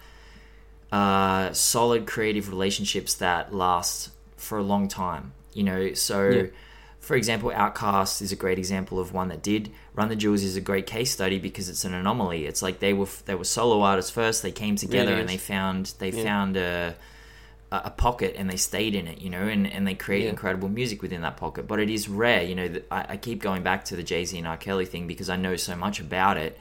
uh, 0.93 1.53
solid 1.53 2.07
creative 2.07 2.49
relationships 2.49 3.15
that 3.15 3.53
last 3.53 4.11
for 4.37 4.57
a 4.57 4.63
long 4.63 4.87
time. 4.87 5.33
You 5.53 5.65
know, 5.65 5.95
so. 5.95 6.29
Yeah 6.29 6.47
for 7.01 7.17
example, 7.17 7.51
OutKast 7.51 8.21
is 8.21 8.31
a 8.31 8.37
great 8.37 8.59
example 8.59 9.01
of 9.01 9.13
one 9.13 9.29
that 9.29 9.43
did. 9.43 9.73
Run 9.95 10.09
the 10.09 10.17
Jewels 10.17 10.43
is 10.43 10.55
a 10.55 10.61
great 10.61 10.87
case 10.87 11.11
study 11.11 11.39
because 11.39 11.69
it's 11.69 11.85
an 11.85 11.95
anomaly. 11.95 12.45
It's 12.45 12.63
like 12.63 12.79
they 12.79 12.93
were 12.93 13.09
they 13.25 13.35
were 13.35 13.45
solo 13.45 13.81
artists 13.81 14.11
first. 14.11 14.43
They 14.43 14.53
came 14.53 14.77
together 14.77 15.15
and 15.15 15.29
they 15.29 15.39
found 15.39 15.95
they 15.99 16.11
yeah. 16.11 16.23
found 16.23 16.57
a 16.59 16.95
a 17.73 17.91
pocket 17.91 18.35
and 18.37 18.51
they 18.51 18.57
stayed 18.57 18.95
in 18.95 19.07
it, 19.07 19.21
you 19.21 19.31
know, 19.31 19.43
and, 19.43 19.65
and 19.67 19.87
they 19.87 19.95
create 19.95 20.25
yeah. 20.25 20.31
incredible 20.31 20.69
music 20.69 21.03
within 21.03 21.23
that 21.23 21.37
pocket. 21.37 21.69
But 21.69 21.79
it 21.79 21.89
is 21.89 22.09
rare, 22.09 22.43
you 22.43 22.57
know. 22.57 22.69
I, 22.91 23.07
I 23.11 23.17
keep 23.17 23.41
going 23.41 23.63
back 23.63 23.85
to 23.87 23.97
the 23.97 24.03
Jay 24.03 24.25
Z 24.25 24.37
and 24.37 24.47
R. 24.47 24.57
Kelly 24.57 24.85
thing 24.85 25.07
because 25.07 25.31
I 25.31 25.37
know 25.37 25.57
so 25.57 25.77
much 25.77 26.01
about 26.01 26.37
it, 26.37 26.59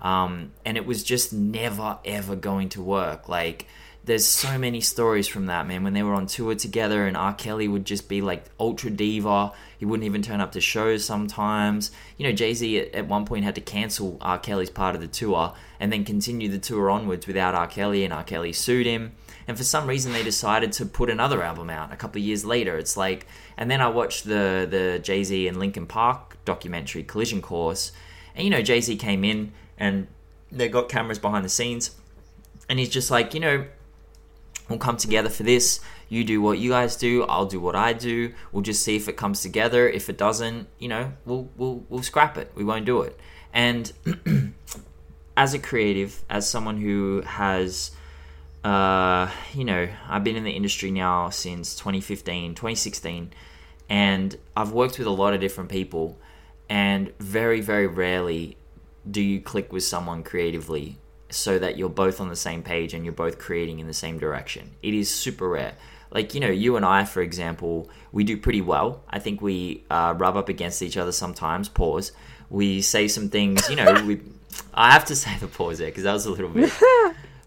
um, 0.00 0.52
and 0.64 0.76
it 0.76 0.86
was 0.86 1.04
just 1.04 1.32
never 1.32 1.98
ever 2.04 2.34
going 2.34 2.70
to 2.70 2.82
work. 2.82 3.28
Like 3.28 3.66
there's 4.04 4.26
so 4.26 4.58
many 4.58 4.80
stories 4.80 5.28
from 5.28 5.46
that 5.46 5.66
man 5.68 5.84
when 5.84 5.92
they 5.92 6.02
were 6.02 6.14
on 6.14 6.26
tour 6.26 6.56
together 6.56 7.06
and 7.06 7.16
R. 7.16 7.34
Kelly 7.34 7.68
would 7.68 7.84
just 7.84 8.08
be 8.08 8.20
like 8.20 8.44
ultra 8.58 8.90
diva. 8.90 9.52
He 9.78 9.84
wouldn't 9.84 10.04
even 10.06 10.22
turn 10.22 10.40
up 10.40 10.52
to 10.52 10.60
shows 10.60 11.04
sometimes. 11.04 11.92
You 12.16 12.26
know, 12.26 12.32
Jay 12.32 12.52
Z 12.52 12.78
at, 12.78 12.94
at, 12.94 13.06
one 13.06 13.24
point 13.24 13.44
had 13.44 13.54
to 13.54 13.60
cancel 13.60 14.18
R. 14.20 14.40
Kelly's 14.40 14.70
part 14.70 14.96
of 14.96 15.00
the 15.00 15.06
tour 15.06 15.54
and 15.78 15.92
then 15.92 16.04
continue 16.04 16.48
the 16.48 16.58
tour 16.58 16.90
onwards 16.90 17.28
without 17.28 17.54
R. 17.54 17.68
Kelly, 17.68 18.04
and 18.04 18.12
R. 18.12 18.24
Kelly 18.24 18.52
sued 18.52 18.86
him. 18.86 19.12
And 19.46 19.56
for 19.56 19.64
some 19.64 19.86
reason, 19.86 20.12
they 20.12 20.24
decided 20.24 20.72
to 20.72 20.86
put 20.86 21.08
another 21.08 21.42
album 21.42 21.70
out 21.70 21.92
a 21.92 21.96
couple 21.96 22.20
of 22.20 22.24
years 22.24 22.44
later. 22.44 22.76
It's 22.78 22.96
like, 22.96 23.26
and 23.56 23.70
then 23.70 23.80
I 23.80 23.88
watched 23.88 24.24
the 24.24 24.66
the 24.68 24.98
Jay 25.00 25.22
Z 25.22 25.46
and 25.46 25.58
Linkin 25.58 25.86
Park 25.86 26.38
documentary 26.44 27.04
Collision 27.04 27.40
Course, 27.40 27.92
and 28.34 28.44
you 28.44 28.50
know, 28.50 28.62
Jay 28.62 28.80
Z 28.80 28.96
came 28.96 29.24
in 29.24 29.52
and 29.78 30.08
they 30.50 30.68
got 30.68 30.88
cameras 30.88 31.20
behind 31.20 31.44
the 31.44 31.48
scenes, 31.48 31.92
and 32.68 32.80
he's 32.80 32.88
just 32.90 33.08
like, 33.08 33.32
you 33.32 33.40
know 33.40 33.64
We'll 34.72 34.78
come 34.78 34.96
together 34.96 35.28
for 35.28 35.42
this. 35.42 35.80
You 36.08 36.24
do 36.24 36.40
what 36.40 36.56
you 36.56 36.70
guys 36.70 36.96
do. 36.96 37.24
I'll 37.24 37.44
do 37.44 37.60
what 37.60 37.76
I 37.76 37.92
do. 37.92 38.32
We'll 38.52 38.62
just 38.62 38.82
see 38.82 38.96
if 38.96 39.06
it 39.06 39.18
comes 39.18 39.42
together. 39.42 39.86
If 39.86 40.08
it 40.08 40.16
doesn't, 40.16 40.66
you 40.78 40.88
know, 40.88 41.12
we'll 41.26 41.50
we'll 41.58 41.84
we'll 41.90 42.02
scrap 42.02 42.38
it. 42.38 42.50
We 42.54 42.64
won't 42.64 42.86
do 42.86 43.02
it. 43.02 43.20
And 43.52 43.92
as 45.36 45.52
a 45.52 45.58
creative, 45.58 46.22
as 46.30 46.48
someone 46.48 46.78
who 46.78 47.20
has, 47.26 47.90
uh, 48.64 49.30
you 49.52 49.66
know, 49.66 49.90
I've 50.08 50.24
been 50.24 50.36
in 50.36 50.44
the 50.44 50.52
industry 50.52 50.90
now 50.90 51.28
since 51.28 51.74
2015, 51.74 52.54
2016, 52.54 53.30
and 53.90 54.38
I've 54.56 54.72
worked 54.72 54.96
with 54.96 55.06
a 55.06 55.10
lot 55.10 55.34
of 55.34 55.40
different 55.40 55.68
people, 55.68 56.18
and 56.70 57.12
very 57.18 57.60
very 57.60 57.86
rarely 57.86 58.56
do 59.10 59.20
you 59.20 59.38
click 59.38 59.70
with 59.70 59.84
someone 59.84 60.22
creatively 60.22 60.96
so 61.32 61.58
that 61.58 61.76
you're 61.76 61.88
both 61.88 62.20
on 62.20 62.28
the 62.28 62.36
same 62.36 62.62
page 62.62 62.94
and 62.94 63.04
you're 63.04 63.12
both 63.12 63.38
creating 63.38 63.80
in 63.80 63.86
the 63.86 63.94
same 63.94 64.18
direction. 64.18 64.70
It 64.82 64.94
is 64.94 65.12
super 65.12 65.48
rare. 65.48 65.74
Like, 66.10 66.34
you 66.34 66.40
know, 66.40 66.50
you 66.50 66.76
and 66.76 66.84
I, 66.84 67.04
for 67.04 67.22
example, 67.22 67.88
we 68.12 68.22
do 68.22 68.36
pretty 68.36 68.60
well. 68.60 69.02
I 69.08 69.18
think 69.18 69.40
we 69.40 69.84
uh, 69.90 70.14
rub 70.16 70.36
up 70.36 70.48
against 70.48 70.82
each 70.82 70.96
other 70.96 71.12
sometimes. 71.12 71.68
Pause. 71.68 72.12
We 72.50 72.82
say 72.82 73.08
some 73.08 73.30
things, 73.30 73.68
you 73.68 73.76
know, 73.76 74.04
we. 74.06 74.20
I 74.74 74.92
have 74.92 75.06
to 75.06 75.16
say 75.22 75.36
the 75.38 75.48
pause 75.48 75.78
there 75.78 75.88
because 75.88 76.04
that 76.04 76.12
was 76.12 76.26
a 76.26 76.30
little 76.30 76.50
bit. 76.50 76.70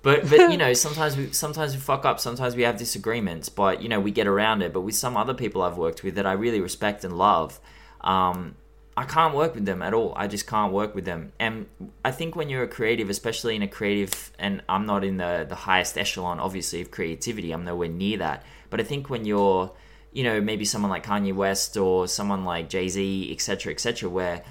But 0.05 0.29
but 0.29 0.51
you 0.51 0.57
know 0.57 0.71
sometimes 0.73 1.17
we 1.17 1.31
sometimes 1.31 1.73
we 1.73 1.79
fuck 1.79 2.05
up. 2.05 2.19
Sometimes 2.19 2.55
we 2.55 2.61
have 2.61 2.77
disagreements, 2.77 3.49
but 3.49 3.81
you 3.81 3.89
know 3.89 3.99
we 3.99 4.11
get 4.11 4.27
around 4.27 4.61
it. 4.61 4.71
But 4.71 4.81
with 4.81 4.93
some 4.93 5.17
other 5.17 5.33
people 5.33 5.63
I've 5.63 5.79
worked 5.79 6.03
with 6.03 6.13
that 6.13 6.27
I 6.27 6.33
really 6.33 6.61
respect 6.61 7.03
and 7.03 7.17
love, 7.17 7.59
um, 8.01 8.53
I 8.97 9.03
can't 9.03 9.35
work 9.35 9.55
with 9.55 9.65
them 9.65 9.81
at 9.81 9.93
all. 9.93 10.13
I 10.15 10.27
just 10.27 10.47
can't 10.47 10.71
work 10.71 10.95
with 10.95 11.05
them. 11.05 11.33
And 11.39 11.65
I 12.05 12.11
think 12.11 12.35
when 12.35 12.49
you're 12.49 12.63
a 12.63 12.67
creative, 12.67 13.09
especially 13.09 13.55
in 13.55 13.61
a 13.61 13.67
creative, 13.67 14.31
and 14.39 14.63
I'm 14.69 14.85
not 14.85 15.03
in 15.03 15.17
the, 15.17 15.45
the 15.47 15.55
highest 15.55 15.97
echelon, 15.97 16.39
obviously, 16.39 16.81
of 16.81 16.91
creativity, 16.91 17.51
I'm 17.51 17.65
nowhere 17.65 17.89
near 17.89 18.17
that. 18.19 18.45
But 18.69 18.79
I 18.79 18.83
think 18.83 19.09
when 19.09 19.25
you're 19.25 19.71
you 20.15 20.23
know, 20.23 20.39
maybe 20.39 20.63
someone 20.63 20.89
like 20.89 21.05
Kanye 21.05 21.35
West 21.35 21.75
or 21.75 22.07
someone 22.07 22.45
like 22.45 22.69
Jay 22.69 22.87
Z, 22.87 23.29
etc., 23.33 23.73
etc., 23.73 24.09
where 24.09 24.45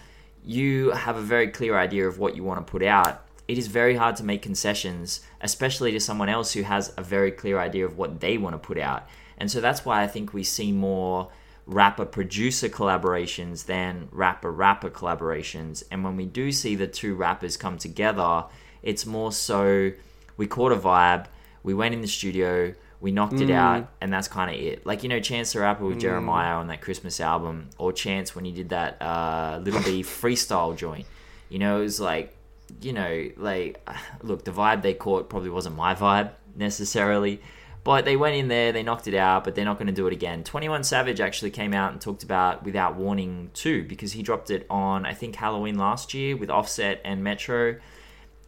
you 0.45 0.91
have 0.91 1.17
a 1.17 1.23
very 1.23 1.49
clear 1.49 1.79
idea 1.79 2.07
of 2.07 2.19
what 2.19 2.37
you 2.37 2.45
want 2.45 2.65
to 2.65 2.71
put 2.71 2.83
out. 2.83 3.27
It 3.49 3.57
is 3.57 3.67
very 3.67 3.97
hard 3.97 4.17
to 4.17 4.25
make 4.25 4.43
concessions, 4.43 5.21
especially 5.41 5.91
to 5.93 6.01
someone 6.01 6.29
else 6.29 6.53
who 6.53 6.63
has 6.63 6.93
a 6.99 7.03
very 7.03 7.33
clear 7.33 7.59
idea 7.59 7.87
of 7.87 7.97
what 7.97 8.21
they 8.21 8.37
want 8.37 8.55
to 8.55 8.59
put 8.59 8.77
out. 8.77 9.09
And 9.39 9.51
so 9.51 9.63
that's 9.63 9.87
why 9.87 10.03
I 10.03 10.07
think 10.07 10.35
we 10.35 10.45
see 10.45 10.71
more 10.71 11.31
rapper 11.67 12.05
producer 12.05 12.69
collaborations 12.69 13.67
than 13.67 14.09
rapper 14.13 14.51
rapper 14.53 14.91
collaborations. 14.91 15.83
And 15.91 16.05
when 16.05 16.17
we 16.17 16.27
do 16.27 16.53
see 16.53 16.75
the 16.75 16.87
two 16.87 17.15
rappers 17.15 17.57
come 17.57 17.79
together, 17.79 18.45
it's 18.83 19.07
more 19.07 19.33
so 19.33 19.93
we 20.37 20.47
caught 20.47 20.73
a 20.73 20.77
vibe, 20.77 21.27
we 21.63 21.73
went 21.73 21.95
in 21.95 22.01
the 22.03 22.09
studio, 22.09 22.75
we 23.01 23.13
knocked 23.13 23.35
it 23.41 23.49
Mm. 23.49 23.55
out, 23.55 23.89
and 24.01 24.13
that's 24.13 24.29
kind 24.29 24.51
of 24.55 24.61
it. 24.61 24.85
Like, 24.87 25.03
you 25.03 25.09
know, 25.09 25.21
Chance 25.21 25.53
the 25.53 25.61
Rapper 25.61 25.85
with 25.87 26.01
Jeremih 26.01 26.57
on 26.59 26.67
that 26.69 26.81
Christmas 26.81 27.21
album, 27.21 27.69
or 27.79 27.93
Chance 27.93 28.35
when 28.35 28.45
he 28.45 28.53
did 28.53 28.71
that 28.71 29.01
uh, 29.01 29.61
Little 29.63 29.81
B 29.83 30.03
freestyle 30.03 30.77
joint. 30.77 31.07
You 31.49 31.59
know, 31.59 31.79
it 31.81 31.85
was 31.85 32.01
like, 32.01 32.35
you 32.81 32.93
know, 32.93 33.29
like, 33.37 33.87
look, 34.23 34.45
the 34.45 34.51
vibe 34.51 34.83
they 34.83 34.95
caught 34.95 35.29
probably 35.29 35.51
wasn't 35.51 35.77
my 35.77 35.95
vibe 35.95 36.31
necessarily. 36.57 37.41
But 37.85 38.07
they 38.07 38.17
went 38.17 38.35
in 38.35 38.49
there, 38.49 38.73
they 38.73 38.83
knocked 38.83 39.07
it 39.07 39.15
out, 39.15 39.45
but 39.45 39.55
they're 39.55 39.65
not 39.67 39.77
going 39.77 39.89
to 39.89 39.93
do 39.93 40.07
it 40.07 40.13
again. 40.15 40.43
21 40.43 40.85
Savage 40.85 41.21
actually 41.21 41.51
came 41.51 41.75
out 41.75 41.93
and 41.93 42.01
talked 42.01 42.23
about 42.23 42.65
Without 42.65 42.97
Warning 42.97 43.51
too, 43.53 43.85
because 43.85 44.13
he 44.13 44.23
dropped 44.23 44.51
it 44.51 44.67
on, 44.71 45.05
I 45.05 45.13
think, 45.13 45.37
Halloween 45.37 45.77
last 45.77 46.15
year 46.15 46.35
with 46.35 46.49
Offset 46.49 47.03
and 47.05 47.23
Metro. 47.23 47.77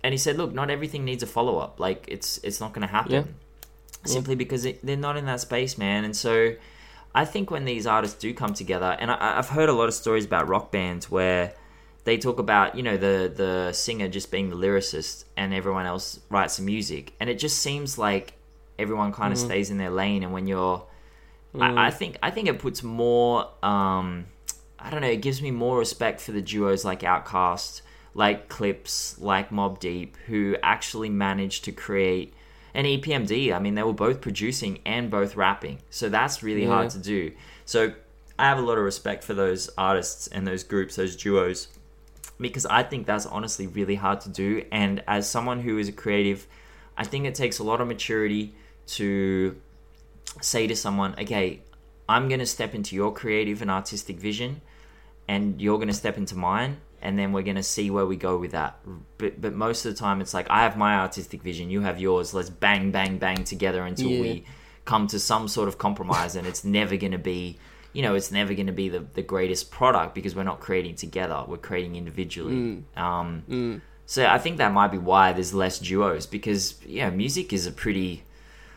And 0.03 0.15
he 0.15 0.19
said, 0.19 0.39
look, 0.39 0.55
not 0.55 0.71
everything 0.71 1.05
needs 1.05 1.23
a 1.23 1.27
follow 1.27 1.59
up. 1.59 1.79
Like, 1.79 2.07
it's 2.09 2.39
it's 2.39 2.61
not 2.61 2.73
going 2.73 2.87
to 2.87 2.93
happen. 2.93 3.13
Yeah. 3.13 3.25
Simply 4.07 4.37
because 4.37 4.65
it, 4.65 4.85
they're 4.87 4.97
not 4.97 5.19
in 5.19 5.27
that 5.27 5.41
space, 5.41 5.77
man. 5.77 6.05
And 6.05 6.17
so 6.17 6.55
I 7.15 7.27
think 7.27 7.51
when 7.51 7.67
these 7.67 7.87
artists 7.87 8.19
do 8.19 8.33
come 8.33 8.55
together, 8.55 8.97
and 8.99 9.11
I, 9.11 9.37
I've 9.37 9.51
heard 9.51 9.69
a 9.69 9.73
lot 9.75 9.89
of 9.89 9.95
stories 9.95 10.25
about 10.25 10.49
rock 10.49 10.73
bands 10.73 11.11
where 11.11 11.55
they 12.05 12.17
talk 12.17 12.39
about 12.39 12.77
you 12.77 12.83
know 12.83 12.97
the 12.97 13.31
the 13.35 13.73
singer 13.73 14.09
just 14.09 14.31
being 14.31 14.49
the 14.49 14.57
lyricist 14.57 15.25
and 15.37 15.53
everyone 15.53 15.87
else 15.87 16.21
writes 16.31 16.57
the 16.57 16.63
music 16.63 17.13
and 17.19 17.29
it 17.29 17.35
just 17.35 17.59
seems 17.59 17.99
like 17.99 18.33
everyone 18.79 19.13
kind 19.13 19.33
of 19.33 19.39
stays 19.39 19.71
in 19.71 19.79
their 19.79 19.91
lane 19.91 20.23
and 20.23 20.33
when 20.33 20.47
you're 20.47 20.83
I, 21.59 21.87
I 21.87 21.91
think 21.91 22.19
i 22.23 22.31
think 22.31 22.49
it 22.49 22.59
puts 22.59 22.83
more 22.83 23.49
um 23.63 24.27
i 24.79 24.91
don't 24.91 25.01
know 25.01 25.09
it 25.09 25.23
gives 25.23 25.41
me 25.41 25.51
more 25.51 25.79
respect 25.79 26.21
for 26.21 26.33
the 26.33 26.43
duos 26.43 26.85
like 26.85 27.01
Outkast 27.01 27.81
like 28.15 28.49
Clipse 28.49 29.19
like 29.19 29.51
Mobb 29.51 29.79
Deep 29.79 30.17
who 30.27 30.57
actually 30.63 31.09
managed 31.09 31.65
to 31.65 31.73
create 31.73 32.35
and 32.75 32.87
E 32.87 33.01
epmd 33.01 33.55
i 33.55 33.59
mean 33.59 33.75
they 33.75 33.83
were 33.83 33.93
both 33.95 34.21
producing 34.21 34.81
and 34.85 35.11
both 35.11 35.37
rapping 35.37 35.79
so 35.91 36.09
that's 36.09 36.43
really 36.43 36.65
Yeah. 36.65 36.75
hard 36.75 36.91
to 36.91 36.99
do 36.99 37.33
so 37.65 37.95
i 38.39 38.45
have 38.45 38.59
a 38.59 38.63
lot 38.63 38.77
of 38.77 38.85
respect 38.85 39.25
for 39.25 39.33
those 39.33 39.71
artists 39.79 40.27
and 40.27 40.47
those 40.47 40.63
groups 40.63 40.97
those 40.97 41.17
duos 41.17 41.69
because 42.39 42.67
I 42.67 42.83
think 42.83 43.07
that's 43.07 43.25
honestly 43.25 43.67
really 43.67 43.95
hard 43.95 44.21
to 44.21 44.29
do. 44.29 44.63
And 44.71 45.03
as 45.09 45.27
someone 45.27 45.61
who 45.61 45.79
is 45.79 45.89
a 45.89 45.93
creative, 45.93 46.47
I 46.95 47.05
think 47.05 47.25
it 47.25 47.35
takes 47.35 47.59
a 47.59 47.63
lot 47.65 47.81
of 47.81 47.89
maturity 47.89 48.55
to 48.87 49.57
say 50.41 50.67
to 50.67 50.77
someone, 50.77 51.15
okay, 51.21 51.61
I'm 52.09 52.29
going 52.29 52.41
to 52.41 52.47
step 52.47 52.75
into 52.75 52.95
your 52.95 53.13
creative 53.13 53.63
and 53.63 53.71
artistic 53.71 54.19
vision, 54.19 54.61
and 55.29 55.61
you're 55.61 55.77
going 55.79 55.89
to 55.89 55.95
step 55.95 56.17
into 56.19 56.37
mine. 56.37 56.79
And 57.03 57.19
then 57.19 57.33
we're 57.33 57.43
going 57.43 57.57
to 57.57 57.63
see 57.63 57.91
where 57.91 58.07
we 58.07 58.17
go 58.17 58.37
with 58.39 58.53
that. 58.53 58.79
But, 59.19 59.41
but 59.41 59.53
most 59.53 59.85
of 59.85 59.93
the 59.95 59.99
time, 59.99 60.21
it's 60.21 60.33
like, 60.35 60.47
I 60.51 60.63
have 60.63 60.77
my 60.77 60.97
artistic 60.97 61.43
vision, 61.43 61.71
you 61.71 61.83
have 61.83 62.01
yours. 62.01 62.33
Let's 62.35 62.51
bang, 62.51 62.91
bang, 62.91 63.19
bang 63.19 63.45
together 63.45 63.85
until 63.85 64.09
Yeah. 64.09 64.21
we 64.23 64.45
come 64.87 65.07
to 65.09 65.19
some 65.21 65.47
sort 65.47 65.69
of 65.69 65.79
compromise. 65.79 66.37
and 66.37 66.47
it's 66.47 66.65
never 66.65 66.97
going 66.97 67.13
to 67.13 67.19
be 67.19 67.59
you 67.93 68.03
know, 68.03 68.15
it's 68.15 68.31
never 68.31 68.53
going 68.53 68.67
to 68.67 68.75
be 68.75 68.91
the, 68.91 69.01
the 69.15 69.23
greatest 69.23 69.71
product 69.71 70.15
because 70.15 70.37
we're 70.37 70.43
not 70.43 70.61
creating 70.61 70.95
together. 70.97 71.43
We're 71.49 71.57
creating 71.57 71.97
individually. 71.97 72.83
Um, 72.95 73.81
So 74.05 74.27
I 74.27 74.37
think 74.37 74.59
that 74.59 74.71
might 74.75 74.89
be 74.93 74.99
why 74.99 75.33
there's 75.33 75.55
less 75.55 75.79
duos 75.79 76.27
because, 76.27 76.75
yeah, 76.85 77.09
music 77.09 77.55
is 77.55 77.67
a 77.67 77.73
pretty. 77.73 78.23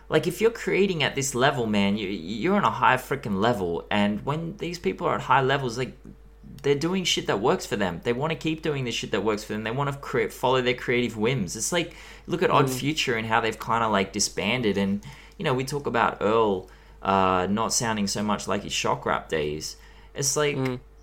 Like, 0.09 0.27
if 0.27 0.41
you're 0.41 0.51
creating 0.51 1.03
at 1.03 1.15
this 1.15 1.35
level, 1.35 1.67
man, 1.67 1.97
you, 1.97 2.07
you're 2.07 2.55
on 2.55 2.63
a 2.63 2.71
high 2.71 2.97
freaking 2.97 3.39
level. 3.39 3.85
And 3.91 4.25
when 4.25 4.57
these 4.57 4.79
people 4.79 5.07
are 5.07 5.15
at 5.15 5.21
high 5.21 5.41
levels, 5.41 5.77
like, 5.77 5.95
they're 6.61 6.75
doing 6.75 7.03
shit 7.03 7.27
that 7.27 7.39
works 7.39 7.65
for 7.65 7.75
them. 7.75 8.01
They 8.03 8.13
want 8.13 8.31
to 8.31 8.37
keep 8.37 8.61
doing 8.61 8.83
the 8.83 8.91
shit 8.91 9.11
that 9.11 9.23
works 9.23 9.43
for 9.43 9.53
them. 9.53 9.63
They 9.63 9.71
want 9.71 9.91
to 9.91 9.97
create, 9.97 10.33
follow 10.33 10.61
their 10.61 10.73
creative 10.73 11.17
whims. 11.17 11.55
It's 11.55 11.71
like 11.71 11.95
look 12.27 12.43
at 12.43 12.49
Odd 12.49 12.69
Future 12.69 13.15
and 13.15 13.27
how 13.27 13.39
they've 13.39 13.57
kind 13.57 13.83
of 13.83 13.91
like 13.91 14.11
disbanded. 14.11 14.77
And 14.77 15.03
you 15.37 15.45
know, 15.45 15.53
we 15.53 15.63
talk 15.63 15.87
about 15.87 16.17
Earl 16.21 16.69
uh, 17.01 17.47
not 17.49 17.73
sounding 17.73 18.07
so 18.07 18.23
much 18.23 18.47
like 18.47 18.63
his 18.63 18.73
shock 18.73 19.05
rap 19.05 19.29
days. 19.29 19.77
It's 20.13 20.35
like 20.35 20.57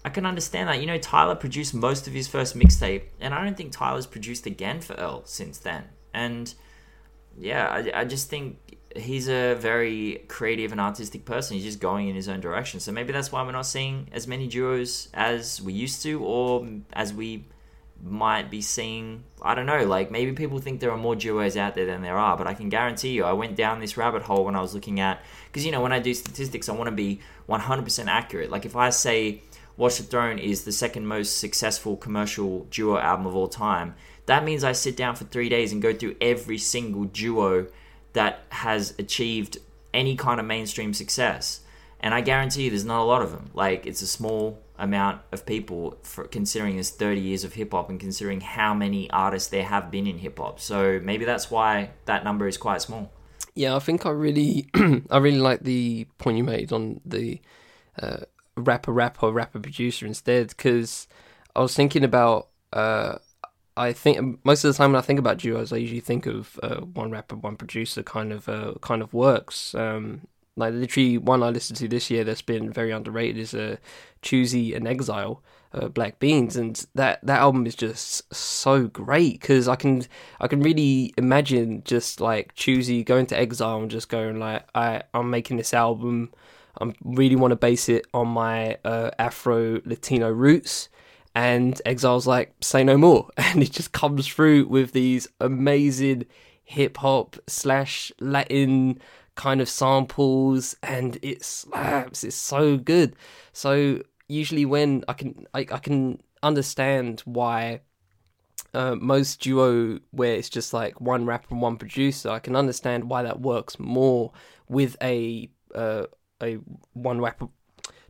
I 0.04 0.10
can 0.10 0.26
understand 0.26 0.68
that. 0.68 0.80
You 0.80 0.86
know, 0.86 0.98
Tyler 0.98 1.34
produced 1.34 1.74
most 1.74 2.06
of 2.06 2.12
his 2.12 2.28
first 2.28 2.56
mixtape, 2.56 3.04
and 3.20 3.32
I 3.32 3.42
don't 3.42 3.56
think 3.56 3.72
Tyler's 3.72 4.06
produced 4.06 4.46
again 4.46 4.80
for 4.80 4.94
Earl 4.94 5.22
since 5.24 5.58
then. 5.58 5.84
And 6.12 6.52
yeah, 7.38 7.68
I, 7.68 8.00
I 8.00 8.04
just 8.04 8.28
think 8.28 8.58
he's 8.98 9.28
a 9.28 9.54
very 9.54 10.24
creative 10.28 10.72
and 10.72 10.80
artistic 10.80 11.24
person. 11.24 11.56
He's 11.56 11.64
just 11.64 11.80
going 11.80 12.08
in 12.08 12.14
his 12.14 12.28
own 12.28 12.40
direction. 12.40 12.80
So 12.80 12.92
maybe 12.92 13.12
that's 13.12 13.30
why 13.30 13.42
we're 13.42 13.52
not 13.52 13.66
seeing 13.66 14.08
as 14.12 14.26
many 14.26 14.48
duos 14.48 15.08
as 15.14 15.60
we 15.60 15.72
used 15.72 16.02
to, 16.02 16.22
or 16.22 16.66
as 16.92 17.12
we 17.12 17.44
might 18.02 18.50
be 18.50 18.60
seeing. 18.60 19.24
I 19.42 19.54
don't 19.54 19.66
know. 19.66 19.84
Like 19.84 20.10
maybe 20.10 20.32
people 20.32 20.58
think 20.58 20.80
there 20.80 20.90
are 20.90 20.98
more 20.98 21.16
duos 21.16 21.56
out 21.56 21.74
there 21.74 21.86
than 21.86 22.02
there 22.02 22.18
are, 22.18 22.36
but 22.36 22.46
I 22.46 22.54
can 22.54 22.68
guarantee 22.68 23.10
you, 23.10 23.24
I 23.24 23.32
went 23.32 23.56
down 23.56 23.80
this 23.80 23.96
rabbit 23.96 24.22
hole 24.22 24.44
when 24.44 24.56
I 24.56 24.60
was 24.60 24.74
looking 24.74 25.00
at 25.00 25.22
because 25.46 25.64
you 25.64 25.72
know 25.72 25.80
when 25.80 25.92
I 25.92 25.98
do 25.98 26.12
statistics, 26.14 26.68
I 26.68 26.72
want 26.72 26.88
to 26.88 26.94
be 26.94 27.20
100% 27.48 28.06
accurate. 28.06 28.50
Like 28.50 28.66
if 28.66 28.76
I 28.76 28.90
say 28.90 29.42
Watch 29.76 29.98
the 29.98 30.04
Throne 30.04 30.38
is 30.38 30.64
the 30.64 30.72
second 30.72 31.06
most 31.06 31.38
successful 31.38 31.96
commercial 31.96 32.64
duo 32.70 32.98
album 32.98 33.26
of 33.26 33.36
all 33.36 33.48
time. 33.48 33.94
That 34.24 34.42
means 34.42 34.64
I 34.64 34.72
sit 34.72 34.96
down 34.96 35.16
for 35.16 35.24
three 35.24 35.50
days 35.50 35.70
and 35.70 35.82
go 35.82 35.92
through 35.92 36.16
every 36.20 36.56
single 36.58 37.04
duo 37.04 37.66
that 38.16 38.40
has 38.48 38.94
achieved 38.98 39.58
any 39.92 40.16
kind 40.16 40.40
of 40.40 40.46
mainstream 40.46 40.94
success. 40.94 41.60
And 42.00 42.14
I 42.14 42.22
guarantee 42.22 42.64
you 42.64 42.70
there's 42.70 42.84
not 42.84 43.02
a 43.02 43.04
lot 43.04 43.20
of 43.20 43.30
them. 43.30 43.50
Like, 43.52 43.86
it's 43.86 44.00
a 44.00 44.06
small 44.06 44.58
amount 44.78 45.20
of 45.32 45.44
people 45.44 45.98
for 46.02 46.24
considering 46.24 46.76
there's 46.76 46.88
30 46.90 47.20
years 47.20 47.44
of 47.44 47.52
hip 47.52 47.72
hop 47.72 47.90
and 47.90 48.00
considering 48.00 48.40
how 48.40 48.72
many 48.72 49.10
artists 49.10 49.50
there 49.50 49.64
have 49.64 49.90
been 49.90 50.06
in 50.06 50.16
hip 50.16 50.38
hop. 50.38 50.60
So 50.60 50.98
maybe 51.02 51.26
that's 51.26 51.50
why 51.50 51.90
that 52.06 52.24
number 52.24 52.48
is 52.48 52.56
quite 52.56 52.80
small. 52.80 53.12
Yeah, 53.54 53.76
I 53.76 53.80
think 53.80 54.06
I 54.06 54.10
really, 54.10 54.70
I 55.10 55.18
really 55.18 55.38
like 55.38 55.60
the 55.60 56.06
point 56.16 56.38
you 56.38 56.44
made 56.44 56.72
on 56.72 57.02
the 57.04 57.38
uh, 58.00 58.20
rapper, 58.56 58.92
rapper, 58.92 59.30
rapper 59.30 59.60
producer 59.60 60.06
instead, 60.06 60.48
because 60.48 61.06
I 61.54 61.60
was 61.60 61.76
thinking 61.76 62.02
about. 62.02 62.48
Uh, 62.72 63.18
I 63.76 63.92
think 63.92 64.44
most 64.44 64.64
of 64.64 64.72
the 64.72 64.78
time 64.78 64.92
when 64.92 64.98
I 64.98 65.02
think 65.02 65.18
about 65.18 65.38
duos, 65.38 65.72
I 65.72 65.76
usually 65.76 66.00
think 66.00 66.26
of 66.26 66.58
uh, 66.62 66.80
one 66.80 67.10
rapper, 67.10 67.36
one 67.36 67.56
producer 67.56 68.02
kind 68.02 68.32
of 68.32 68.48
uh, 68.48 68.74
kind 68.80 69.02
of 69.02 69.12
works. 69.12 69.74
Um, 69.74 70.22
like 70.56 70.72
literally, 70.72 71.18
one 71.18 71.42
I 71.42 71.50
listened 71.50 71.76
to 71.78 71.88
this 71.88 72.10
year 72.10 72.24
that's 72.24 72.42
been 72.42 72.72
very 72.72 72.90
underrated 72.90 73.36
is 73.36 73.52
uh, 73.54 73.76
Choosey 74.22 74.74
and 74.74 74.88
Exile, 74.88 75.42
uh, 75.74 75.88
Black 75.88 76.18
Beans, 76.18 76.56
and 76.56 76.86
that 76.94 77.20
that 77.24 77.40
album 77.40 77.66
is 77.66 77.74
just 77.74 78.34
so 78.34 78.86
great 78.86 79.40
because 79.40 79.68
I 79.68 79.76
can 79.76 80.04
I 80.40 80.48
can 80.48 80.60
really 80.60 81.12
imagine 81.18 81.82
just 81.84 82.20
like 82.20 82.54
Choosey 82.54 83.04
going 83.04 83.26
to 83.26 83.38
exile 83.38 83.80
and 83.80 83.90
just 83.90 84.08
going 84.08 84.38
like 84.38 84.66
I 84.74 85.02
I'm 85.12 85.28
making 85.28 85.58
this 85.58 85.74
album. 85.74 86.32
I 86.80 86.92
really 87.04 87.36
want 87.36 87.52
to 87.52 87.56
base 87.56 87.88
it 87.88 88.06
on 88.12 88.28
my 88.28 88.78
uh, 88.84 89.10
Afro 89.18 89.80
Latino 89.84 90.30
roots. 90.30 90.88
And 91.36 91.80
Exile's 91.84 92.26
like, 92.26 92.54
say 92.62 92.82
no 92.82 92.96
more. 92.96 93.28
And 93.36 93.62
it 93.62 93.70
just 93.70 93.92
comes 93.92 94.26
through 94.26 94.68
with 94.68 94.92
these 94.92 95.28
amazing 95.38 96.24
hip 96.64 96.96
hop 96.96 97.36
slash 97.46 98.10
Latin 98.18 98.98
kind 99.34 99.60
of 99.60 99.68
samples 99.68 100.74
and 100.82 101.18
it 101.20 101.44
slaps. 101.44 102.24
It's 102.24 102.34
so 102.34 102.78
good. 102.78 103.16
So 103.52 104.00
usually 104.28 104.64
when 104.64 105.04
I 105.08 105.12
can 105.12 105.46
I, 105.52 105.60
I 105.60 105.78
can 105.78 106.22
understand 106.42 107.20
why 107.26 107.80
uh, 108.72 108.94
most 108.94 109.42
duo 109.42 110.00
where 110.12 110.34
it's 110.34 110.48
just 110.48 110.72
like 110.72 111.02
one 111.02 111.26
rapper 111.26 111.48
and 111.50 111.60
one 111.60 111.76
producer, 111.76 112.30
I 112.30 112.38
can 112.38 112.56
understand 112.56 113.10
why 113.10 113.22
that 113.24 113.42
works 113.42 113.78
more 113.78 114.32
with 114.68 114.96
a 115.02 115.50
uh, 115.74 116.06
a 116.42 116.54
one 116.94 117.20
rapper, 117.20 117.48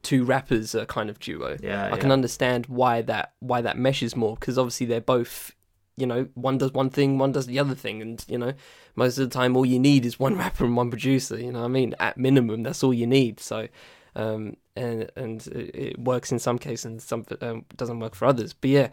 two 0.03 0.25
rappers 0.25 0.75
uh, 0.75 0.85
kind 0.87 1.11
of 1.11 1.19
duo. 1.19 1.57
Yeah, 1.63 1.91
I 1.93 1.97
can 1.97 2.13
understand 2.13 2.67
why 2.67 3.03
that 3.03 3.33
why 3.41 3.61
that 3.61 3.79
meshes 3.79 4.17
more 4.17 4.37
because 4.37 4.59
obviously 4.59 4.87
they're 4.87 5.01
both, 5.01 5.55
you 5.97 6.07
know, 6.07 6.29
one 6.35 6.59
does 6.59 6.73
one 6.73 6.91
thing, 6.91 7.19
one 7.19 7.33
does 7.33 7.47
the 7.47 7.59
other 7.59 7.75
thing, 7.75 8.03
and 8.03 8.25
you 8.29 8.39
know, 8.39 8.53
most 8.95 9.19
of 9.19 9.29
the 9.29 9.35
time 9.35 9.57
all 9.57 9.67
you 9.67 9.79
need 9.79 10.05
is 10.05 10.19
one 10.19 10.37
rapper 10.39 10.65
and 10.65 10.77
one 10.77 10.91
producer. 10.91 11.39
You 11.39 11.53
know, 11.53 11.61
what 11.61 11.67
I 11.67 11.69
mean, 11.69 11.95
at 12.01 12.19
minimum, 12.19 12.63
that's 12.63 12.83
all 12.83 12.95
you 12.95 13.07
need. 13.07 13.41
So. 13.41 13.69
Um, 14.15 14.57
and 14.77 15.11
and 15.15 15.47
it 15.49 15.75
it 15.75 15.99
works 15.99 16.33
in 16.33 16.39
some 16.39 16.59
cases 16.59 16.85
and 16.87 17.03
some 17.03 17.27
um, 17.43 17.67
doesn't 17.77 18.01
work 18.01 18.15
for 18.15 18.25
others. 18.25 18.55
But 18.55 18.71
yeah, 18.71 18.89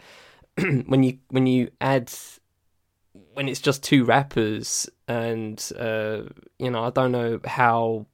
when 0.86 1.04
you 1.04 1.20
when 1.30 1.48
you 1.48 1.70
add 1.80 2.12
when 3.34 3.48
it's 3.48 3.60
just 3.60 3.84
two 3.84 4.06
rappers 4.06 4.90
and 5.08 5.72
uh, 5.78 6.24
you 6.60 6.72
know 6.72 6.84
I 6.84 6.90
don't 6.90 7.12
know 7.12 7.40
how 7.46 8.06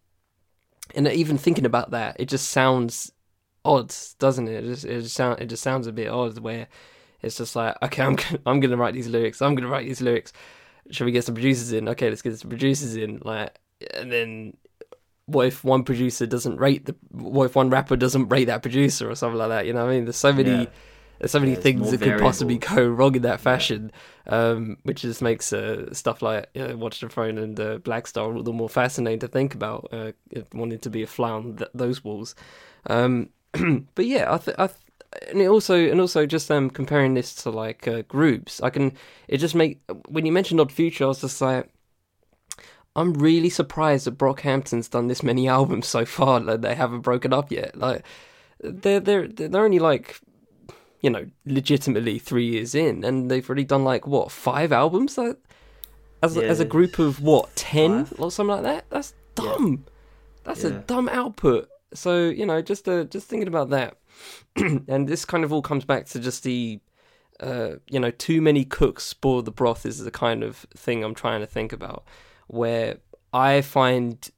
and 0.96 1.08
even 1.08 1.38
thinking 1.38 1.66
about 1.66 1.92
that, 1.92 2.18
it 2.20 2.26
just 2.26 2.50
sounds 2.50 3.12
odd, 3.66 3.94
doesn't 4.20 4.48
it? 4.48 4.64
It 4.64 4.68
just 4.68 4.86
it 4.86 5.02
just 5.02 5.20
it 5.20 5.46
just 5.48 5.64
sounds 5.64 5.88
a 5.88 5.92
bit 5.92 6.10
odd 6.10 6.40
where 6.40 6.68
it's 7.22 7.38
just 7.38 7.56
like 7.56 7.76
okay, 7.84 8.04
I'm 8.04 8.16
gonna, 8.16 8.40
I'm 8.46 8.60
gonna 8.60 8.78
write 8.78 8.94
these 8.94 9.08
lyrics. 9.08 9.42
I'm 9.42 9.56
gonna 9.56 9.70
write 9.70 9.88
these 9.88 10.02
lyrics. 10.02 10.34
Should 10.92 11.06
we 11.06 11.12
get 11.12 11.24
some 11.24 11.36
producers 11.36 11.72
in? 11.72 11.88
Okay, 11.90 12.10
let's 12.10 12.22
get 12.22 12.38
some 12.40 12.50
producers 12.50 12.96
in. 12.96 13.22
Like, 13.24 13.56
and 13.94 14.12
then 14.12 14.58
what 15.28 15.48
if 15.48 15.64
one 15.64 15.84
producer 15.84 16.26
doesn't 16.26 16.58
rate 16.58 16.86
the? 16.86 16.96
What 17.12 17.46
if 17.46 17.56
one 17.56 17.70
rapper 17.70 17.96
doesn't 17.96 18.30
rate 18.30 18.46
that 18.46 18.62
producer 18.62 19.10
or 19.10 19.16
something 19.16 19.38
like 19.38 19.50
that? 19.50 19.66
You 19.66 19.74
know, 19.74 19.86
what 19.86 19.92
I 19.92 19.96
mean, 19.96 20.06
there's 20.06 20.18
so 20.18 20.34
many. 20.34 20.52
Yeah. 20.52 20.66
There's 21.20 21.32
so 21.32 21.40
many 21.40 21.56
things 21.56 21.92
that 21.92 22.02
could 22.02 22.20
possibly 22.20 22.58
go 22.58 22.88
wrong 22.88 23.16
in 23.16 23.24
that 23.24 23.42
fashion, 23.42 23.92
um, 24.28 24.78
which 24.84 25.02
just 25.02 25.22
makes 25.22 25.52
uh, 25.52 25.94
stuff 25.94 26.22
like 26.22 26.50
uh, 26.58 26.78
Watch 26.78 27.02
the 27.02 27.10
Throne 27.10 27.38
and 27.38 27.60
uh, 27.60 27.78
Black 27.80 28.08
Star 28.08 28.34
all 28.34 28.42
the 28.42 28.54
more 28.54 28.70
fascinating 28.70 29.20
to 29.20 29.28
think 29.28 29.54
about. 29.54 29.90
Uh, 29.92 30.12
wanting 30.54 30.80
to 30.80 30.90
be 30.90 31.04
a 31.04 31.08
fly 31.08 31.30
on 31.32 31.58
th- 31.58 31.72
those 31.74 32.04
walls, 32.04 32.36
um, 32.88 33.30
but 33.96 34.06
yeah, 34.06 34.34
I, 34.34 34.38
th- 34.38 34.56
I 34.58 34.68
th- 34.68 34.80
and 35.30 35.42
it 35.42 35.48
also 35.48 35.76
and 35.76 36.00
also 36.00 36.26
just 36.26 36.50
um 36.52 36.70
comparing 36.70 37.16
this 37.16 37.36
to 37.36 37.50
like 37.50 37.88
uh, 37.88 38.04
groups, 38.04 38.62
I 38.62 38.70
can 38.70 38.94
it 39.28 39.38
just 39.38 39.56
make 39.56 39.82
when 40.08 40.26
you 40.26 40.32
mentioned 40.32 40.62
Odd 40.62 40.72
Future, 40.72 41.06
I 41.06 41.08
was 41.08 41.22
just 41.22 41.42
like. 41.42 41.70
I'm 42.96 43.14
really 43.14 43.52
surprised 43.52 44.08
that 44.08 44.18
Brockhampton's 44.18 44.90
done 44.90 45.08
this 45.08 45.22
many 45.22 45.48
albums 45.58 45.88
so 45.88 46.06
far 46.06 46.40
that 46.40 46.64
they 46.64 46.74
haven't 46.74 47.02
broken 47.02 47.32
up 47.32 47.52
yet. 47.52 47.78
Like, 47.78 48.04
they're 48.62 49.00
they're 49.00 49.28
they're 49.28 49.64
only 49.64 49.80
like 49.80 50.20
you 51.02 51.10
know, 51.10 51.26
legitimately 51.46 52.20
three 52.20 52.46
years 52.46 52.76
in, 52.76 53.04
and 53.04 53.30
they've 53.32 53.48
already 53.48 53.64
done 53.64 53.84
like 53.84 54.06
what 54.08 54.32
five 54.32 54.72
albums 54.72 55.18
like, 55.18 55.38
as 56.22 56.36
a, 56.36 56.42
Yeah, 56.42 56.48
as 56.48 56.60
a 56.60 56.66
group 56.66 57.00
of 57.00 57.22
what 57.22 57.56
ten 57.56 58.06
five. 58.06 58.20
or 58.20 58.32
something 58.32 58.56
like 58.56 58.64
that. 58.64 58.86
That's 58.90 59.14
dumb. 59.36 59.86
That's 60.44 60.64
a 60.64 60.72
dumb 60.72 61.10
output. 61.10 61.70
So 61.94 62.28
you 62.28 62.46
know, 62.46 62.62
just 62.62 62.88
uh, 62.88 63.06
just 63.06 63.28
thinking 63.28 63.48
about 63.48 63.70
that, 63.70 63.98
and 64.56 65.08
this 65.08 65.26
kind 65.26 65.44
of 65.44 65.54
all 65.54 65.62
comes 65.62 65.86
back 65.86 66.06
to 66.08 66.20
just 66.20 66.44
the, 66.44 66.80
uh, 67.40 67.76
you 67.90 68.00
know, 68.00 68.12
too 68.12 68.42
many 68.42 68.66
cooks 68.66 69.04
spoil 69.06 69.42
the 69.42 69.52
broth 69.52 69.86
is 69.86 70.00
the 70.04 70.12
kind 70.12 70.44
of 70.44 70.58
thing 70.76 71.04
I'm 71.04 71.16
trying 71.16 71.40
to 71.42 71.48
think 71.48 71.72
about, 71.72 72.04
where 72.48 72.98
I 73.34 73.62
find 73.62 74.30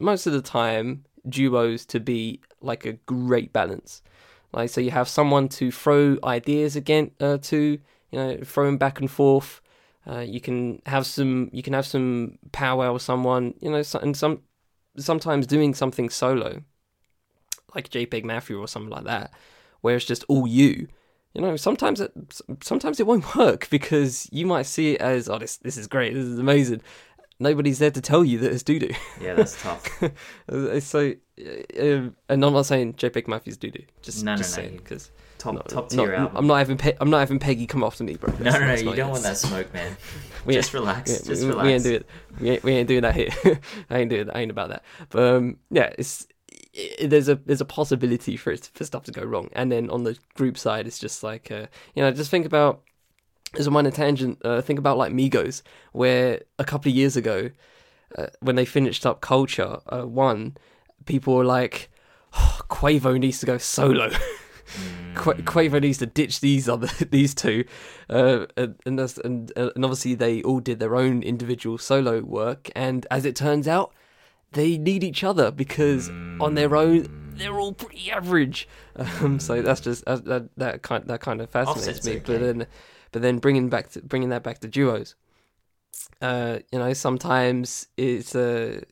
most 0.00 0.26
of 0.26 0.32
the 0.32 0.42
time 0.42 1.04
duos 1.28 1.86
to 1.86 2.00
be 2.00 2.40
like 2.60 2.84
a 2.86 2.92
great 2.92 3.52
balance. 3.52 4.02
Like 4.54 4.70
so, 4.70 4.80
you 4.80 4.92
have 4.92 5.08
someone 5.08 5.48
to 5.50 5.72
throw 5.72 6.16
ideas 6.22 6.76
again 6.76 7.10
uh, 7.20 7.38
to, 7.38 7.56
you 8.10 8.18
know, 8.18 8.38
throwing 8.44 8.78
back 8.78 9.00
and 9.00 9.10
forth. 9.10 9.60
Uh, 10.06 10.20
you 10.20 10.40
can 10.40 10.80
have 10.86 11.06
some, 11.06 11.50
you 11.52 11.62
can 11.62 11.72
have 11.72 11.86
some 11.86 12.38
powwow 12.52 12.92
with 12.92 13.02
someone, 13.02 13.54
you 13.60 13.70
know, 13.70 13.82
and 14.00 14.16
some 14.16 14.42
sometimes 14.96 15.46
doing 15.46 15.74
something 15.74 16.08
solo, 16.08 16.62
like 17.74 17.88
JPEG 17.88 18.22
Mafia 18.22 18.56
or 18.56 18.68
something 18.68 18.90
like 18.90 19.04
that, 19.04 19.32
where 19.80 19.96
it's 19.96 20.04
just 20.04 20.24
all 20.28 20.46
you. 20.46 20.86
You 21.34 21.40
know, 21.40 21.56
sometimes 21.56 22.00
it 22.00 22.12
sometimes 22.62 23.00
it 23.00 23.08
won't 23.08 23.34
work 23.36 23.68
because 23.70 24.28
you 24.30 24.46
might 24.46 24.66
see 24.66 24.92
it 24.92 25.00
as, 25.00 25.28
oh, 25.28 25.38
this 25.38 25.56
this 25.56 25.76
is 25.76 25.88
great, 25.88 26.14
this 26.14 26.24
is 26.24 26.38
amazing. 26.38 26.80
Nobody's 27.40 27.80
there 27.80 27.90
to 27.90 28.00
tell 28.00 28.24
you 28.24 28.38
that 28.38 28.52
it's 28.52 28.62
doo 28.62 28.78
doo. 28.78 28.94
Yeah, 29.20 29.34
that's 29.34 29.60
tough. 29.60 30.00
So, 30.80 31.14
uh, 31.40 31.82
um, 31.82 32.16
and 32.28 32.44
I'm 32.44 32.52
not 32.52 32.66
saying 32.66 32.94
JPEG 32.94 33.24
Mafia's 33.26 33.56
doo 33.56 33.70
doo. 33.70 33.82
Just, 34.02 34.24
No, 34.24 34.32
no, 34.32 34.38
just 34.38 34.56
no, 34.56 34.62
saying 34.62 34.76
because 34.76 35.10
Top 35.38 35.68
top 35.68 35.92
not, 35.92 36.06
tier 36.06 36.14
album. 36.14 36.36
I'm 36.36 36.46
not 36.46 36.56
having 36.56 36.78
Pe- 36.78 36.96
I'm 37.00 37.10
not 37.10 37.18
having 37.18 37.38
Peggy 37.38 37.66
come 37.66 37.84
after 37.84 38.02
me, 38.02 38.14
bro. 38.14 38.32
no, 38.40 38.50
no, 38.50 38.58
no, 38.66 38.74
you 38.74 38.84
don't 38.94 38.98
it. 38.98 39.10
want 39.10 39.22
that 39.24 39.36
smoke, 39.36 39.72
man. 39.74 39.96
We- 40.46 40.54
Just 40.54 40.72
relax. 40.74 41.10
Yeah, 41.10 41.16
just 41.26 41.42
we, 41.42 41.48
relax. 41.48 41.64
we 41.66 41.72
ain't 41.72 41.82
doing 41.84 42.04
we 42.40 42.50
ain't, 42.50 42.62
we 42.64 42.72
ain't 42.72 42.88
doing 42.88 43.02
that 43.02 43.14
here. 43.14 43.28
I 43.90 43.98
ain't 43.98 44.10
doing 44.10 44.30
I 44.30 44.40
ain't 44.40 44.50
about 44.50 44.68
that. 44.70 44.84
But 45.10 45.22
um, 45.34 45.56
yeah, 45.70 45.92
it's 45.98 46.26
i 46.76 47.06
there's 47.06 47.28
a 47.28 47.36
there's 47.36 47.60
a 47.60 47.64
possibility 47.66 48.36
for 48.36 48.52
it 48.52 48.70
for 48.74 48.84
stuff 48.84 49.04
to 49.04 49.12
go 49.12 49.22
wrong, 49.22 49.48
and 49.54 49.70
then 49.72 49.90
on 49.90 50.04
the 50.04 50.16
group 50.34 50.56
side, 50.56 50.86
it's 50.86 50.98
just 50.98 51.22
like 51.22 51.50
uh, 51.50 51.66
you 51.94 52.02
know, 52.02 52.10
just 52.10 52.30
think 52.30 52.46
about 52.46 52.82
as 53.58 53.66
a 53.66 53.70
minor 53.70 53.90
tangent. 53.90 54.38
Uh, 54.44 54.60
think 54.60 54.78
about 54.78 54.96
like 54.98 55.12
Migos, 55.12 55.62
where 55.92 56.40
a 56.58 56.64
couple 56.64 56.90
of 56.90 56.96
years 56.96 57.16
ago, 57.16 57.50
uh, 58.16 58.26
when 58.40 58.56
they 58.56 58.64
finished 58.64 59.04
up 59.06 59.20
Culture 59.20 59.78
uh, 59.88 60.02
One, 60.02 60.56
people 61.06 61.34
were 61.34 61.44
like, 61.44 61.90
oh, 62.34 62.60
Quavo 62.68 63.18
needs 63.18 63.40
to 63.40 63.46
go 63.46 63.58
solo. 63.58 64.10
Qu- 65.14 65.42
Quavo 65.42 65.80
needs 65.80 65.98
to 65.98 66.06
ditch 66.06 66.40
these 66.40 66.68
other 66.68 66.88
these 67.10 67.34
two, 67.34 67.64
uh, 68.08 68.46
and 68.56 68.76
and, 68.86 68.98
that's, 68.98 69.18
and 69.18 69.52
and 69.56 69.84
obviously 69.84 70.14
they 70.14 70.42
all 70.42 70.60
did 70.60 70.80
their 70.80 70.96
own 70.96 71.22
individual 71.22 71.78
solo 71.78 72.20
work, 72.22 72.70
and 72.74 73.06
as 73.10 73.24
it 73.24 73.36
turns 73.36 73.68
out, 73.68 73.92
they 74.52 74.78
need 74.78 75.04
each 75.04 75.22
other 75.22 75.50
because 75.50 76.08
on 76.40 76.54
their 76.54 76.74
own 76.74 77.24
they're 77.36 77.58
all 77.58 77.72
pretty 77.72 78.10
average. 78.10 78.68
Um, 78.96 79.40
so 79.40 79.60
that's 79.60 79.80
just 79.80 80.04
uh, 80.06 80.18
that 80.18 80.50
that 80.56 80.82
kind 80.82 81.04
that 81.08 81.20
kind 81.20 81.40
of 81.40 81.50
fascinates 81.50 81.88
Offset's 81.88 82.06
me. 82.06 82.12
okay. 82.12 82.20
But 82.24 82.40
then, 82.40 82.66
but 83.10 83.22
then 83.22 83.38
bringing 83.38 83.68
back 83.68 83.90
to 83.90 84.02
bringing 84.02 84.28
that 84.28 84.44
back 84.44 84.60
to 84.60 84.68
duos, 84.68 85.16
uh, 86.22 86.60
you 86.70 86.78
know, 86.78 86.92
sometimes 86.92 87.88
it's 87.96 88.36
uh, 88.36 88.82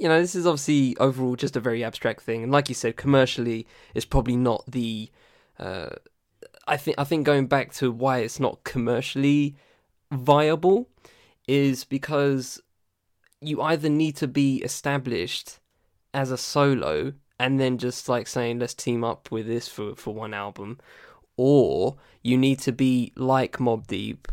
you 0.00 0.08
know, 0.08 0.18
this 0.18 0.34
is 0.34 0.46
obviously 0.46 0.96
overall 0.96 1.36
just 1.36 1.56
a 1.56 1.60
very 1.60 1.84
abstract 1.84 2.22
thing, 2.22 2.42
and 2.42 2.50
like 2.50 2.70
you 2.70 2.74
said, 2.74 2.96
commercially, 2.96 3.66
it's 3.94 4.06
probably 4.06 4.36
not 4.36 4.64
the. 4.66 5.10
Uh, 5.58 5.90
I 6.66 6.78
think 6.78 6.98
I 6.98 7.04
think 7.04 7.26
going 7.26 7.46
back 7.46 7.74
to 7.74 7.92
why 7.92 8.18
it's 8.18 8.40
not 8.40 8.64
commercially 8.64 9.56
viable 10.10 10.88
is 11.46 11.84
because 11.84 12.62
you 13.42 13.60
either 13.60 13.90
need 13.90 14.16
to 14.16 14.26
be 14.26 14.56
established 14.58 15.58
as 16.14 16.30
a 16.30 16.38
solo 16.38 17.12
and 17.38 17.60
then 17.60 17.78
just 17.78 18.08
like 18.08 18.26
saying 18.26 18.58
let's 18.58 18.74
team 18.74 19.04
up 19.04 19.30
with 19.30 19.46
this 19.46 19.68
for 19.68 19.94
for 19.94 20.14
one 20.14 20.34
album 20.34 20.78
or 21.36 21.96
you 22.22 22.36
need 22.36 22.58
to 22.58 22.72
be 22.72 23.12
like 23.16 23.58
Mobb 23.58 23.86
Deep 23.86 24.28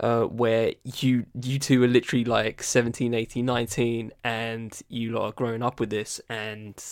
uh, 0.00 0.22
where 0.22 0.72
you 0.96 1.26
you 1.42 1.58
two 1.58 1.82
are 1.84 1.88
literally 1.88 2.24
like 2.24 2.62
17 2.62 3.12
18 3.12 3.44
19 3.44 4.12
and 4.24 4.80
you 4.88 5.12
lot 5.12 5.26
are 5.26 5.32
growing 5.32 5.62
up 5.62 5.78
with 5.78 5.90
this 5.90 6.20
and 6.28 6.82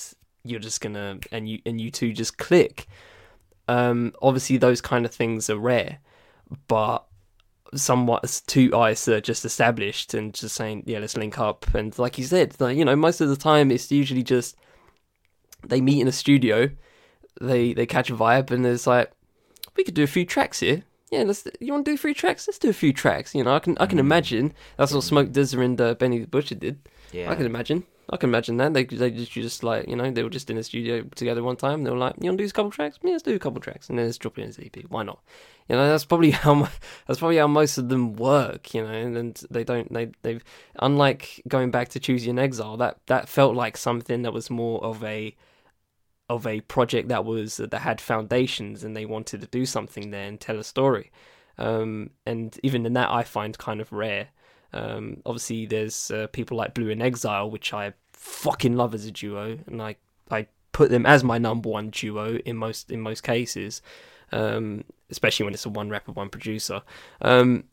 you're 0.44 0.60
just 0.60 0.80
gonna 0.80 1.18
and 1.32 1.48
you 1.48 1.58
and 1.64 1.80
you 1.80 1.90
two 1.90 2.12
just 2.12 2.36
click. 2.36 2.86
Um 3.66 4.12
obviously 4.20 4.58
those 4.58 4.80
kind 4.80 5.06
of 5.06 5.14
things 5.14 5.48
are 5.48 5.56
rare 5.56 6.00
but 6.66 7.06
somewhat 7.74 8.42
two 8.46 8.74
eyes 8.76 9.06
are 9.08 9.20
just 9.20 9.44
established 9.44 10.14
and 10.14 10.34
just 10.34 10.54
saying 10.54 10.84
yeah 10.86 10.98
let's 10.98 11.16
link 11.16 11.38
up. 11.38 11.66
And 11.74 11.98
like 11.98 12.18
you 12.18 12.24
said 12.24 12.60
like, 12.60 12.76
you 12.76 12.84
know 12.84 12.96
most 12.96 13.22
of 13.22 13.30
the 13.30 13.36
time 13.36 13.70
it's 13.70 13.90
usually 13.90 14.22
just 14.22 14.54
they 15.66 15.80
meet 15.80 16.00
in 16.00 16.08
a 16.08 16.12
studio 16.12 16.70
they 17.40 17.72
they 17.72 17.86
catch 17.86 18.10
a 18.10 18.14
vibe 18.14 18.50
and 18.50 18.66
it's 18.66 18.86
like 18.86 19.10
we 19.76 19.84
could 19.84 19.94
do 19.94 20.02
a 20.02 20.08
few 20.08 20.26
tracks 20.26 20.60
here 20.60 20.82
yeah 21.10 21.22
let's 21.22 21.46
you 21.60 21.72
want 21.72 21.84
to 21.84 21.90
do 21.92 21.96
few 21.96 22.14
tracks 22.14 22.46
let's 22.46 22.58
do 22.58 22.68
a 22.70 22.72
few 22.72 22.92
tracks 22.92 23.34
you 23.34 23.42
know 23.44 23.54
i 23.54 23.58
can 23.58 23.76
i 23.80 23.86
can 23.86 23.98
imagine 23.98 24.52
that's 24.76 24.92
what 24.92 25.02
Smoke 25.04 25.28
DZA 25.30 25.64
and 25.64 25.80
uh, 25.80 25.94
benny 25.94 26.18
the 26.20 26.26
butcher 26.26 26.54
did 26.54 26.78
Yeah. 27.12 27.30
i 27.30 27.34
can 27.34 27.46
imagine 27.46 27.84
I 28.10 28.16
can 28.16 28.30
imagine 28.30 28.56
that 28.56 28.72
they 28.72 28.84
they 28.84 29.10
just, 29.10 29.32
just 29.32 29.62
like 29.62 29.86
you 29.86 29.94
know 29.94 30.10
they 30.10 30.22
were 30.22 30.30
just 30.30 30.48
in 30.48 30.56
the 30.56 30.62
studio 30.62 31.02
together 31.14 31.42
one 31.42 31.56
time. 31.56 31.84
They 31.84 31.90
were 31.90 31.98
like, 31.98 32.14
"You 32.18 32.30
want 32.30 32.38
to 32.38 32.44
do 32.44 32.48
a 32.48 32.52
couple 32.52 32.70
tracks? 32.70 32.98
Yeah, 33.02 33.10
let's 33.10 33.22
do 33.22 33.34
a 33.34 33.38
couple 33.38 33.60
tracks, 33.60 33.90
and 33.90 33.98
then 33.98 34.06
let's 34.06 34.16
drop 34.16 34.38
it 34.38 34.44
in 34.44 34.48
as 34.48 34.58
EP. 34.58 34.76
Why 34.88 35.02
not? 35.02 35.18
You 35.68 35.76
know, 35.76 35.86
that's 35.86 36.06
probably 36.06 36.30
how 36.44 36.54
mo- 36.54 36.68
that's 37.06 37.18
probably 37.18 37.36
how 37.36 37.48
most 37.48 37.76
of 37.76 37.90
them 37.90 38.16
work. 38.16 38.72
You 38.72 38.82
know, 38.84 38.88
and 38.94 39.34
they 39.50 39.62
don't 39.62 39.92
they 39.92 40.08
they've 40.22 40.42
unlike 40.78 41.42
going 41.48 41.70
back 41.70 41.90
to 41.90 42.00
Choosey 42.00 42.28
in 42.28 42.38
Exile 42.38 42.78
that 42.78 42.96
that 43.08 43.28
felt 43.28 43.54
like 43.54 43.76
something 43.76 44.22
that 44.22 44.32
was 44.32 44.48
more 44.48 44.82
of 44.82 45.04
a 45.04 45.36
of 46.28 46.46
a 46.46 46.60
project 46.62 47.08
that 47.08 47.24
was 47.24 47.56
that 47.56 47.74
had 47.74 48.00
foundations 48.00 48.84
and 48.84 48.96
they 48.96 49.06
wanted 49.06 49.40
to 49.40 49.46
do 49.46 49.64
something 49.64 50.10
there 50.10 50.26
and 50.26 50.40
tell 50.40 50.58
a 50.58 50.64
story. 50.64 51.10
Um, 51.56 52.10
and 52.26 52.58
even 52.62 52.86
in 52.86 52.92
that, 52.92 53.10
I 53.10 53.24
find 53.24 53.56
kind 53.58 53.80
of 53.80 53.92
rare. 53.92 54.28
Um, 54.72 55.22
obviously, 55.24 55.66
there's 55.66 56.10
uh, 56.10 56.26
people 56.28 56.56
like 56.56 56.74
Blu 56.74 56.88
in 56.88 57.02
Exile, 57.02 57.50
which 57.50 57.72
I 57.72 57.94
fucking 58.12 58.76
love 58.76 58.94
as 58.94 59.06
a 59.06 59.10
duo, 59.10 59.58
and 59.66 59.82
I 59.82 59.96
I 60.30 60.46
put 60.72 60.90
them 60.90 61.06
as 61.06 61.24
my 61.24 61.38
number 61.38 61.68
one 61.68 61.90
duo 61.90 62.36
in 62.36 62.56
most 62.56 62.90
in 62.90 63.00
most 63.00 63.22
cases, 63.22 63.82
um, 64.30 64.84
especially 65.10 65.44
when 65.44 65.54
it's 65.54 65.66
a 65.66 65.70
one 65.70 65.88
rapper, 65.88 66.12
one 66.12 66.28
producer. 66.28 66.82
Um, 67.22 67.64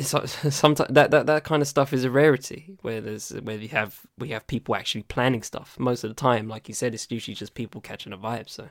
it- 0.00 0.14
it's 0.14 0.54
sometimes 0.56 0.90
that, 0.92 1.10
that 1.10 1.26
that 1.26 1.44
kind 1.44 1.62
of 1.62 1.68
stuff 1.68 1.92
is 1.92 2.04
a 2.04 2.10
rarity 2.10 2.74
where 2.82 3.00
there's 3.00 3.30
where 3.30 3.56
you 3.56 3.68
have 3.68 4.00
we 4.18 4.28
have 4.30 4.46
people 4.46 4.74
actually 4.74 5.02
planning 5.04 5.42
stuff. 5.42 5.76
Most 5.78 6.04
of 6.04 6.10
the 6.10 6.14
time 6.14 6.48
like 6.48 6.68
you 6.68 6.74
said 6.74 6.94
it's 6.94 7.10
usually 7.10 7.34
just 7.34 7.54
people 7.54 7.80
catching 7.80 8.12
a 8.12 8.18
vibe 8.18 8.48
so. 8.48 8.68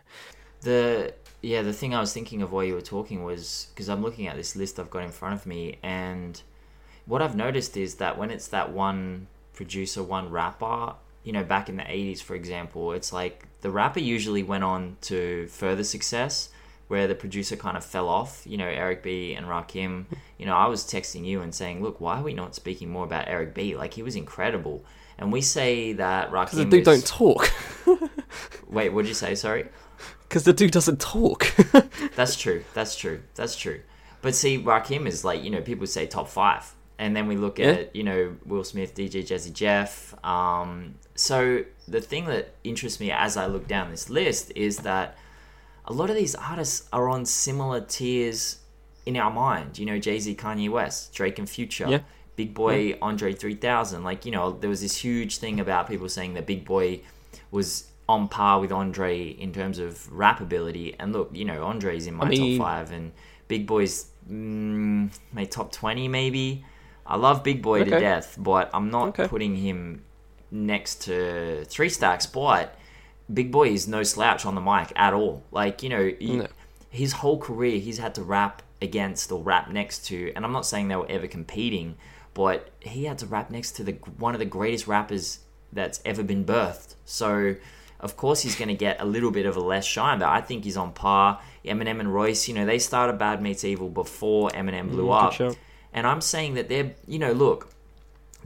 The 0.61 1.13
yeah, 1.41 1.61
the 1.61 1.71
thing 1.73 1.95
I 1.95 2.01
was 2.01 2.11
thinking 2.13 2.41
of 2.41 2.51
while 2.51 2.65
you 2.65 2.73
were 2.73 2.81
talking 2.81 3.23
was 3.23 3.67
because 3.73 3.87
I'm 3.87 4.01
looking 4.01 4.27
at 4.27 4.35
this 4.35 4.55
list 4.55 4.79
I've 4.79 4.89
got 4.89 5.03
in 5.03 5.11
front 5.11 5.35
of 5.35 5.45
me, 5.45 5.77
and 5.83 6.41
what 7.05 7.21
I've 7.21 7.35
noticed 7.35 7.77
is 7.77 7.95
that 7.95 8.17
when 8.17 8.29
it's 8.29 8.49
that 8.49 8.71
one 8.73 9.27
producer, 9.53 10.03
one 10.03 10.29
rapper, 10.29 10.95
you 11.23 11.31
know, 11.31 11.43
back 11.45 11.69
in 11.69 11.77
the 11.77 11.83
'80s, 11.83 12.21
for 12.21 12.35
example, 12.35 12.91
it's 12.91 13.13
like 13.13 13.45
the 13.61 13.71
rapper 13.71 14.01
usually 14.01 14.43
went 14.43 14.65
on 14.65 14.97
to 15.01 15.47
further 15.47 15.85
success, 15.85 16.49
where 16.89 17.07
the 17.07 17.15
producer 17.15 17.55
kind 17.55 17.77
of 17.77 17.85
fell 17.85 18.09
off. 18.09 18.43
You 18.45 18.57
know, 18.57 18.67
Eric 18.67 19.01
B 19.01 19.33
and 19.33 19.45
Rakim. 19.47 20.05
You 20.37 20.45
know, 20.45 20.53
I 20.55 20.67
was 20.67 20.83
texting 20.83 21.25
you 21.25 21.41
and 21.41 21.55
saying, 21.55 21.81
"Look, 21.81 22.01
why 22.01 22.19
are 22.19 22.23
we 22.23 22.33
not 22.33 22.53
speaking 22.55 22.89
more 22.89 23.05
about 23.05 23.27
Eric 23.29 23.53
B? 23.55 23.75
Like 23.77 23.93
he 23.93 24.03
was 24.03 24.15
incredible." 24.17 24.83
And 25.17 25.31
we 25.33 25.41
say 25.41 25.93
that 25.93 26.31
Because 26.31 26.51
the 26.53 26.65
Rakim 26.65 26.69
dude 26.71 26.83
don't 26.85 27.05
talk. 27.05 27.51
Wait, 28.69 28.89
what 28.89 29.03
did 29.03 29.09
you 29.09 29.13
say? 29.15 29.35
Sorry. 29.35 29.67
Because 30.27 30.43
the 30.43 30.53
dude 30.53 30.71
doesn't 30.71 30.99
talk. 30.99 31.51
That's 32.15 32.35
true. 32.35 32.63
That's 32.73 32.95
true. 32.95 33.21
That's 33.35 33.55
true. 33.55 33.81
But 34.21 34.35
see, 34.35 34.61
Rakim 34.61 35.07
is 35.07 35.23
like 35.25 35.43
you 35.43 35.49
know 35.49 35.61
people 35.61 35.87
say 35.87 36.05
top 36.07 36.27
five, 36.29 36.73
and 36.97 37.15
then 37.15 37.27
we 37.27 37.35
look 37.35 37.59
Yeah. 37.59 37.67
at 37.67 37.95
you 37.95 38.03
know 38.03 38.35
Will 38.45 38.63
Smith, 38.63 38.95
DJ 38.95 39.21
Jazzy 39.23 39.53
Jeff. 39.53 40.13
Um, 40.25 40.95
so 41.15 41.63
the 41.87 42.01
thing 42.01 42.25
that 42.25 42.55
interests 42.63 42.99
me 42.99 43.11
as 43.11 43.37
I 43.37 43.45
look 43.47 43.67
down 43.67 43.89
this 43.91 44.09
list 44.09 44.51
is 44.55 44.77
that 44.79 45.17
a 45.89 45.93
lot 45.93 46.09
of 46.09 46.15
these 46.15 46.35
artists 46.35 46.87
are 46.93 47.09
on 47.09 47.25
similar 47.25 47.81
tiers 47.81 48.59
in 49.05 49.17
our 49.17 49.31
mind. 49.31 49.77
You 49.79 49.85
know, 49.87 49.97
Jay 49.99 50.19
Z, 50.19 50.35
Kanye 50.35 50.69
West, 50.69 51.13
Drake 51.13 51.39
and 51.39 51.49
Future. 51.49 51.87
Yeah. 51.89 51.99
Big 52.35 52.53
Boi, 52.53 52.97
Andre 53.01 53.33
3000. 53.33 54.03
Like, 54.03 54.25
you 54.25 54.31
know, 54.31 54.51
there 54.51 54.69
was 54.69 54.81
this 54.81 54.95
huge 54.95 55.39
thing 55.39 55.59
about 55.59 55.89
people 55.89 56.07
saying 56.07 56.35
that 56.35 56.45
Big 56.45 56.63
Boi 56.63 57.01
was 57.51 57.87
on 58.07 58.27
par 58.29 58.59
with 58.61 58.71
Andre 58.71 59.27
in 59.27 59.51
terms 59.51 59.77
of 59.77 60.09
rap 60.11 60.39
ability. 60.39 60.95
And 60.99 61.11
look, 61.11 61.31
you 61.33 61.43
know, 61.43 61.63
Andre's 61.65 62.07
in 62.07 62.13
my 62.15 62.29
mean- 62.29 62.57
top 62.57 62.65
five, 62.67 62.91
and 62.91 63.11
Big 63.49 63.67
Boi's 63.67 64.09
mm, 64.31 65.09
my 65.33 65.43
top 65.45 65.71
20 65.71 66.07
maybe. 66.07 66.63
I 67.05 67.15
love 67.17 67.43
Big 67.43 67.61
Boi 67.61 67.83
to 67.83 67.89
death, 67.89 68.35
but 68.39 68.69
I'm 68.73 68.89
not 68.91 69.09
Okay. 69.09 69.27
putting 69.27 69.55
him 69.55 70.03
next 70.51 71.01
to 71.05 71.65
Three 71.65 71.89
Stacks. 71.89 72.25
But 72.27 72.77
Big 73.33 73.51
Boi 73.51 73.69
is 73.69 73.87
no 73.87 74.03
slouch 74.03 74.45
on 74.45 74.55
the 74.55 74.61
mic 74.61 74.91
at 74.95 75.13
all. 75.13 75.43
Like, 75.51 75.83
you 75.83 75.89
know, 75.89 76.11
you, 76.19 76.37
No. 76.39 76.47
his 76.89 77.13
whole 77.13 77.37
career 77.39 77.79
he's 77.79 77.97
had 77.99 78.15
to 78.15 78.23
rap 78.23 78.61
against 78.81 79.31
or 79.31 79.41
rap 79.43 79.69
next 79.69 80.05
to 80.05 80.31
and 80.35 80.45
i'm 80.45 80.53
not 80.53 80.65
saying 80.65 80.87
they 80.87 80.95
were 80.95 81.05
ever 81.09 81.27
competing 81.27 81.95
but 82.33 82.69
he 82.79 83.03
had 83.03 83.17
to 83.17 83.25
rap 83.25 83.51
next 83.51 83.73
to 83.73 83.83
the 83.83 83.91
one 84.17 84.33
of 84.33 84.39
the 84.39 84.45
greatest 84.45 84.87
rappers 84.87 85.39
that's 85.73 85.99
ever 86.05 86.23
been 86.23 86.45
birthed 86.45 86.95
so 87.03 87.55
of 87.99 88.15
course 88.15 88.39
he's 88.41 88.55
going 88.55 88.69
to 88.69 88.73
get 88.73 89.01
a 89.01 89.05
little 89.05 89.31
bit 89.31 89.45
of 89.45 89.57
a 89.57 89.59
less 89.59 89.85
shine 89.85 90.17
but 90.19 90.29
i 90.29 90.39
think 90.39 90.63
he's 90.63 90.77
on 90.77 90.93
par 90.93 91.41
eminem 91.65 91.99
and 91.99 92.13
royce 92.13 92.47
you 92.47 92.53
know 92.55 92.65
they 92.65 92.79
started 92.79 93.19
bad 93.19 93.41
meets 93.41 93.65
evil 93.65 93.89
before 93.89 94.49
eminem 94.51 94.89
blew 94.89 95.07
Mm, 95.07 95.49
up 95.49 95.57
and 95.93 96.07
i'm 96.07 96.21
saying 96.21 96.53
that 96.53 96.69
they're 96.69 96.95
you 97.05 97.19
know 97.19 97.33
look 97.33 97.67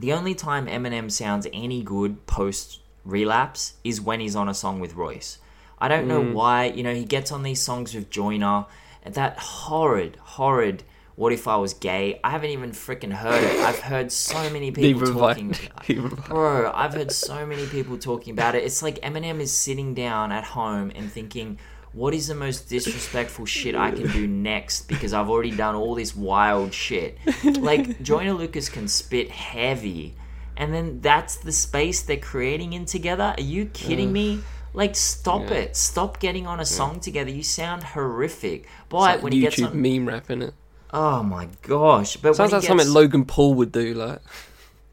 the 0.00 0.12
only 0.12 0.34
time 0.34 0.66
Eminem 0.66 1.08
sounds 1.12 1.46
any 1.52 1.80
good 1.84 2.26
post 2.26 2.80
relapse 3.04 3.74
is 3.84 4.00
when 4.00 4.20
he's 4.20 4.36
on 4.36 4.48
a 4.48 4.54
song 4.54 4.80
with 4.80 4.94
Royce. 4.94 5.38
I 5.78 5.88
don't 5.88 6.06
know 6.06 6.22
why, 6.22 6.66
you 6.66 6.82
know, 6.82 6.94
he 6.94 7.04
gets 7.04 7.30
on 7.32 7.42
these 7.42 7.60
songs 7.60 7.94
with 7.94 8.08
Joyner, 8.10 8.66
that 9.04 9.38
horrid, 9.38 10.16
horrid 10.20 10.82
What 11.16 11.32
If 11.32 11.46
I 11.46 11.56
Was 11.56 11.74
Gay? 11.74 12.20
I 12.24 12.30
haven't 12.30 12.50
even 12.50 12.70
freaking 12.72 13.12
heard 13.12 13.42
it. 13.42 13.60
I've 13.60 13.80
heard 13.80 14.10
so 14.10 14.48
many 14.50 14.70
people 14.70 15.06
talking. 15.12 15.54
Bro, 16.28 16.72
I've 16.74 16.94
heard 16.94 17.12
so 17.12 17.44
many 17.44 17.66
people 17.66 17.98
talking 17.98 18.32
about 18.32 18.54
it. 18.54 18.64
It's 18.64 18.82
like 18.82 18.98
Eminem 19.00 19.40
is 19.40 19.52
sitting 19.52 19.94
down 19.94 20.32
at 20.32 20.44
home 20.44 20.90
and 20.94 21.10
thinking, 21.10 21.58
what 21.92 22.12
is 22.14 22.26
the 22.26 22.34
most 22.34 22.68
disrespectful 22.68 23.46
shit 23.46 23.74
I 23.76 23.92
can 23.92 24.10
do 24.10 24.26
next 24.26 24.88
because 24.88 25.12
I've 25.12 25.30
already 25.30 25.52
done 25.52 25.76
all 25.76 25.94
this 25.94 26.16
wild 26.16 26.74
shit. 26.74 27.18
Like, 27.44 28.02
Joyner 28.02 28.32
Lucas 28.32 28.68
can 28.68 28.88
spit 28.88 29.30
heavy, 29.30 30.16
and 30.56 30.72
then 30.72 31.00
that's 31.00 31.36
the 31.36 31.52
space 31.52 32.02
they're 32.02 32.16
creating 32.16 32.72
in 32.72 32.84
together? 32.84 33.34
Are 33.36 33.42
you 33.42 33.66
kidding 33.66 34.12
me? 34.12 34.40
Like, 34.72 34.96
stop 34.96 35.42
Yeah. 35.50 35.56
it. 35.56 35.76
Stop 35.76 36.18
getting 36.18 36.46
on 36.46 36.58
a 36.60 36.64
song 36.66 36.98
together. 37.00 37.30
You 37.30 37.42
sound 37.44 37.82
horrific. 37.84 38.66
But 38.88 38.98
Like 38.98 39.22
when 39.22 39.32
he 39.32 39.40
gets 39.40 39.56
YouTube 39.56 39.70
on. 39.70 39.82
meme 39.82 40.08
rap 40.08 40.30
in 40.30 40.42
it. 40.42 40.54
Oh 40.92 41.22
my 41.22 41.48
gosh. 41.62 42.16
But 42.16 42.34
Sounds 42.34 42.52
like 42.52 42.60
gets... 42.62 42.66
something 42.68 42.88
Logan 42.92 43.24
Paul 43.24 43.54
would 43.54 43.70
do. 43.72 43.94
Like, 43.94 44.20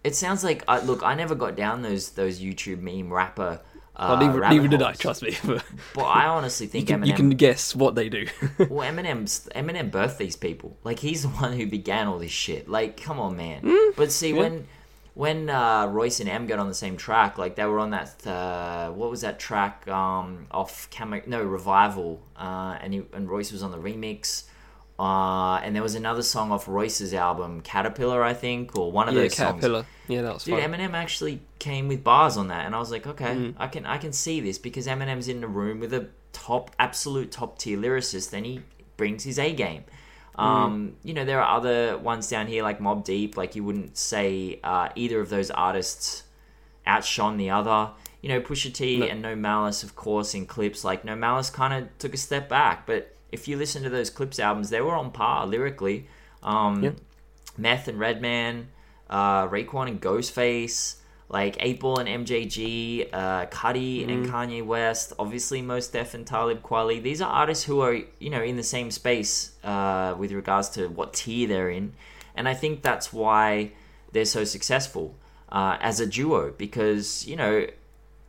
It 0.03 0.16
sounds 0.16 0.43
like 0.43 0.64
I 0.68 0.80
look. 0.80 1.03
I 1.03 1.16
never 1.16 1.36
got 1.36 1.55
down 1.55 1.82
those 1.82 2.12
those 2.12 2.39
YouTube 2.39 2.82
meme 2.82 3.12
rapper. 3.12 3.62
Uh, 3.95 4.18
well, 4.20 4.28
neither, 4.28 4.39
neither 4.49 4.68
did 4.68 4.82
I. 4.82 4.93
Trust 4.93 5.22
me. 5.22 5.36
But 5.93 6.03
I 6.05 6.26
honestly 6.26 6.66
you 6.66 6.72
think 6.72 6.88
can, 6.88 7.01
Eminem. 7.01 7.07
you 7.07 7.14
can 7.14 7.30
guess 7.32 7.76
what 7.76 7.93
they 7.95 8.09
do. 8.09 8.26
Well, 8.70 8.89
Eminem's 8.89 9.47
Eminem 9.55 9.91
birthed 9.91 10.18
these 10.18 10.36
people. 10.36 10.78
Like 10.84 10.99
he's 10.99 11.24
the 11.24 11.28
one 11.30 11.53
who 11.53 11.68
began 11.68 12.07
all 12.07 12.18
this 12.20 12.32
shit. 12.32 12.70
Like, 12.70 13.01
come 13.01 13.20
on, 13.20 13.36
man. 13.36 13.62
but 13.95 14.12
see, 14.12 14.30
yeah. 14.32 14.38
when 14.39 14.68
when 15.14 15.49
uh, 15.49 15.88
Royce 15.88 16.20
and 16.20 16.30
M 16.30 16.47
got 16.47 16.59
on 16.59 16.68
the 16.68 16.74
same 16.74 16.97
track, 16.97 17.38
like 17.38 17.55
they 17.55 17.66
were 17.66 17.80
on 17.80 17.89
that 17.91 18.26
uh, 18.26 18.91
what 18.91 19.09
was 19.09 19.22
that 19.22 19.39
track 19.39 19.88
um, 19.88 20.47
off 20.51 20.89
Camo? 20.89 21.22
No, 21.26 21.43
Revival, 21.43 22.22
uh, 22.38 22.78
and 22.82 22.93
he, 22.93 23.03
and 23.14 23.30
Royce 23.30 23.51
was 23.51 23.64
on 23.64 23.72
the 23.72 23.78
remix. 23.78 24.43
Uh, 24.99 25.59
and 25.64 25.76
there 25.76 25.82
was 25.82 25.95
another 25.95 26.22
song 26.22 26.51
off 26.51 26.68
Royce's 26.68 27.12
album, 27.12 27.62
Caterpillar, 27.62 28.24
I 28.24 28.34
think, 28.36 28.78
or 28.78 28.91
one 28.91 29.09
of 29.09 29.16
yeah, 29.16 29.22
those 29.22 29.36
songs. 29.36 29.55
Caterpillar. 29.55 29.86
Yeah, 30.07 30.22
that 30.22 30.34
was 30.36 30.43
Dude, 30.43 30.59
fun. 30.59 30.72
Eminem 30.72 30.93
actually 30.93 31.41
came 31.57 31.88
with 31.88 32.03
bars 32.03 32.38
on 32.38 32.49
that, 32.49 32.68
and 32.68 32.76
I 32.76 32.80
was 32.80 32.91
like, 32.91 33.07
okay, 33.07 33.34
Mm. 33.34 33.55
I 33.57 33.68
can 33.68 33.86
I 33.86 33.97
can 33.97 34.14
see 34.14 34.39
this 34.41 34.59
because 34.59 34.86
Eminem's 34.86 35.28
in 35.28 35.41
the 35.41 35.47
room 35.47 35.80
with 35.80 35.91
a 35.93 36.09
top, 36.34 36.70
absolute 36.78 37.32
top 37.32 37.57
tier 37.57 37.78
lyricist, 37.80 38.32
and 38.34 38.45
he 38.45 38.62
brings 38.95 39.24
his 39.24 39.39
A 39.39 39.51
game. 39.53 39.86
Mm. 40.38 40.44
Um, 40.44 40.96
you 41.04 41.14
know, 41.14 41.26
there 41.26 41.42
are 41.42 41.58
other 41.58 41.98
ones 41.98 42.30
down 42.30 42.48
here 42.48 42.64
like 42.64 42.80
Mobb 42.80 43.04
Deep. 43.04 43.38
Like 43.38 43.56
you 43.56 43.64
wouldn't 43.64 43.98
say 43.98 44.60
uh, 44.64 44.90
either 44.96 45.20
of 45.20 45.30
those 45.30 45.52
artists 45.52 46.24
outshone 46.88 47.38
the 47.38 47.50
other. 47.50 47.92
You 48.22 48.30
know, 48.30 48.42
Pusha 48.42 48.74
T 48.74 48.98
No. 48.98 49.06
and 49.08 49.22
No 49.22 49.36
Malice, 49.36 49.84
of 49.84 49.96
course, 49.96 50.34
in 50.34 50.46
Clipse 50.46 50.84
like 50.84 51.04
No 51.04 51.16
Malice 51.16 51.50
kind 51.50 51.74
of 51.74 51.98
took 51.98 52.14
a 52.14 52.18
step 52.18 52.48
back, 52.50 52.86
but 52.86 53.16
if 53.32 53.48
you 53.48 53.58
listen 53.58 53.84
to 53.84 53.90
those 53.90 54.10
Clipse 54.10 54.40
albums, 54.40 54.70
they 54.70 54.82
were 54.82 54.96
on 54.96 55.12
par 55.12 55.46
lyrically. 55.48 56.08
Um, 56.44 56.84
Yeah. 56.84 56.92
Meth 57.58 57.88
and 57.88 58.00
Redman, 58.00 58.70
uh, 59.10 59.48
Raekwon 59.48 59.88
and 59.88 60.02
Ghostface, 60.02 60.96
like 61.32 61.56
8 61.62 61.80
Ball 61.80 62.00
and 62.00 62.28
MJG, 62.28 63.08
uh, 63.14 63.46
Cudi 63.46 64.04
and 64.08 64.26
Kanye 64.26 64.66
West, 64.66 65.14
obviously 65.18 65.62
Mos 65.62 65.88
Def 65.88 66.14
and 66.14 66.28
Talib 66.28 66.62
Kweli. 66.62 67.02
These 67.02 67.22
are 67.22 67.32
artists 67.32 67.64
who 67.64 67.80
are, 67.80 68.00
you 68.20 68.30
know, 68.30 68.42
in 68.44 68.58
the 68.58 68.64
same 68.64 68.92
space 68.92 69.54
uh, 69.64 70.14
with 70.18 70.34
regards 70.34 70.70
to 70.72 70.90
what 70.90 71.14
tier 71.14 71.48
they're 71.48 71.70
in. 71.70 71.94
And 72.36 72.50
I 72.50 72.54
think 72.54 72.82
that's 72.82 73.14
why 73.14 73.72
they're 74.12 74.26
so 74.26 74.44
successful 74.44 75.16
uh, 75.50 75.78
as 75.80 76.02
a 76.02 76.06
duo 76.06 76.52
because, 76.52 77.26
you 77.26 77.38
know, 77.38 77.66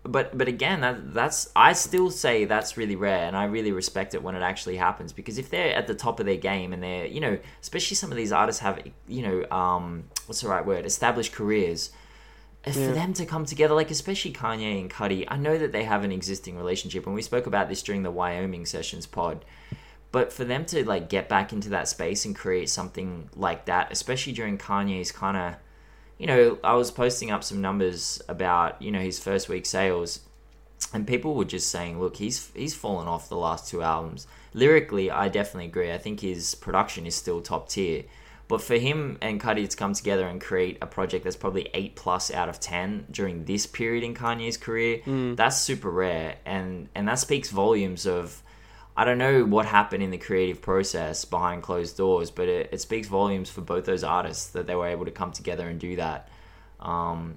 but 0.05 0.36
but 0.36 0.48
again 0.48 0.80
that 0.80 1.14
that's 1.14 1.48
I 1.55 1.74
still 1.74 2.11
say 2.11 2.44
that's 2.44 2.76
really 2.76 2.96
rare 2.96 3.24
and 3.24 3.36
I 3.36 3.44
really 3.44 3.70
respect 3.70 4.14
it 4.14 4.22
when 4.22 4.34
it 4.34 4.42
actually 4.42 4.76
happens 4.76 5.12
because 5.12 5.38
if 5.38 5.48
they're 5.48 5.72
at 5.76 5.86
the 5.86 5.94
top 5.94 6.18
of 6.18 6.26
their 6.26 6.36
game 6.36 6.72
and 6.72 6.82
they're 6.82 7.07
you 7.07 7.20
know 7.20 7.38
especially 7.61 7.94
some 7.94 8.11
of 8.11 8.16
these 8.16 8.32
artists 8.32 8.61
have 8.62 8.80
you 9.07 9.22
know 9.22 9.57
um 9.57 10.03
what's 10.26 10.40
the 10.40 10.48
right 10.48 10.66
word 10.66 10.86
established 10.86 11.32
careers 11.32 11.92
Yeah. 12.66 12.72
for 12.72 12.92
them 12.92 13.12
to 13.14 13.26
come 13.26 13.44
together 13.44 13.74
like 13.74 13.90
especially 13.90 14.32
Kanye 14.32 14.80
and 14.80 14.90
Cudi 14.90 15.24
I 15.28 15.36
know 15.36 15.58
that 15.58 15.72
they 15.72 15.84
have 15.84 16.04
an 16.04 16.12
existing 16.12 16.56
relationship 16.56 17.06
and 17.06 17.14
we 17.14 17.22
spoke 17.22 17.46
about 17.46 17.68
this 17.68 17.82
during 17.82 18.02
the 18.02 18.10
Wyoming 18.10 18.66
sessions 18.66 19.06
pod 19.06 19.44
but 20.12 20.32
for 20.32 20.44
them 20.44 20.64
to 20.66 20.86
like 20.86 21.08
get 21.08 21.28
back 21.28 21.52
into 21.52 21.70
that 21.70 21.88
space 21.88 22.24
and 22.24 22.36
create 22.36 22.68
something 22.68 23.28
like 23.34 23.64
that 23.64 23.90
especially 23.90 24.32
during 24.32 24.58
Kanye's 24.58 25.10
kind 25.10 25.36
of 25.36 25.54
you 26.22 26.28
know, 26.28 26.56
I 26.62 26.74
was 26.74 26.92
posting 26.92 27.32
up 27.32 27.42
some 27.42 27.60
numbers 27.60 28.22
about 28.28 28.80
you 28.80 28.92
know 28.92 29.00
his 29.00 29.18
first 29.18 29.48
week 29.48 29.66
sales, 29.66 30.20
and 30.94 31.04
people 31.04 31.34
were 31.34 31.44
just 31.44 31.68
saying, 31.68 31.98
look, 32.00 32.14
he's 32.14 32.48
he's 32.54 32.76
fallen 32.76 33.08
off 33.08 33.28
the 33.28 33.36
last 33.36 33.68
two 33.68 33.82
albums. 33.82 34.28
Lyrically, 34.54 35.10
I 35.10 35.28
definitely 35.28 35.66
agree. 35.66 35.90
I 35.90 35.98
think 35.98 36.20
his 36.20 36.54
production 36.54 37.06
is 37.06 37.16
still 37.16 37.40
top 37.40 37.68
tier, 37.68 38.04
but 38.53 38.61
for 38.61 38.76
him 38.76 39.16
and 39.22 39.40
Cudi 39.40 39.66
to 39.66 39.74
come 39.78 39.94
together 39.94 40.26
and 40.26 40.38
create 40.38 40.76
a 40.82 40.86
project 40.86 41.24
that's 41.24 41.36
probably 41.36 41.70
eight 41.72 41.96
plus 41.96 42.30
out 42.30 42.50
of 42.50 42.61
ten 42.61 43.07
during 43.11 43.46
this 43.46 43.66
period 43.66 44.05
in 44.05 44.12
Kanye's 44.12 44.59
career, 44.59 45.00
that's 45.36 45.57
super 45.57 45.90
rare, 45.90 46.36
and 46.44 46.90
and 46.94 47.09
that 47.09 47.18
speaks 47.18 47.48
volumes 47.48 48.05
of. 48.07 48.42
I 48.94 49.07
don't 49.07 49.16
know 49.16 49.46
what 49.46 49.64
happened 49.64 50.03
in 50.03 50.11
the 50.11 50.18
creative 50.18 50.61
process 50.61 51.24
behind 51.24 51.62
closed 51.62 51.96
doors, 51.96 52.30
but 52.30 52.46
it, 52.46 52.68
it 52.72 52.80
speaks 52.82 53.09
volumes 53.09 53.48
for 53.48 53.62
both 53.62 53.86
those 53.86 54.05
artists 54.05 54.50
that 54.50 54.66
they 54.66 54.74
were 54.74 54.88
able 54.88 55.07
to 55.07 55.11
come 55.11 55.32
together 55.32 55.66
and 55.66 55.80
do 55.80 55.96
that. 55.96 56.28
Um, 56.78 57.36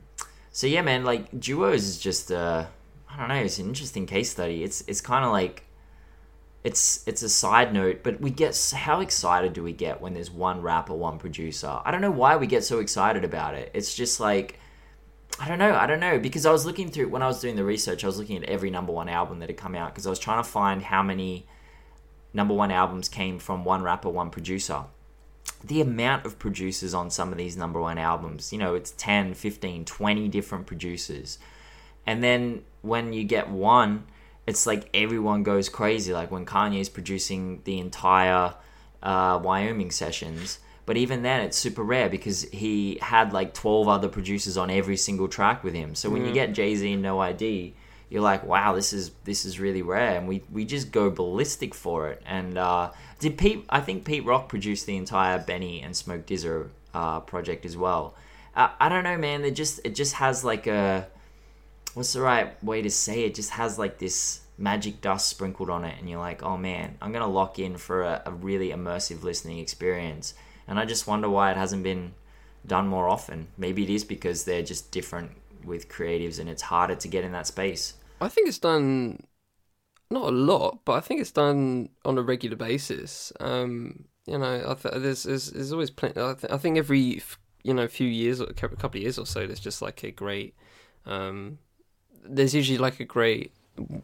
so 0.51 0.67
yeah, 0.67 0.81
man, 0.81 1.05
like 1.05 1.39
duos 1.39 1.85
is 1.87 1.97
just 1.97 2.29
uh, 2.29 2.65
I 3.09 3.17
don't 3.17 3.29
know, 3.29 3.35
it's 3.35 3.57
an 3.57 3.67
interesting 3.69 4.05
case 4.05 4.31
study. 4.31 4.65
It's 4.65 4.83
it's 4.85 4.99
kind 4.99 5.23
of 5.23 5.31
like 5.31 5.64
it's 6.65 7.07
it's 7.07 7.21
a 7.21 7.29
side 7.29 7.73
note, 7.73 7.99
but 8.01 8.19
we 8.19 8.31
get 8.31 8.73
how 8.75 8.99
excited 8.99 9.53
do 9.53 9.61
we 9.61 9.71
get 9.71 10.01
when 10.01 10.15
there's 10.15 10.31
one 10.31 10.63
rapper, 10.63 10.95
one 10.95 11.19
producer? 11.19 11.79
I 11.85 11.91
don't 11.91 12.01
know 12.01 12.09
why 12.09 12.37
we 12.37 12.47
get 12.47 12.63
so 12.63 12.79
excited 12.79 13.23
about 13.23 13.53
it. 13.53 13.69
It's 13.75 13.93
just 13.93 14.19
like 14.19 14.59
I 15.39 15.47
don't 15.47 15.59
know. 15.59 15.75
I 15.75 15.85
don't 15.85 15.99
know 15.99 16.17
because 16.17 16.43
I 16.47 16.51
was 16.51 16.65
looking 16.65 16.89
through 16.89 17.09
when 17.09 17.21
I 17.21 17.27
was 17.27 17.39
doing 17.39 17.55
the 17.55 17.63
research. 17.63 18.03
I 18.03 18.07
was 18.07 18.17
looking 18.17 18.37
at 18.37 18.49
every 18.49 18.71
number 18.71 18.91
one 18.91 19.09
album 19.09 19.39
that 19.39 19.49
had 19.49 19.57
come 19.57 19.75
out 19.75 19.93
because 19.93 20.07
I 20.07 20.09
was 20.09 20.17
trying 20.17 20.43
to 20.43 20.49
find 20.49 20.81
how 20.81 21.03
many 21.03 21.45
number 22.33 22.55
one 22.55 22.71
albums 22.71 23.09
came 23.09 23.37
from 23.37 23.63
one 23.63 23.83
rapper, 23.83 24.09
one 24.09 24.31
producer. 24.31 24.85
The 25.63 25.81
amount 25.81 26.25
of 26.25 26.39
producers 26.39 26.95
on 26.95 27.11
some 27.11 27.31
of 27.31 27.37
these 27.37 27.55
number 27.55 27.79
one 27.79 27.99
albums, 27.99 28.51
you 28.51 28.57
know, 28.57 28.73
it's 28.73 28.89
10, 28.97 29.35
15, 29.35 29.85
20 29.85 30.27
different 30.29 30.65
producers. 30.65 31.37
And 32.07 32.23
then 32.23 32.63
when 32.81 33.13
you 33.13 33.23
get 33.23 33.51
one, 33.51 34.05
it's 34.47 34.65
like 34.65 34.89
everyone 34.93 35.43
goes 35.43 35.69
crazy. 35.69 36.13
Like 36.13 36.31
when 36.31 36.45
Kanye's 36.45 36.89
producing 36.89 37.61
the 37.63 37.79
entire 37.79 38.53
uh, 39.01 39.39
Wyoming 39.43 39.91
sessions, 39.91 40.59
But 40.85 40.97
even 40.97 41.23
then, 41.23 41.41
it's 41.41 41.57
super 41.57 41.83
rare 41.83 42.09
because 42.09 42.43
he 42.43 42.99
had 43.01 43.33
like 43.33 43.53
12 43.53 43.87
other 43.87 44.07
producers 44.07 44.55
on 44.55 44.69
every 44.69 44.97
single 44.97 45.27
track 45.27 45.63
with 45.63 45.73
him. 45.73 45.95
So 45.95 46.09
when 46.09 46.25
you 46.25 46.31
get 46.31 46.53
Jay 46.53 46.75
Z 46.75 46.93
and 46.93 47.01
No 47.01 47.19
ID, 47.19 47.73
you're 48.09 48.21
like, 48.21 48.45
wow, 48.45 48.75
this 48.75 48.93
is 48.93 49.11
this 49.23 49.45
is 49.45 49.59
really 49.59 49.81
rare, 49.81 50.15
and 50.15 50.27
we 50.27 50.43
we 50.51 50.63
just 50.63 50.91
go 50.91 51.09
ballistic 51.09 51.73
for 51.73 52.09
it. 52.09 52.21
And 52.25 52.57
uh, 52.57 52.91
did 53.17 53.35
Pete? 53.37 53.65
I 53.67 53.81
think 53.81 54.05
Pete 54.05 54.25
Rock 54.25 54.47
produced 54.47 54.85
the 54.85 54.95
entire 54.95 55.39
Benny 55.39 55.81
and 55.81 55.95
Smoke 55.95 56.27
DZA 56.27 56.69
uh, 56.93 57.19
project 57.21 57.65
as 57.65 57.75
well. 57.75 58.15
Uh, 58.55 58.69
I 58.79 58.87
don't 58.89 59.03
know, 59.03 59.17
man. 59.17 59.43
It 59.43 59.55
just 59.55 59.79
it 59.83 59.95
just 59.95 60.13
has 60.13 60.43
like 60.43 60.67
a 60.67 61.07
what's 61.95 62.13
the 62.13 62.21
right 62.21 62.63
way 62.63 62.81
to 62.81 62.89
say 62.89 63.23
it? 63.23 63.33
Just 63.33 63.49
has 63.51 63.79
like 63.79 63.97
this 63.97 64.41
magic 64.57 65.01
dust 65.01 65.27
sprinkled 65.27 65.69
on 65.69 65.83
it, 65.83 65.95
and 65.99 66.09
you're 66.09 66.19
like, 66.19 66.43
oh 66.43 66.57
man, 66.57 66.97
I'm 67.01 67.11
gonna 67.11 67.27
lock 67.27 67.57
in 67.57 67.77
for 67.77 68.03
a, 68.03 68.21
a 68.27 68.31
really 68.31 68.69
immersive 68.69 69.23
listening 69.23 69.57
experience. 69.59 70.35
And 70.67 70.79
I 70.79 70.85
just 70.85 71.07
wonder 71.07 71.29
why 71.29 71.51
it 71.51 71.57
hasn't 71.57 71.83
been 71.83 72.13
done 72.65 72.87
more 72.87 73.07
often. 73.07 73.47
Maybe 73.57 73.83
it 73.83 73.89
is 73.89 74.03
because 74.03 74.43
they're 74.43 74.63
just 74.63 74.91
different 74.91 75.31
with 75.63 75.89
creatives, 75.89 76.39
and 76.39 76.49
it's 76.49 76.61
harder 76.61 76.95
to 76.95 77.07
get 77.07 77.23
in 77.23 77.31
that 77.31 77.47
space. 77.47 77.95
I 78.21 78.27
think 78.27 78.47
it's 78.47 78.59
done 78.59 79.23
not 80.09 80.29
a 80.29 80.31
lot, 80.31 80.79
but 80.85 80.93
I 80.93 80.99
think 80.99 81.21
it's 81.21 81.31
done 81.31 81.89
on 82.03 82.17
a 82.17 82.21
regular 82.21 82.55
basis. 82.55 83.33
Um, 83.39 84.05
you 84.25 84.37
know, 84.37 84.75
th- 84.81 84.95
there's, 84.95 85.23
there's 85.23 85.51
there's 85.51 85.71
always 85.71 85.91
plenty. 85.91 86.21
I, 86.21 86.33
th- 86.33 86.51
I 86.51 86.57
think 86.57 86.77
every 86.77 87.21
you 87.63 87.73
know 87.73 87.87
few 87.87 88.07
years, 88.07 88.41
or 88.41 88.45
a 88.45 88.53
couple 88.53 88.87
of 88.87 88.95
years 88.95 89.17
or 89.17 89.25
so, 89.25 89.45
there's 89.45 89.59
just 89.59 89.81
like 89.81 90.03
a 90.03 90.11
great. 90.11 90.55
Um, 91.05 91.59
there's 92.27 92.55
usually 92.55 92.77
like 92.77 92.99
a 92.99 93.05
great 93.05 93.51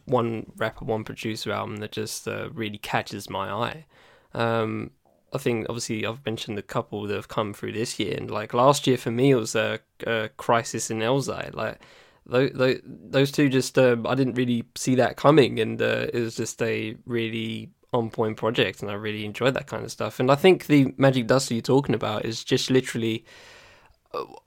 one 0.05 0.51
rapper, 0.57 0.85
one 0.85 1.03
producer 1.03 1.51
album 1.51 1.77
that 1.77 1.91
just 1.91 2.27
uh, 2.27 2.49
really 2.51 2.77
catches 2.77 3.29
my 3.29 3.49
eye. 3.49 3.85
Um, 4.33 4.91
I 5.33 5.37
think 5.37 5.67
obviously 5.69 6.05
I've 6.05 6.25
mentioned 6.25 6.59
a 6.59 6.63
couple 6.63 7.07
that 7.07 7.15
have 7.15 7.27
come 7.27 7.53
through 7.53 7.73
this 7.73 7.99
year, 7.99 8.15
and 8.17 8.29
like 8.29 8.53
last 8.53 8.85
year 8.85 8.97
for 8.97 9.11
me 9.11 9.31
it 9.31 9.35
was 9.35 9.55
a, 9.55 9.79
a 10.01 10.29
Khrysis 10.37 10.91
in 10.91 10.99
Elzhi. 10.99 11.53
Like 11.53 11.79
those, 12.25 12.79
those, 12.85 13.31
two 13.31 13.49
just 13.49 13.77
um, 13.77 14.05
I 14.05 14.15
didn't 14.15 14.35
really 14.35 14.65
see 14.75 14.95
that 14.95 15.17
coming, 15.17 15.59
and 15.59 15.81
uh, 15.81 16.07
it 16.13 16.19
was 16.19 16.35
just 16.35 16.61
a 16.61 16.95
really 17.05 17.71
on 17.93 18.09
point 18.09 18.37
project, 18.37 18.81
and 18.81 18.91
I 18.91 18.95
really 18.95 19.25
enjoyed 19.25 19.53
that 19.53 19.67
kind 19.67 19.83
of 19.83 19.91
stuff. 19.91 20.19
And 20.19 20.31
I 20.31 20.35
think 20.35 20.67
the 20.67 20.93
Magic 20.97 21.27
Dust 21.27 21.51
you're 21.51 21.61
talking 21.61 21.95
about 21.95 22.25
is 22.25 22.43
just 22.43 22.69
literally, 22.69 23.25
uh, 23.25 23.29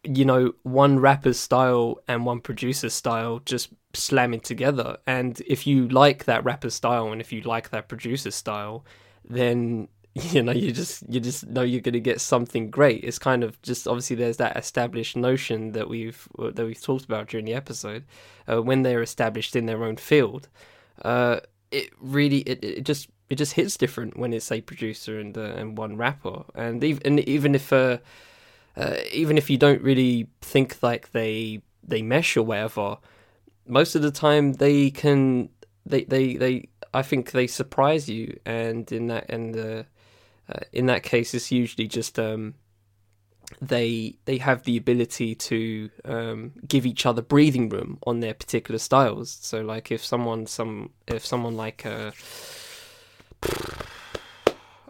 you 0.03 0.25
know, 0.25 0.55
one 0.63 0.99
rapper's 0.99 1.39
style 1.39 1.99
and 2.09 2.27
one 2.27 2.41
producer's 2.41 2.95
style 2.95 3.41
just 3.45 3.71
slamming 3.95 4.41
together. 4.41 4.99
And 5.07 5.41
if 5.47 5.67
you 5.67 5.89
like 5.89 6.25
that 6.25 6.45
rapper's 6.45 6.75
style, 6.75 7.13
and 7.13 7.21
if 7.21 7.33
you 7.33 7.41
like 7.43 7.71
that 7.71 7.89
producer's 7.89 8.35
style, 8.35 8.85
then 9.29 9.89
you 10.15 10.43
know 10.43 10.53
you 10.53 10.71
just 10.71 11.03
you 11.09 11.19
just 11.19 11.47
know 11.49 11.63
you're 11.63 11.81
going 11.81 11.93
to 11.93 12.01
get 12.01 12.21
something 12.21 12.71
great 12.71 13.03
it's 13.03 13.19
kind 13.19 13.43
of 13.43 13.61
just 13.63 13.89
obviously 13.89 14.15
there's 14.15 14.37
that 14.37 14.57
established 14.57 15.17
notion 15.17 15.73
that 15.73 15.89
we've 15.89 16.29
that 16.53 16.65
we've 16.65 16.81
talked 16.81 17.05
about 17.05 17.27
during 17.27 17.45
the 17.45 17.55
episode 17.55 18.05
uh, 18.49 18.63
when 18.63 18.83
they're 18.83 19.03
established 19.03 19.57
in 19.57 19.67
their 19.67 19.83
own 19.83 19.97
field 19.97 20.49
uh, 21.05 21.41
it 21.73 21.91
really 21.99 22.39
it, 22.41 22.63
it 22.63 22.85
just 22.85 23.09
it 23.29 23.35
just 23.35 23.55
hits 23.55 23.77
different 23.77 24.17
when 24.17 24.33
it's 24.33 24.53
a 24.53 24.61
producer 24.61 25.19
and 25.19 25.37
uh, 25.37 25.53
and 25.57 25.77
one 25.77 25.97
rapper 25.97 26.45
and 26.55 26.85
even 26.85 27.03
and 27.05 27.21
even 27.29 27.55
if 27.57 27.73
uh, 28.77 28.97
even 29.13 29.39
if 29.39 29.49
you 29.51 29.59
don't 29.59 29.83
really 29.83 30.29
think 30.41 30.83
like 30.83 31.13
they 31.13 31.61
they 31.83 32.03
mesh 32.03 32.37
or 32.37 32.43
whatever 32.43 32.97
most 33.67 33.95
of 33.95 34.03
the 34.03 34.11
time 34.11 34.55
they 34.55 34.91
can 34.91 35.49
they 35.87 36.05
they 36.05 36.37
they 36.37 36.69
I 36.93 37.03
think 37.03 37.33
they 37.33 37.47
surprise 37.47 38.09
you 38.09 38.39
and 38.47 38.91
in 38.93 39.09
that 39.09 39.29
and 39.29 39.57
uh, 39.57 39.83
uh, 40.49 40.61
in 40.73 40.87
that 40.87 41.03
case, 41.03 41.35
it's 41.35 41.51
usually 41.51 41.89
just 41.89 42.19
um, 42.19 42.55
they 43.61 44.19
they 44.27 44.39
have 44.39 44.65
the 44.65 44.77
ability 44.77 45.35
to 45.35 45.91
um, 46.05 46.53
give 46.69 46.85
each 46.85 47.07
other 47.07 47.23
breathing 47.23 47.69
room 47.69 47.99
on 48.07 48.21
their 48.21 48.35
particular 48.35 48.79
styles. 48.79 49.31
So, 49.41 49.63
like 49.63 49.91
if 49.91 50.05
someone 50.05 50.47
some 50.47 50.91
if 51.07 51.25
someone 51.25 51.57
like 51.57 51.87
uh, 51.87 52.11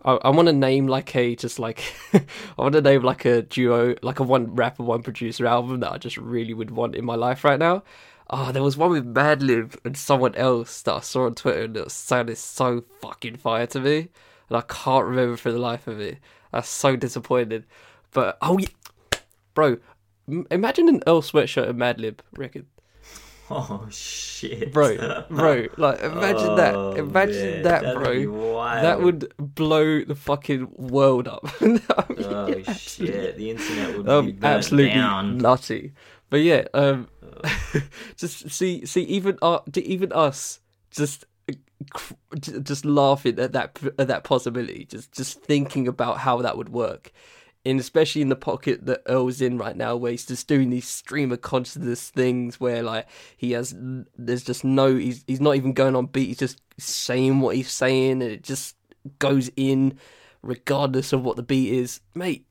I, 0.05 0.13
I 0.23 0.31
want 0.31 0.47
to 0.47 0.53
name 0.53 0.87
like 0.87 1.15
a 1.17 1.35
just 1.37 1.59
like 1.59 1.83
I 2.13 2.23
want 2.59 2.75
to 2.75 2.83
name 2.83 3.03
like 3.03 3.25
a 3.25 3.43
duo 3.43 3.95
like 4.03 4.21
a 4.21 4.23
one 4.23 4.55
rapper 4.55 4.83
one 4.83 5.03
producer 5.03 5.47
album 5.47 5.81
that 5.81 5.93
I 5.93 5.99
just 5.99 6.17
really 6.17 6.55
would 6.55 6.71
want 6.71 6.95
in 6.95 7.05
my 7.05 7.15
life 7.15 7.45
right 7.45 7.59
now. 7.59 7.83
Oh, 8.31 8.53
there 8.53 8.63
was 8.63 8.77
one 8.77 8.91
with 8.91 9.15
Madlib 9.15 9.77
and 9.85 9.97
someone 9.97 10.35
else 10.35 10.81
that 10.83 10.95
I 10.95 11.01
saw 11.01 11.27
on 11.27 11.35
Twitter 11.35 11.65
and 11.65 11.77
it 11.77 11.91
sounded 11.91 12.39
so 12.39 12.85
fucking 13.01 13.37
fire 13.37 13.67
to 13.67 13.81
me 13.81 14.09
and 14.49 14.57
I 14.57 14.63
can't 14.63 15.07
remember 15.07 15.37
for 15.37 15.53
the 15.53 15.59
life 15.59 15.87
of 15.87 16.01
it. 16.01 16.19
That's 16.53 16.69
so 16.69 16.97
disappointed. 16.97 17.65
But 18.13 18.39
oh, 18.41 18.59
yeah. 18.59 18.69
bro, 19.55 19.79
imagine 20.51 20.89
an 20.89 21.03
Earl 21.07 21.23
Sweatshirt 21.23 21.69
and 21.69 21.79
Madlib 21.79 22.21
record, 22.37 22.67
Oh 23.51 23.87
shit, 23.91 24.73
bro, 24.73 25.25
bro. 25.29 25.67
Like 25.77 26.01
imagine 26.01 26.49
Oh, 26.51 26.57
that, 26.57 26.99
imagine 26.99 27.51
man, 27.51 27.63
that, 27.63 27.83
that'd 27.83 28.03
bro. 28.03 28.73
That 28.81 29.01
would 29.03 29.35
blow 29.39 30.03
the 30.03 30.15
fucking 30.15 30.69
world 30.77 31.29
up. 31.29 31.45
Oh 31.61 32.63
shit, 32.63 33.37
the 33.37 33.51
internet 33.51 33.97
would 33.97 34.07
that 34.07 34.41
be 34.41 34.47
absolutely 34.47 34.95
down. 34.95 35.39
nutty. 35.39 35.93
But 36.31 36.41
yeah, 36.41 36.65
um, 36.73 37.09
just 38.17 38.51
see, 38.51 38.87
see, 38.87 39.03
even 39.03 39.39
uh, 39.43 39.61
even 39.77 40.11
us, 40.13 40.61
just 40.91 41.27
just 42.63 42.85
laughing 42.85 43.39
at 43.39 43.53
that 43.53 43.79
at 43.99 44.09
that 44.09 44.25
possibility, 44.25 44.87
just 44.87 45.13
just 45.13 45.43
thinking 45.43 45.87
about 45.87 46.19
how 46.19 46.41
that 46.43 46.57
would 46.57 46.71
work, 46.71 47.13
and 47.67 47.81
especially 47.81 48.23
in 48.23 48.29
the 48.29 48.37
pocket 48.37 48.87
that 48.87 49.03
Earl's 49.07 49.41
in 49.41 49.57
right 49.59 49.77
now, 49.77 49.97
where 49.97 50.11
he's 50.11 50.27
just 50.27 50.47
doing 50.49 50.71
these 50.71 50.87
stream 50.89 51.33
of 51.33 51.41
consciousness 51.41 52.11
things, 52.11 52.61
where 52.61 52.83
like 52.83 53.07
he 53.37 53.53
has, 53.53 53.75
there's 54.19 54.45
just 54.45 54.65
no, 54.65 54.95
he's 54.97 55.25
he's 55.27 55.41
not 55.41 55.57
even 55.57 55.73
going 55.73 55.97
on 55.97 56.07
beat, 56.07 56.27
he's 56.29 56.39
just 56.39 56.61
saying 56.79 57.41
what 57.41 57.57
he's 57.57 57.71
saying, 57.71 58.23
and 58.23 58.31
it 58.31 58.43
just 58.43 58.77
goes 59.19 59.51
in, 59.57 59.99
regardless 60.43 61.13
of 61.13 61.23
what 61.25 61.37
the 61.37 61.43
beat 61.43 61.73
is, 61.73 62.01
mate. 62.15 62.47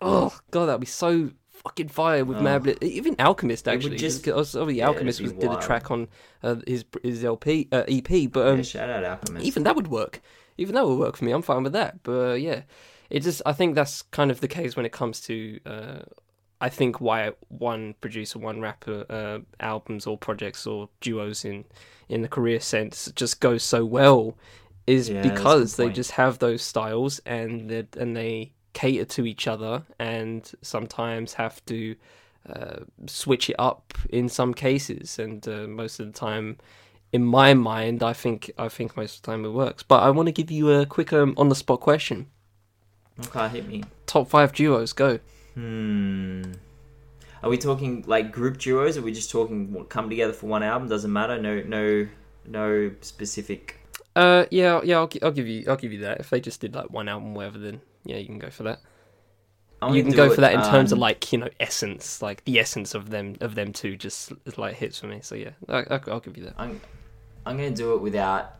Oh 0.00 0.36
god, 0.50 0.66
that'd 0.66 0.80
be 0.80 0.86
so 0.86 1.30
fucking 1.52 1.88
fire 1.88 2.24
with 2.24 2.38
Oh. 2.38 2.42
Madlib. 2.42 2.82
Even 2.82 3.16
Alchemist 3.18 3.66
actually. 3.66 3.96
just- 3.96 4.24
Just 4.24 4.36
obviously 4.56 4.78
yeah, 4.78 4.88
Alchemist 4.88 5.20
it'd 5.20 5.36
was, 5.36 5.42
did 5.48 5.50
a 5.56 5.60
track 5.60 5.90
on 5.90 6.06
uh, 6.42 6.56
his 6.66 6.84
his 7.02 7.24
LP 7.24 7.68
uh, 7.72 7.84
EP, 7.88 8.30
but 8.30 8.46
um, 8.48 8.56
yeah, 8.58 8.62
shout 8.62 8.90
out 8.90 9.04
Alchemist. 9.04 9.46
even 9.46 9.62
that 9.62 9.74
would 9.74 9.88
work. 9.88 10.20
Even 10.58 10.74
that 10.74 10.86
would 10.86 10.98
work 10.98 11.16
for 11.16 11.24
me. 11.24 11.32
I'm 11.32 11.42
fine 11.42 11.62
with 11.62 11.72
that. 11.72 12.02
But 12.02 12.30
uh, 12.30 12.34
yeah, 12.34 12.62
it 13.10 13.20
just 13.20 13.42
I 13.46 13.52
think 13.52 13.74
that's 13.74 14.02
kind 14.02 14.30
of 14.30 14.40
the 14.40 14.48
case 14.48 14.76
when 14.76 14.86
it 14.86 14.92
comes 14.92 15.20
to. 15.22 15.60
Uh, 15.64 15.98
I 16.60 16.70
think 16.70 17.00
why 17.00 17.32
one 17.48 17.94
producer, 18.00 18.38
one 18.38 18.60
rapper 18.60 19.04
uh, 19.10 19.38
albums 19.60 20.06
or 20.06 20.16
projects 20.16 20.66
or 20.66 20.88
duos 21.00 21.44
in 21.44 21.64
in 22.08 22.22
the 22.22 22.28
career 22.28 22.60
sense 22.60 23.10
just 23.14 23.40
goes 23.40 23.62
so 23.62 23.84
well 23.84 24.36
is 24.86 25.08
Yeah, 25.08 25.14
that's 25.14 25.24
a 25.24 25.26
good 25.26 25.38
because 25.38 25.76
they 25.76 25.90
just 25.90 26.12
have 26.12 26.38
those 26.38 26.62
styles 26.62 27.20
and 27.26 27.68
they 27.68 27.86
and 27.98 28.16
they 28.16 28.52
cater 28.72 29.04
to 29.04 29.26
each 29.26 29.46
other 29.46 29.82
and 29.98 30.52
sometimes 30.62 31.34
have 31.34 31.64
to 31.66 31.96
uh, 32.48 32.80
switch 33.06 33.50
it 33.50 33.56
up 33.58 33.92
in 34.10 34.28
some 34.28 34.54
cases. 34.54 35.18
And 35.18 35.46
uh, 35.48 35.66
most 35.66 36.00
of 36.00 36.06
the 36.06 36.12
time 36.12 36.58
in 37.12 37.24
my 37.24 37.54
mind 37.54 38.02
I 38.02 38.12
think 38.12 38.50
I 38.56 38.68
think 38.68 38.96
most 38.96 39.16
of 39.16 39.22
the 39.22 39.32
time 39.32 39.44
it 39.44 39.50
works. 39.50 39.82
But 39.82 40.02
I 40.02 40.10
want 40.10 40.26
to 40.26 40.32
give 40.32 40.50
you 40.50 40.70
a 40.70 40.86
quick 40.86 41.12
um, 41.12 41.34
on 41.36 41.48
the 41.48 41.54
spot 41.54 41.80
question 41.80 42.28
okay, 43.20 43.48
hit 43.48 43.66
me. 43.68 43.82
top 44.06 44.28
5 44.28 44.52
duos 44.52 44.92
go 44.92 45.18
Hmm. 45.54 46.52
Are 47.42 47.48
we 47.48 47.56
talking 47.56 48.04
like 48.06 48.30
group 48.30 48.58
duos? 48.58 48.98
Are 48.98 49.02
we 49.02 49.12
just 49.12 49.30
talking 49.30 49.72
what 49.72 49.88
come 49.88 50.10
together 50.10 50.32
for 50.34 50.46
one 50.46 50.62
album? 50.62 50.88
Doesn't 50.88 51.12
matter. 51.12 51.40
No, 51.40 51.62
no, 51.62 52.06
no 52.46 52.90
specific. 53.00 53.80
uh 54.16 54.44
yeah 54.50 54.80
yeah 54.84 54.98
I'll, 54.98 55.10
I'll 55.22 55.30
give 55.30 55.46
you 55.46 55.64
I'll 55.68 55.76
give 55.76 55.92
you 55.92 56.00
that 56.00 56.20
if 56.20 56.30
they 56.30 56.40
just 56.40 56.60
did 56.60 56.74
like 56.74 56.90
one 56.90 57.08
album 57.08 57.34
whatever 57.34 57.58
then 57.58 57.80
yeah 58.04 58.16
you 58.16 58.26
can 58.26 58.38
go 58.38 58.50
for 58.50 58.64
that 58.64 58.80
I'm 59.82 59.94
you 59.94 60.02
can 60.02 60.12
go 60.12 60.26
it, 60.26 60.34
for 60.34 60.40
that 60.40 60.54
in 60.54 60.62
terms 60.62 60.92
of 60.92 60.96
um, 60.96 61.00
like 61.00 61.32
you 61.32 61.38
know 61.38 61.50
essence 61.60 62.22
like 62.22 62.44
the 62.44 62.58
essence 62.58 62.94
of 62.94 63.10
them 63.10 63.36
of 63.40 63.54
them 63.54 63.72
two 63.72 63.96
just 63.96 64.32
like 64.56 64.76
hits 64.76 64.98
for 64.98 65.06
me 65.06 65.20
so 65.22 65.34
yeah 65.34 65.50
I, 65.68 65.78
I, 65.90 66.00
I'll 66.08 66.20
give 66.20 66.36
you 66.38 66.44
that 66.44 66.54
I'm, 66.58 66.80
I'm 67.44 67.56
gonna 67.56 67.70
do 67.70 67.94
it 67.94 68.00
without 68.00 68.56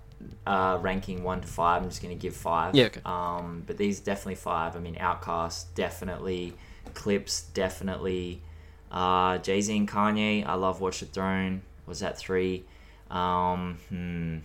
uh, 0.46 0.78
ranking 0.80 1.22
one 1.22 1.40
to 1.40 1.46
five. 1.48 1.82
I'm 1.82 1.88
just 1.88 2.02
gonna 2.02 2.14
give 2.14 2.34
five. 2.34 2.74
Yeah, 2.74 2.86
okay. 2.86 3.00
Um, 3.04 3.62
but 3.66 3.76
these 3.76 4.00
definitely 4.00 4.36
five. 4.36 4.76
I 4.76 4.78
mean, 4.80 4.96
Outkast 4.96 5.66
definitely, 5.74 6.54
Clipse 6.94 7.42
definitely, 7.54 8.42
uh, 8.90 9.38
Jay 9.38 9.60
Z 9.60 9.76
and 9.76 9.88
Kanye. 9.88 10.46
I 10.46 10.54
love 10.54 10.80
Watch 10.80 11.00
the 11.00 11.06
Throne. 11.06 11.62
Was 11.86 12.00
that 12.00 12.18
three? 12.18 12.64
Um, 13.10 13.78
hmm. 13.88 14.38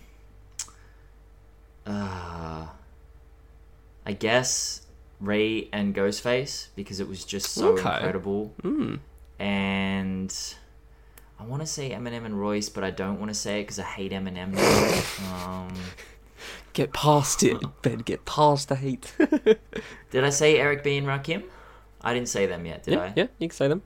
Uh, 1.84 2.66
I 4.06 4.12
guess 4.12 4.86
Rae 5.20 5.68
and 5.72 5.94
Ghostface 5.94 6.68
because 6.76 7.00
it 7.00 7.08
was 7.08 7.24
just 7.24 7.50
so 7.50 7.68
Okay. 7.72 7.94
incredible 7.94 8.54
mm. 8.62 8.98
and 9.38 10.54
I 11.42 11.44
want 11.44 11.60
to 11.60 11.66
say 11.66 11.90
Eminem 11.90 12.24
and 12.24 12.38
Royce, 12.38 12.68
but 12.68 12.84
I 12.84 12.92
don't 12.92 13.18
want 13.18 13.30
to 13.30 13.34
say 13.34 13.60
it 13.60 13.62
because 13.64 13.80
I 13.80 13.82
hate 13.82 14.12
Eminem. 14.12 14.52
Now. 14.52 15.66
um, 15.66 15.74
Get 16.72 16.92
past 16.92 17.42
it, 17.42 17.60
Ben. 17.82 17.98
Get 17.98 18.24
past 18.24 18.68
the 18.68 18.76
hate. 18.76 19.12
Did 20.10 20.24
I 20.24 20.30
say 20.30 20.58
Eric 20.58 20.84
B 20.84 20.96
and 20.96 21.06
Rakim? 21.06 21.42
I 22.00 22.14
didn't 22.14 22.28
say 22.28 22.46
them 22.46 22.64
yet, 22.64 22.84
did 22.84 22.94
yeah, 22.94 23.00
I? 23.00 23.12
yeah, 23.16 23.26
you 23.38 23.48
can 23.48 23.56
say 23.56 23.68
them. 23.68 23.82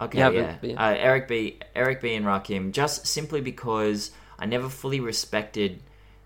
Okay, 0.00 0.18
You 0.18 0.24
yeah. 0.24 0.42
haven't, 0.42 0.70
yeah. 0.70 0.84
Uh, 0.88 0.94
Eric 0.94 1.28
B, 1.28 1.58
Eric 1.76 2.00
B, 2.00 2.14
and 2.14 2.26
Rakim, 2.26 2.72
just 2.72 3.06
simply 3.06 3.40
because 3.40 4.10
I 4.38 4.46
never 4.46 4.68
fully 4.68 4.98
respected 4.98 5.80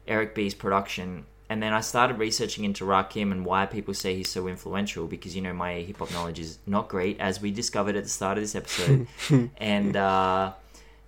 Eric 0.07 0.35
B's 0.35 0.55
production, 0.55 1.27
and 1.49 1.63
then 1.63 1.73
I 1.73 1.81
started 1.81 2.19
researching 2.19 2.65
into 2.65 2.85
Rakim 2.85 3.33
and 3.33 3.45
why 3.45 3.67
people 3.67 3.95
say 3.95 4.15
he's 4.15 4.31
so 4.31 4.49
influential. 4.49 5.07
Because 5.07 5.35
you 5.35 5.43
know 5.43 5.53
my 5.53 5.75
hip 5.75 5.99
hop 5.99 6.13
knowledge 6.13 6.39
is 6.39 6.59
not 6.67 6.89
great, 6.89 7.19
as 7.21 7.41
we 7.41 7.51
discovered 7.51 7.97
at 7.97 8.05
the 8.05 8.11
start 8.11 8.39
of 8.39 8.45
this 8.45 8.55
episode, 8.55 9.07
and 9.59 9.97
uh, 9.97 10.53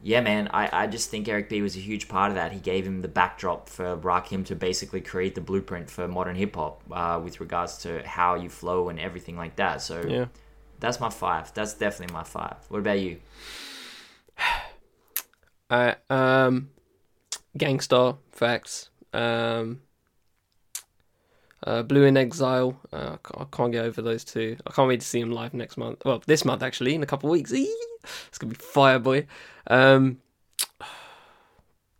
yeah, 0.02 0.20
man, 0.22 0.48
I, 0.52 0.84
I 0.84 0.86
just 0.86 1.10
think 1.10 1.28
Eric 1.28 1.50
B 1.50 1.60
was 1.60 1.76
a 1.76 1.80
huge 1.80 2.08
part 2.08 2.30
of 2.30 2.36
that. 2.36 2.52
He 2.52 2.58
gave 2.60 2.86
him 2.86 3.02
the 3.02 3.08
backdrop 3.08 3.68
for 3.68 3.96
Rakim 3.98 4.46
to 4.46 4.56
basically 4.56 5.02
create 5.02 5.34
the 5.34 5.42
blueprint 5.42 5.90
for 5.90 6.08
modern 6.08 6.36
hip 6.36 6.56
hop 6.56 6.82
uh, 6.90 7.20
with 7.22 7.38
regards 7.40 7.78
to 7.78 8.06
how 8.06 8.34
you 8.34 8.48
flow 8.48 8.88
and 8.88 8.98
everything 8.98 9.36
like 9.36 9.56
that. 9.56 9.82
So 9.82 10.02
Yeah. 10.08 10.26
that's 10.78 11.00
my 11.00 11.10
five. 11.10 11.52
That's 11.52 11.74
definitely 11.74 12.14
my 12.14 12.24
five. 12.24 12.56
What 12.68 12.78
about 12.78 12.98
you? 13.00 13.18
Alright, 15.70 15.98
um, 16.10 16.70
Gang 17.56 17.80
Starr 17.80 18.16
Facts. 18.32 18.88
Um, 19.12 19.82
uh, 21.66 21.82
Blu 21.82 22.04
in 22.04 22.16
Exile. 22.16 22.78
Uh, 22.92 23.16
I 23.36 23.44
can't 23.52 23.72
get 23.72 23.84
over 23.84 24.02
those 24.02 24.24
two. 24.24 24.56
I 24.66 24.70
can't 24.72 24.88
wait 24.88 25.00
to 25.00 25.06
see 25.06 25.20
him 25.20 25.30
live 25.32 25.54
next 25.54 25.76
month. 25.76 26.02
Well, 26.04 26.22
this 26.26 26.44
month 26.44 26.62
actually, 26.62 26.94
in 26.94 27.02
a 27.02 27.06
couple 27.06 27.28
of 27.28 27.32
weeks. 27.32 27.52
Eee! 27.52 27.74
It's 28.28 28.38
gonna 28.38 28.50
be 28.52 28.56
fire, 28.56 28.98
boy. 28.98 29.26
Um, 29.66 30.18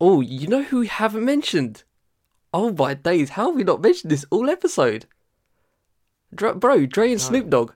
oh, 0.01 0.21
you 0.21 0.47
know 0.47 0.63
who 0.63 0.81
we 0.81 0.87
haven't 0.87 1.25
mentioned? 1.25 1.85
Oh 2.53 2.73
my 2.73 2.95
days! 2.95 3.31
How 3.31 3.47
have 3.49 3.57
we 3.57 3.65
not 3.65 3.81
mentioned 3.83 4.11
this 4.11 4.25
all 4.31 4.49
episode? 4.51 5.07
Dr- 6.35 6.59
bro, 6.61 6.87
Dre 6.87 7.13
and 7.13 7.21
Snoop 7.21 7.51
Dogg. 7.51 7.73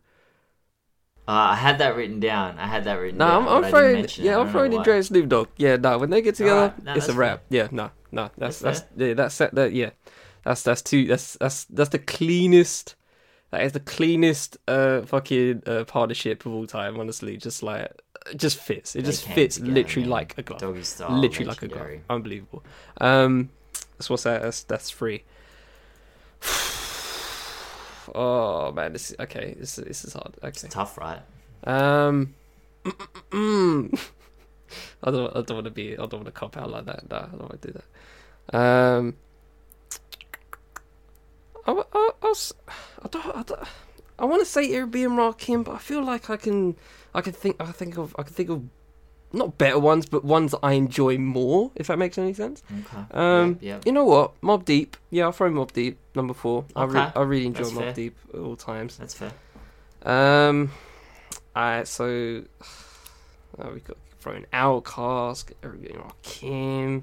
Uh, 1.26 1.52
I 1.52 1.54
had 1.56 1.78
that 1.78 1.96
written 1.96 2.20
down. 2.20 2.58
I 2.58 2.66
had 2.66 2.84
that 2.84 2.94
written 2.94 3.18
No, 3.18 3.26
down. 3.26 3.48
I'm, 3.48 3.64
I'm 3.64 3.70
throwing. 3.70 3.92
mention 3.94 4.24
it. 4.24 4.28
I 4.28 4.32
Yeah, 4.32 4.38
I'm 4.40 4.50
throwing 4.50 4.72
in. 4.74 4.82
Dre 4.82 4.96
and 4.96 5.06
Snoop 5.06 5.28
Dogg. 5.28 5.48
Yeah, 5.56 5.76
no, 5.76 5.96
when 5.98 6.10
they 6.10 6.20
get 6.20 6.34
together, 6.34 6.60
Alright, 6.60 6.82
no, 6.84 6.94
it's 6.94 7.08
a 7.08 7.14
wrap. 7.14 7.42
Yeah, 7.48 7.68
no, 7.70 7.90
no, 8.12 8.30
that's 8.36 8.58
That's 8.58 8.80
that's, 8.80 8.92
yeah, 8.96 9.14
that's 9.14 9.38
that, 9.38 9.54
that 9.54 9.72
yeah, 9.72 9.90
that's 10.44 10.62
that's 10.62 10.82
too 10.82 11.06
that's 11.06 11.34
that's 11.34 11.64
that's 11.66 11.90
the 11.90 11.98
cleanest. 11.98 12.96
That 13.50 13.62
is 13.62 13.72
the 13.72 13.80
cleanest 13.80 14.56
uh 14.66 15.02
fucking 15.02 15.62
uh, 15.66 15.84
partnership 15.84 16.44
of 16.44 16.52
all 16.52 16.66
time. 16.66 16.98
Honestly, 16.98 17.36
just 17.36 17.62
like 17.62 17.90
it 18.30 18.38
just 18.38 18.58
fits. 18.58 18.96
It 18.96 19.02
They 19.02 19.10
just 19.10 19.26
fits 19.26 19.56
together, 19.56 19.72
literally 19.72 20.02
man. 20.08 20.10
like 20.10 20.38
a 20.38 20.42
glove. 20.42 20.60
Doggy 20.60 20.82
style. 20.82 21.16
literally 21.18 21.46
like 21.46 21.62
a 21.62 21.68
glove. 21.68 21.80
legendary. 21.80 22.02
Unbelievable. 22.10 22.64
Um, 23.00 23.50
so 24.00 24.14
what's 24.14 24.24
that? 24.24 24.42
That's 24.42 24.62
that's 24.64 24.90
three. 24.90 25.24
Oh 28.14 28.70
man, 28.72 28.92
this 28.92 29.10
is, 29.10 29.16
okay. 29.18 29.54
This 29.58 29.76
this 29.76 30.04
is 30.04 30.12
hard. 30.12 30.34
Okay. 30.38 30.48
It's 30.48 30.62
tough, 30.64 30.98
right? 30.98 31.20
Um, 31.66 32.34
I 32.84 33.88
don't. 35.10 35.34
I 35.34 35.40
don't 35.40 35.54
want 35.54 35.64
to 35.64 35.70
be. 35.70 35.94
I 35.94 36.04
don't 36.04 36.12
want 36.14 36.26
to 36.26 36.30
cop 36.32 36.56
out 36.58 36.70
like 36.70 36.84
that. 36.84 37.10
No, 37.10 37.16
I 37.16 37.20
don't 37.30 37.40
want 37.48 37.62
to 37.62 37.68
do 37.72 37.78
that. 38.52 38.56
Um, 38.56 39.16
I, 41.66 41.72
I, 41.72 42.10
I, 42.22 42.32
I 43.04 43.08
don't. 43.08 43.36
I, 43.36 43.42
don't, 43.42 43.60
I 44.18 44.24
want 44.26 44.40
to 44.42 44.46
say 44.46 44.70
Eric 44.72 44.90
B 44.92 45.04
and 45.04 45.14
Rakim, 45.18 45.64
but 45.64 45.72
I 45.72 45.78
feel 45.78 46.02
like 46.04 46.30
I 46.30 46.36
can. 46.36 46.76
I 47.14 47.20
can 47.20 47.32
think. 47.32 47.56
I 47.60 47.72
think 47.72 47.96
of. 47.98 48.14
I 48.18 48.22
can 48.22 48.32
think 48.34 48.50
of. 48.50 48.62
Not 49.32 49.58
better 49.58 49.80
ones, 49.80 50.06
but 50.06 50.24
ones 50.24 50.52
that 50.52 50.60
I 50.62 50.74
enjoy 50.74 51.18
more. 51.18 51.72
If 51.74 51.88
that 51.88 51.98
makes 51.98 52.16
any 52.18 52.34
sense. 52.34 52.62
Okay. 52.70 53.04
Um, 53.10 53.48
Yep, 53.60 53.62
yep. 53.62 53.82
You 53.86 53.90
know 53.90 54.04
what? 54.04 54.40
Mobb 54.42 54.64
Deep. 54.64 54.96
Yeah, 55.10 55.24
I'll 55.24 55.32
throw 55.32 55.50
Mobb 55.50 55.72
Deep 55.72 55.98
number 56.14 56.34
four. 56.34 56.64
I, 56.76 56.84
re- 56.84 57.00
Okay, 57.00 57.12
I 57.16 57.22
really 57.22 57.46
enjoy 57.46 57.64
that's 57.64 57.74
Mob 57.74 57.82
fair. 57.82 57.92
Deep 57.94 58.16
at 58.32 58.38
all 58.38 58.54
times. 58.54 58.96
That's 58.96 59.12
fair. 59.14 59.32
Um, 60.04 60.70
alright, 61.56 61.88
so 61.88 62.44
uh, 63.58 63.70
we 63.74 63.80
got 63.80 63.96
thrown 64.20 64.46
Outkast, 64.52 65.52
Rakim, 65.62 67.02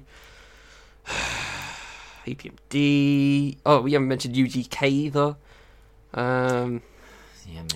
EPMD. 2.26 3.58
Oh, 3.66 3.80
we 3.82 3.92
haven't 3.92 4.08
mentioned 4.08 4.34
UGK 4.34 4.88
either. 4.88 5.36
Um, 6.14 6.82
Yeah, 7.46 7.60
man. 7.62 7.68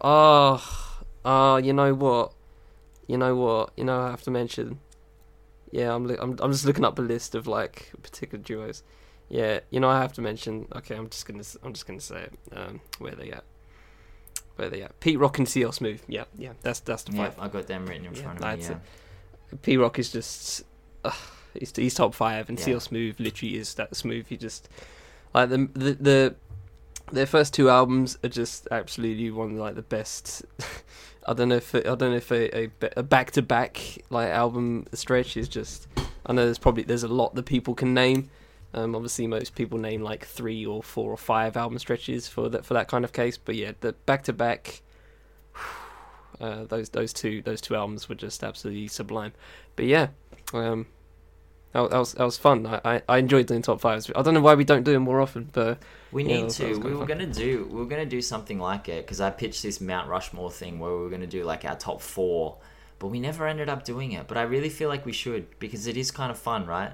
oh, 0.00 0.98
oh, 1.24 1.56
you 1.56 1.72
know 1.72 1.94
what? 1.94 2.32
You 3.06 3.16
know 3.16 3.34
what? 3.36 3.72
You 3.76 3.84
know 3.84 4.00
I 4.00 4.10
have 4.10 4.22
to 4.22 4.30
mention. 4.30 4.78
Yeah, 5.70 5.94
I'm, 5.94 6.06
li- 6.06 6.16
I'm 6.18 6.36
I'm 6.40 6.52
just 6.52 6.64
looking 6.64 6.84
up 6.84 6.98
a 6.98 7.02
list 7.02 7.34
of 7.34 7.46
like 7.46 7.90
particular 8.02 8.42
duos. 8.42 8.82
Yeah, 9.28 9.60
you 9.70 9.80
know 9.80 9.88
I 9.88 10.00
have 10.00 10.12
to 10.14 10.22
mention. 10.22 10.66
Okay, 10.76 10.94
I'm 10.96 11.08
just 11.10 11.26
gonna 11.26 11.42
I'm 11.62 11.72
just 11.72 11.86
gonna 11.86 12.00
say 12.00 12.22
it. 12.24 12.32
Um, 12.56 12.80
where 12.98 13.14
they 13.14 13.30
at? 13.30 13.44
Where 14.56 14.68
they 14.70 14.82
at? 14.82 14.98
Pete 15.00 15.18
Rock 15.18 15.38
and 15.38 15.48
CL 15.48 15.72
Smooth. 15.72 16.00
Yeah, 16.08 16.24
yeah, 16.36 16.52
that's 16.62 16.80
that's 16.80 17.02
the 17.04 17.12
Yeah. 17.12 17.32
I 17.38 17.48
got 17.48 17.66
them 17.66 17.86
written 17.86 18.06
in 18.06 18.14
Yeah, 18.14 18.22
front 18.22 18.38
of 18.38 18.44
me. 18.44 18.50
that's 18.50 18.68
Yeah. 18.70 18.76
it. 19.52 19.62
P 19.62 19.76
Rock 19.76 19.98
is 19.98 20.10
just 20.12 20.62
uh, 21.04 21.10
he's 21.54 21.72
he's 21.74 21.94
top 21.94 22.14
five, 22.14 22.48
and 22.48 22.58
Yeah. 22.58 22.64
CL 22.66 22.80
Smooth 22.80 23.20
literally 23.20 23.56
is 23.56 23.74
that 23.74 23.94
smooth. 23.96 24.26
He 24.28 24.36
just 24.36 24.68
like 25.34 25.48
the 25.50 25.68
the 25.74 25.92
the 25.94 26.34
their 27.12 27.26
first 27.26 27.54
two 27.54 27.70
albums 27.70 28.18
are 28.22 28.28
just 28.28 28.68
absolutely 28.70 29.30
one 29.30 29.52
of 29.52 29.56
like 29.56 29.74
the 29.74 29.82
best. 29.82 30.44
I 31.26 31.34
don't 31.34 31.48
know 31.50 31.56
if 31.56 31.74
it, 31.74 31.86
I 31.86 31.94
don't 31.94 32.10
know 32.10 32.16
if 32.16 32.30
a, 32.32 32.70
a 32.96 33.02
back 33.02 33.32
to 33.32 33.42
back 33.42 33.98
like 34.10 34.30
album 34.30 34.86
stretch 34.94 35.36
is 35.36 35.48
just. 35.48 35.86
I 36.26 36.32
know 36.32 36.44
there's 36.44 36.58
probably 36.58 36.82
there's 36.82 37.02
a 37.02 37.08
lot 37.08 37.34
that 37.34 37.44
people 37.44 37.74
can 37.74 37.94
name. 37.94 38.30
Um, 38.74 38.94
obviously, 38.94 39.26
most 39.26 39.54
people 39.54 39.78
name 39.78 40.02
like 40.02 40.26
three 40.26 40.64
or 40.66 40.82
four 40.82 41.10
or 41.10 41.16
five 41.16 41.56
album 41.56 41.78
stretches 41.78 42.28
for 42.28 42.48
that 42.50 42.64
for 42.66 42.74
that 42.74 42.88
kind 42.88 43.04
of 43.04 43.12
case. 43.12 43.38
But 43.38 43.54
yeah, 43.54 43.72
the 43.80 43.92
back 43.92 44.24
to 44.24 44.32
back, 44.32 44.82
those 46.38 46.90
those 46.90 47.12
two 47.12 47.42
those 47.42 47.60
two 47.60 47.74
albums 47.74 48.08
were 48.08 48.14
just 48.14 48.44
absolutely 48.44 48.88
sublime. 48.88 49.32
But 49.76 49.86
yeah, 49.86 50.08
um, 50.52 50.86
that, 51.72 51.90
that 51.90 51.98
was 51.98 52.12
that 52.14 52.24
was 52.24 52.38
fun. 52.38 52.66
I, 52.66 52.80
I, 52.84 53.02
I 53.08 53.18
enjoyed 53.18 53.46
doing 53.46 53.62
top 53.62 53.80
fives. 53.80 54.10
I 54.14 54.22
don't 54.22 54.34
know 54.34 54.40
why 54.40 54.54
we 54.54 54.64
don't 54.64 54.84
do 54.84 54.92
them 54.92 55.02
more 55.02 55.20
often, 55.20 55.50
but 55.52 55.78
We 56.12 56.24
need 56.24 56.48
to. 56.50 56.78
We 56.78 56.92
were 56.92 56.98
fun. 56.98 57.06
gonna 57.06 57.26
do. 57.26 57.68
We 57.70 57.78
were 57.78 57.86
gonna 57.86 58.06
do 58.06 58.22
something 58.22 58.58
like 58.58 58.88
it 58.88 59.04
because 59.04 59.20
I 59.20 59.30
pitched 59.30 59.62
this 59.62 59.80
Mount 59.80 60.08
Rushmore 60.08 60.50
thing 60.50 60.78
where 60.78 60.90
we 60.94 61.02
were 61.02 61.10
gonna 61.10 61.26
do 61.26 61.44
like 61.44 61.64
our 61.64 61.76
top 61.76 62.00
four, 62.00 62.56
but 62.98 63.08
we 63.08 63.20
never 63.20 63.46
ended 63.46 63.68
up 63.68 63.84
doing 63.84 64.12
it. 64.12 64.26
But 64.26 64.38
I 64.38 64.42
really 64.42 64.70
feel 64.70 64.88
like 64.88 65.04
we 65.04 65.12
should 65.12 65.58
because 65.58 65.86
it 65.86 65.96
is 65.96 66.10
kind 66.10 66.30
of 66.30 66.38
fun, 66.38 66.66
right? 66.66 66.92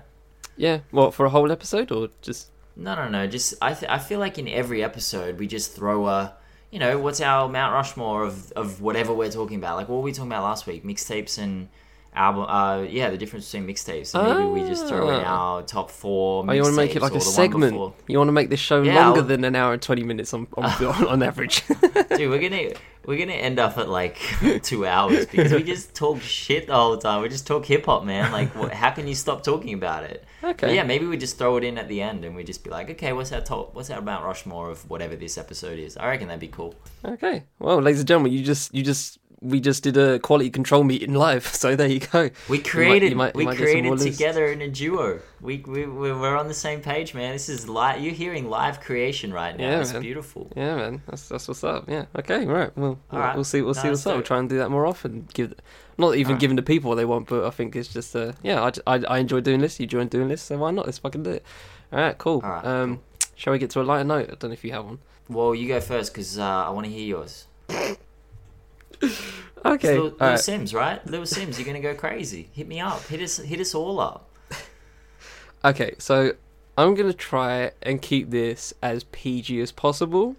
yeah, 0.57 0.81
what 0.93 1.14
for 1.14 1.27
a 1.27 1.31
whole 1.31 1.51
episode 1.51 1.91
or 1.91 2.09
just 2.22 2.51
No, 2.77 2.95
no, 2.95 3.09
no. 3.09 3.27
Just 3.27 3.55
I. 3.62 3.75
Th- 3.75 3.91
I 3.91 3.99
feel 3.99 4.18
like 4.20 4.39
in 4.39 4.49
every 4.49 4.83
episode 4.85 5.39
we 5.39 5.47
just 5.47 5.75
throw 5.75 6.07
a. 6.09 6.35
You 6.70 6.81
know, 6.81 6.99
what's 6.99 7.20
our 7.20 7.49
Mount 7.49 7.72
Rushmore 7.72 8.25
of 8.25 8.51
of 8.53 8.81
whatever 8.81 9.14
we're 9.14 9.31
talking 9.31 9.59
about? 9.59 9.77
Like 9.77 9.89
what 9.89 9.97
were 9.97 10.03
we 10.03 10.12
talking 10.12 10.31
about 10.33 10.43
last 10.43 10.66
week? 10.66 10.85
Mixtapes 10.85 11.39
and 11.39 11.68
album. 12.15 12.45
Uh, 12.49 12.83
yeah, 12.83 13.11
the 13.11 13.19
difference 13.19 13.51
between 13.51 13.69
mixtapes. 13.75 14.15
And 14.19 14.39
maybe 14.39 14.62
we 14.62 14.69
just 14.69 14.87
throw 14.87 15.09
in 15.11 15.25
Ah. 15.25 15.53
our 15.55 15.62
top 15.62 15.91
four. 15.91 16.45
Oh, 16.49 16.53
you 16.53 16.62
want 16.62 16.73
to 16.73 16.77
make 16.77 16.95
it 16.97 17.03
like 17.03 17.15
a 17.15 17.21
segment? 17.21 17.75
You 18.07 18.19
want 18.19 18.29
to 18.29 18.33
make 18.33 18.51
this 18.51 18.61
show 18.61 18.83
Yeah, 18.83 19.07
longer 19.07 19.21
I'll- 19.21 19.27
than 19.27 19.45
an 19.45 19.55
hour 19.57 19.73
and 19.73 19.83
twenty 19.83 20.03
minutes 20.03 20.33
on 20.35 20.47
on, 20.57 20.65
on, 20.65 21.07
on 21.15 21.23
average? 21.23 21.65
Dude, 21.67 22.31
we're 22.31 22.39
gonna 22.41 22.71
we're 23.07 23.19
gonna 23.19 23.33
end 23.35 23.59
up 23.59 23.77
at 23.77 23.89
like 23.89 24.19
two 24.62 24.87
hours 24.87 25.27
because 25.27 25.53
we 25.53 25.62
just 25.62 25.95
talk 25.95 26.21
shit 26.23 26.67
the 26.69 26.75
whole 26.75 26.97
time. 26.97 27.21
We 27.23 27.29
just 27.29 27.47
talk 27.47 27.67
hip 27.67 27.85
hop, 27.87 28.05
man. 28.05 28.33
Like, 28.33 28.55
what, 28.55 28.73
how 28.73 28.91
can 28.91 29.07
you 29.07 29.15
stop 29.15 29.43
talking 29.43 29.75
about 29.75 30.05
it? 30.05 30.25
But 30.41 30.62
okay. 30.62 30.75
yeah, 30.75 30.83
maybe 30.85 31.07
we 31.07 31.17
just 31.17 31.37
throw 31.39 31.57
it 31.57 31.65
in 31.65 31.79
at 31.79 31.89
the 31.89 32.01
end 32.03 32.25
and 32.25 32.35
we 32.37 32.45
just 32.45 32.65
be 32.65 32.71
like, 32.71 32.91
okay, 32.91 33.12
what's 33.12 33.33
our 33.33 33.41
top? 33.41 33.75
What's 33.75 33.91
our 33.91 34.01
Mount 34.01 34.25
Rushmore 34.25 34.71
of 34.71 34.89
whatever 34.91 35.17
this 35.17 35.37
episode 35.39 35.79
is? 35.79 35.97
I 35.97 36.07
reckon 36.09 36.29
that'd 36.29 36.41
be 36.41 36.49
cool. 36.49 36.75
Okay. 37.05 37.45
Well, 37.59 37.81
ladies 37.83 38.01
and 38.01 38.09
gentlemen, 38.09 38.33
you 38.33 38.43
just 38.43 38.75
you 38.75 38.83
just 38.83 39.19
we 39.41 39.61
just 39.61 39.82
did 39.82 39.97
a 39.97 40.18
quality 40.18 40.51
control 40.51 40.85
meeting 40.85 41.14
live. 41.14 41.45
So 41.64 41.76
there 41.76 41.87
you 41.89 42.01
go. 42.01 42.30
We 42.49 42.59
created 42.59 43.11
you 43.11 43.16
might- 43.16 43.35
you 43.35 43.39
we 43.39 43.45
might 43.45 43.53
some 43.57 43.64
more 43.64 43.66
created 43.72 43.91
lists. 43.91 44.16
together 44.18 44.47
in 44.47 44.61
a 44.62 44.68
duo. 44.68 45.20
We 45.41 45.59
we 45.66 45.87
we- 45.87 46.12
we're 46.12 46.37
on 46.37 46.49
the 46.49 46.55
same 46.55 46.80
page, 46.80 47.14
man. 47.14 47.32
This 47.32 47.49
is 47.49 47.68
live. 47.68 48.01
You're 48.03 48.14
hearing 48.14 48.49
live 48.51 48.80
creation 48.80 49.32
right 49.32 49.57
now. 49.57 49.64
Yeah, 49.70 49.80
it's 49.80 49.93
man. 49.93 50.03
beautiful. 50.03 50.51
Yeah, 50.57 50.76
man. 50.76 51.03
That's 51.07 51.28
that's 51.28 51.49
what's 51.49 51.64
up. 51.64 51.89
Yeah. 51.89 52.07
Okay. 52.18 52.45
Right. 52.47 52.74
Well, 52.76 52.99
we'll, 53.11 53.20
Alright. 53.20 53.35
we'll 53.35 53.45
see. 53.45 53.61
We'll 53.62 53.74
No, 53.74 53.82
see 53.82 53.89
what's 53.91 54.07
up. 54.07 54.14
We'll 54.14 54.22
try 54.22 54.39
and 54.39 54.49
do 54.49 54.59
that 54.59 54.70
more 54.70 54.87
often. 54.87 55.28
Give, 55.35 55.53
not 55.99 56.14
even 56.16 56.32
Alright. 56.32 56.41
giving 56.41 56.57
the 56.57 56.62
people 56.62 56.89
what 56.91 56.97
they 56.97 57.05
want, 57.05 57.28
but 57.28 57.45
I 57.45 57.51
think 57.51 57.76
it's 57.76 57.89
just 57.93 58.14
uh, 58.16 58.32
yeah. 58.43 58.62
I, 58.87 58.97
I, 58.97 59.05
I 59.09 59.18
enjoy 59.18 59.41
doing 59.41 59.61
this. 59.61 59.78
You 59.78 59.85
enjoy 59.85 60.05
doing 60.07 60.28
this, 60.28 60.43
so 60.43 60.59
why 60.59 60.70
not? 60.70 60.87
Let's 60.87 60.99
fucking 60.99 61.22
do 61.22 61.30
it. 61.30 61.45
All 61.93 62.01
right. 62.01 62.16
Cool. 62.18 62.41
Alright, 62.45 62.64
um, 62.64 63.01
shall 63.37 63.53
we 63.53 63.59
get 63.59 63.70
to 63.70 63.80
a 63.80 63.85
lighter 63.85 64.05
note? 64.05 64.24
I 64.30 64.35
don't 64.35 64.45
know 64.45 64.53
if 64.53 64.64
you 64.64 64.72
have 64.72 64.85
one. 64.85 64.99
Well, 65.28 65.55
you 65.55 65.68
go 65.68 65.80
first 65.80 66.12
because 66.12 66.39
uh, 66.39 66.43
I 66.45 66.70
want 66.70 66.87
to 66.87 66.93
hear 66.93 67.07
yours. 67.07 67.47
Okay. 69.67 69.99
Alright. 69.99 70.41
Sims, 70.41 70.75
right? 70.75 71.05
Lil 71.07 71.25
Sims, 71.25 71.59
you're 71.59 71.65
gonna 71.65 71.81
go 71.81 71.95
crazy. 71.95 72.51
Hit 72.53 72.69
me 72.69 72.81
up. 72.81 73.03
Hit 73.07 73.23
us. 73.23 73.39
Hit 73.39 73.61
us 73.61 73.75
all 73.75 73.99
up. 73.99 74.29
Okay, 75.65 75.95
so 75.99 76.33
I'm 76.77 76.95
gonna 76.95 77.15
try 77.15 77.71
and 77.81 78.03
keep 78.03 78.31
this 78.31 78.75
as 78.83 79.05
PG 79.05 79.59
as 79.63 79.73
possible. 79.73 80.37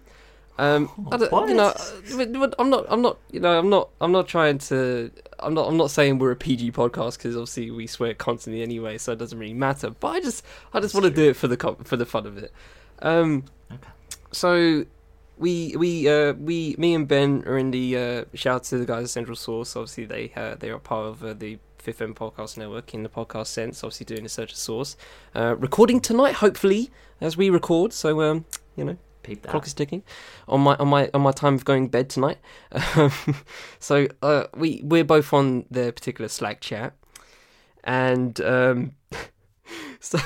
Um, 0.58 0.88
I 1.12 1.16
don't, 1.18 1.48
you 1.48 1.54
know, 1.54 1.66
uh, 1.68 2.50
I'm 2.58 2.70
not, 2.70 2.86
I'm 2.88 3.02
not, 3.02 3.18
you 3.30 3.40
know, 3.40 3.58
I'm 3.58 3.68
not, 3.68 3.90
I'm 4.00 4.12
not 4.12 4.26
trying 4.26 4.56
to, 4.58 5.10
I'm 5.38 5.52
not, 5.52 5.68
I'm 5.68 5.76
not 5.76 5.90
saying 5.90 6.18
we're 6.18 6.30
a 6.30 6.36
PG 6.36 6.72
podcast 6.72 7.18
because 7.18 7.36
obviously 7.36 7.70
we 7.70 7.86
swear 7.86 8.14
constantly 8.14 8.62
anyway, 8.62 8.96
so 8.96 9.12
it 9.12 9.18
doesn't 9.18 9.38
really 9.38 9.52
matter. 9.52 9.90
But 9.90 10.08
I 10.08 10.20
just, 10.20 10.44
I 10.72 10.80
just 10.80 10.94
want 10.94 11.04
to 11.04 11.10
do 11.10 11.28
it 11.30 11.36
for 11.36 11.48
the 11.48 11.76
for 11.84 11.96
the 11.96 12.06
fun 12.06 12.26
of 12.26 12.38
it. 12.38 12.52
Um, 13.02 13.44
Okay. 13.70 13.88
so 14.32 14.86
we, 15.36 15.76
we, 15.76 16.08
uh, 16.08 16.32
we, 16.34 16.74
me 16.78 16.94
and 16.94 17.06
Ben 17.06 17.44
are 17.46 17.58
in 17.58 17.70
the 17.70 17.96
uh, 17.96 18.24
shout 18.34 18.56
out 18.56 18.64
to 18.64 18.78
the 18.78 18.86
guys 18.86 19.04
at 19.04 19.10
Central 19.10 19.36
Source. 19.36 19.76
Obviously, 19.76 20.04
they, 20.06 20.32
uh, 20.34 20.54
they 20.54 20.70
are 20.70 20.78
part 20.78 21.06
of 21.06 21.22
uh, 21.22 21.34
the 21.34 21.58
Fifth 21.78 22.02
M 22.02 22.14
Podcast 22.14 22.56
Network 22.56 22.94
in 22.94 23.02
the 23.02 23.08
podcast 23.08 23.46
sense. 23.46 23.84
Obviously, 23.84 24.06
doing 24.06 24.26
a 24.26 24.28
search 24.28 24.52
of 24.52 24.58
source, 24.58 24.96
uh, 25.34 25.54
recording 25.56 26.00
tonight, 26.00 26.36
hopefully 26.36 26.90
as 27.20 27.36
we 27.36 27.48
record. 27.48 27.92
So, 27.92 28.22
um, 28.22 28.44
you 28.74 28.84
know 28.84 28.96
Peep 29.22 29.42
that. 29.42 29.50
clock 29.50 29.66
is 29.66 29.74
ticking 29.74 30.02
on 30.48 30.62
my 30.62 30.74
on 30.76 30.88
my 30.88 31.10
on 31.14 31.20
my 31.20 31.32
time 31.32 31.54
of 31.54 31.64
going 31.64 31.88
bed 31.88 32.10
tonight. 32.10 32.38
Um, 32.96 33.12
so 33.78 34.08
uh, 34.22 34.46
we 34.56 34.80
we're 34.82 35.04
both 35.04 35.32
on 35.32 35.64
the 35.70 35.92
particular 35.92 36.28
Slack 36.28 36.60
chat, 36.60 36.94
and 37.84 38.40
um, 38.40 38.95
so 40.00 40.18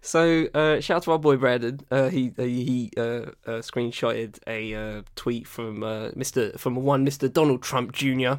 so 0.00 0.46
uh, 0.54 0.80
shout 0.80 0.96
out 0.96 1.02
to 1.04 1.12
our 1.12 1.18
boy 1.18 1.36
Brandon. 1.36 1.80
Uh, 1.90 2.08
he 2.08 2.32
uh, 2.38 2.42
he 2.42 2.90
uh, 2.96 3.00
uh, 3.00 3.30
screenshotted 3.60 4.38
a 4.46 5.04
tweet 5.14 5.46
from 5.46 5.80
Mister 6.16 6.56
from 6.58 6.76
one 6.76 7.04
Mister 7.04 7.28
Donald 7.28 7.62
Trump 7.62 7.92
Jr. 7.92 8.34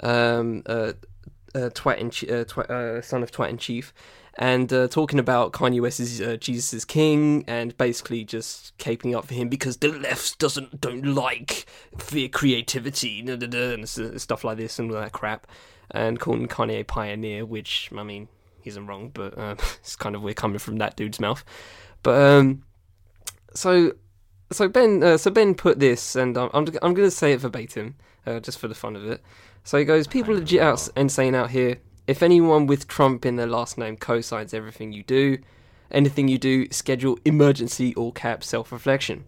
Um, 0.00 0.62
twat 0.62 0.90
uh, 1.54 2.44
twat, 2.44 3.04
son 3.04 3.22
of 3.22 3.32
twat 3.32 3.48
in 3.48 3.58
chief, 3.58 3.94
and 4.38 4.68
talking 4.68 5.18
about 5.18 5.52
Kanye 5.52 5.80
West's 5.80 6.18
Jesus 6.44 6.74
is 6.74 6.84
King, 6.84 7.44
and 7.46 7.76
basically 7.78 8.24
just 8.24 8.76
caping 8.78 9.16
up 9.16 9.26
for 9.26 9.34
him 9.34 9.48
because 9.48 9.78
the 9.78 9.88
left 9.88 10.38
doesn't 10.38 10.80
don't 10.80 11.06
like 11.14 11.66
fear 11.96 12.28
creativity 12.28 13.20
and 13.20 13.88
stuff 13.88 14.44
like 14.44 14.58
this 14.58 14.78
and 14.78 14.92
all 14.92 15.00
that 15.00 15.12
crap, 15.12 15.46
and 15.90 16.20
calling 16.20 16.46
Kanye 16.48 16.80
a 16.80 16.84
pioneer, 16.84 17.46
which 17.46 17.90
I 17.96 18.02
mean 18.02 18.28
isn't 18.66 18.86
wrong, 18.86 19.10
but 19.12 19.36
uh, 19.38 19.56
it's 19.80 19.96
kind 19.96 20.14
of 20.14 20.22
weird 20.22 20.36
coming 20.36 20.58
from 20.58 20.76
that 20.78 20.96
dude's 20.96 21.20
mouth. 21.20 21.44
But 22.02 22.20
um, 22.20 22.62
so 23.54 23.92
so 24.52 24.68
Ben 24.68 25.02
uh, 25.02 25.16
so 25.16 25.30
Ben 25.30 25.54
put 25.54 25.80
this, 25.80 26.16
and 26.16 26.36
I'm 26.36 26.50
I'm, 26.54 26.66
I'm 26.82 26.94
going 26.94 27.08
to 27.08 27.10
say 27.10 27.32
it 27.32 27.40
verbatim, 27.40 27.96
uh, 28.26 28.40
just 28.40 28.58
for 28.58 28.68
the 28.68 28.74
fun 28.74 28.96
of 28.96 29.04
it. 29.08 29.22
So 29.64 29.78
he 29.78 29.84
goes, 29.84 30.06
people 30.06 30.34
legit 30.34 30.60
out 30.60 30.88
and 30.94 31.10
saying 31.10 31.34
out 31.34 31.50
here, 31.50 31.78
if 32.06 32.22
anyone 32.22 32.68
with 32.68 32.86
Trump 32.86 33.26
in 33.26 33.34
their 33.34 33.48
last 33.48 33.76
name 33.76 33.96
co-signs 33.96 34.54
everything 34.54 34.92
you 34.92 35.02
do, 35.02 35.38
anything 35.90 36.28
you 36.28 36.38
do, 36.38 36.70
schedule 36.70 37.18
emergency 37.24 37.92
all 37.96 38.12
cap 38.12 38.44
self-reflection. 38.44 39.24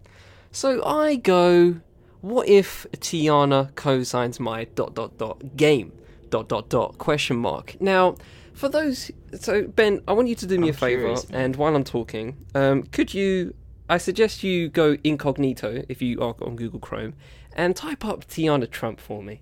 So 0.51 0.83
I 0.85 1.17
go, 1.17 1.81
what 2.21 2.47
if 2.47 2.87
Tiana 2.93 3.75
co-signs 3.75 4.39
my 4.39 4.63
dot 4.63 4.95
dot 4.95 5.17
dot 5.17 5.57
game 5.57 5.91
dot 6.29 6.47
dot 6.47 6.69
dot 6.69 6.97
question 6.97 7.37
mark? 7.37 7.79
Now, 7.81 8.15
for 8.59 8.69
those, 8.69 9.09
so 9.39 9.63
Ben, 9.67 10.01
I 10.07 10.11
want 10.13 10.27
you 10.27 10.35
to 10.35 10.45
do 10.45 10.57
me 10.59 10.67
I'm 10.69 10.73
a 10.75 10.77
favor, 10.77 11.15
and 11.31 11.55
while 11.55 11.75
I'm 11.75 11.83
talking, 11.83 12.45
um, 12.55 12.83
could 12.83 13.13
you? 13.13 13.53
I 13.89 13.97
suggest 13.97 14.43
you 14.43 14.69
go 14.69 14.97
incognito 15.03 15.83
if 15.89 16.01
you 16.01 16.19
are 16.21 16.35
on 16.41 16.55
Google 16.55 16.79
Chrome, 16.79 17.13
and 17.53 17.75
type 17.75 18.03
up 18.05 18.25
Tiana 18.27 18.69
Trump 18.69 18.99
for 18.99 19.23
me. 19.23 19.41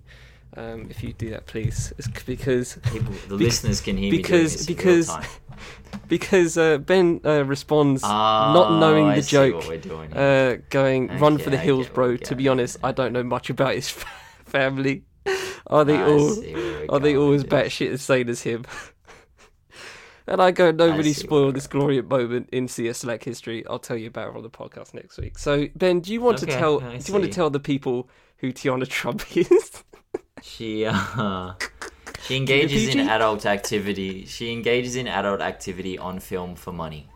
Um, 0.56 0.86
if 0.88 1.02
you 1.04 1.12
do 1.12 1.28
that, 1.30 1.46
please, 1.46 1.92
It's 1.98 2.08
because 2.08 2.78
People, 2.90 3.12
the 3.28 3.34
listeners 3.36 3.80
can 3.82 3.96
hear 3.98 4.10
because- 4.10 4.66
because 4.66 5.08
in 5.10 5.14
real 5.16 5.22
time. 5.22 5.30
because 6.08 6.56
uh, 6.56 6.78
Ben 6.78 7.20
uh, 7.24 7.44
responds 7.44 8.02
Oh, 8.02 8.08
not 8.08 8.80
knowing 8.80 9.06
I 9.08 9.16
the 9.16 9.22
see 9.22 9.30
joke, 9.32 9.54
what 9.56 9.68
we're 9.68 9.76
doing 9.78 10.12
uh, 10.14 10.56
going 10.70 11.08
run 11.18 11.36
for 11.38 11.50
the 11.50 11.58
I 11.60 11.64
hills, 11.64 11.88
bro. 11.88 12.16
To 12.16 12.34
be 12.34 12.48
honest. 12.48 12.78
I 12.82 12.92
don't 12.92 13.12
know 13.12 13.22
much 13.22 13.50
about 13.50 13.74
his 13.74 13.90
family. 14.46 15.04
Are 15.66 15.84
they 15.84 15.96
I 15.98 16.04
all? 16.10 16.34
we're 16.88 16.98
they 16.98 17.14
all 17.16 17.34
as 17.34 17.44
batshit 17.44 17.90
insane 17.90 18.28
as 18.30 18.40
him? 18.42 18.64
and 20.28 20.40
I 20.42 20.50
go, 20.50 20.70
nobody 20.70 21.12
see 21.12 21.22
where 21.22 21.28
spoiled 21.28 21.56
this 21.56 21.66
glorious 21.66 22.04
moment 22.04 22.48
in 22.52 22.68
CS 22.68 22.98
Slack 22.98 23.24
history. 23.24 23.66
I'll 23.66 23.78
tell 23.78 23.96
you 23.96 24.08
about 24.08 24.28
it 24.28 24.36
on 24.36 24.42
the 24.42 24.50
podcast 24.50 24.94
next 24.94 25.18
week. 25.18 25.38
So 25.38 25.66
Ben, 25.74 26.00
do 26.00 26.12
you 26.12 26.20
want 26.20 26.38
to 26.38 26.46
tell? 26.46 26.82
I 26.82 26.98
Do 26.98 27.04
you 27.06 27.12
want 27.12 27.24
to 27.24 27.30
tell 27.30 27.50
the 27.50 27.60
people 27.60 28.08
who 28.38 28.52
Tiana 28.52 28.86
Trump 28.88 29.24
is? 29.36 29.84
She 30.42 30.84
uh, 30.86 31.52
she 32.22 32.36
engages 32.36 32.88
in 32.94 33.00
adult 33.00 33.46
activity. 33.46 34.24
She 34.26 34.52
engages 34.52 34.96
in 34.96 35.06
adult 35.06 35.40
activity 35.40 35.98
on 35.98 36.20
film 36.20 36.54
for 36.56 36.72
money. 36.72 37.08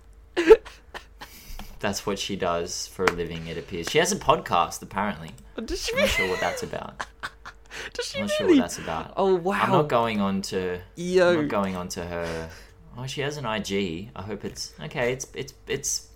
That's 1.81 2.07
what 2.07 2.19
she 2.19 2.37
does 2.37 2.87
for 2.87 3.05
a 3.05 3.11
living. 3.11 3.49
It 3.49 3.59
appears 3.59 3.91
she 3.91 3.99
has 3.99 4.13
a 4.13 4.17
podcast. 4.17 4.83
Apparently, 4.83 5.31
Does 5.65 5.85
she 5.85 5.93
I'm 5.95 6.01
not 6.01 6.09
sure 6.09 6.29
what 6.29 6.41
that's 6.41 6.63
about. 6.63 7.07
Does 7.93 8.07
she 8.07 8.19
I'm 8.19 8.27
not 8.27 8.31
sure 8.37 8.47
what 8.47 8.57
that's 8.59 8.79
about. 8.79 9.15
Oh 9.17 9.35
wow! 9.35 9.61
I'm 9.61 9.71
not 9.71 9.89
going 9.89 10.21
on 10.21 10.43
to. 10.43 10.79
I'm 10.97 11.43
not 11.43 11.49
going 11.49 11.75
on 11.75 11.89
to 11.89 12.05
her. 12.05 12.49
Oh, 12.97 13.07
she 13.07 13.21
has 13.23 13.37
an 13.37 13.47
IG. 13.47 14.11
I 14.15 14.23
hope 14.23 14.45
it's 14.45 14.73
okay. 14.81 15.13
It's 15.13 15.27
it's 15.35 15.55
it's 15.67 16.09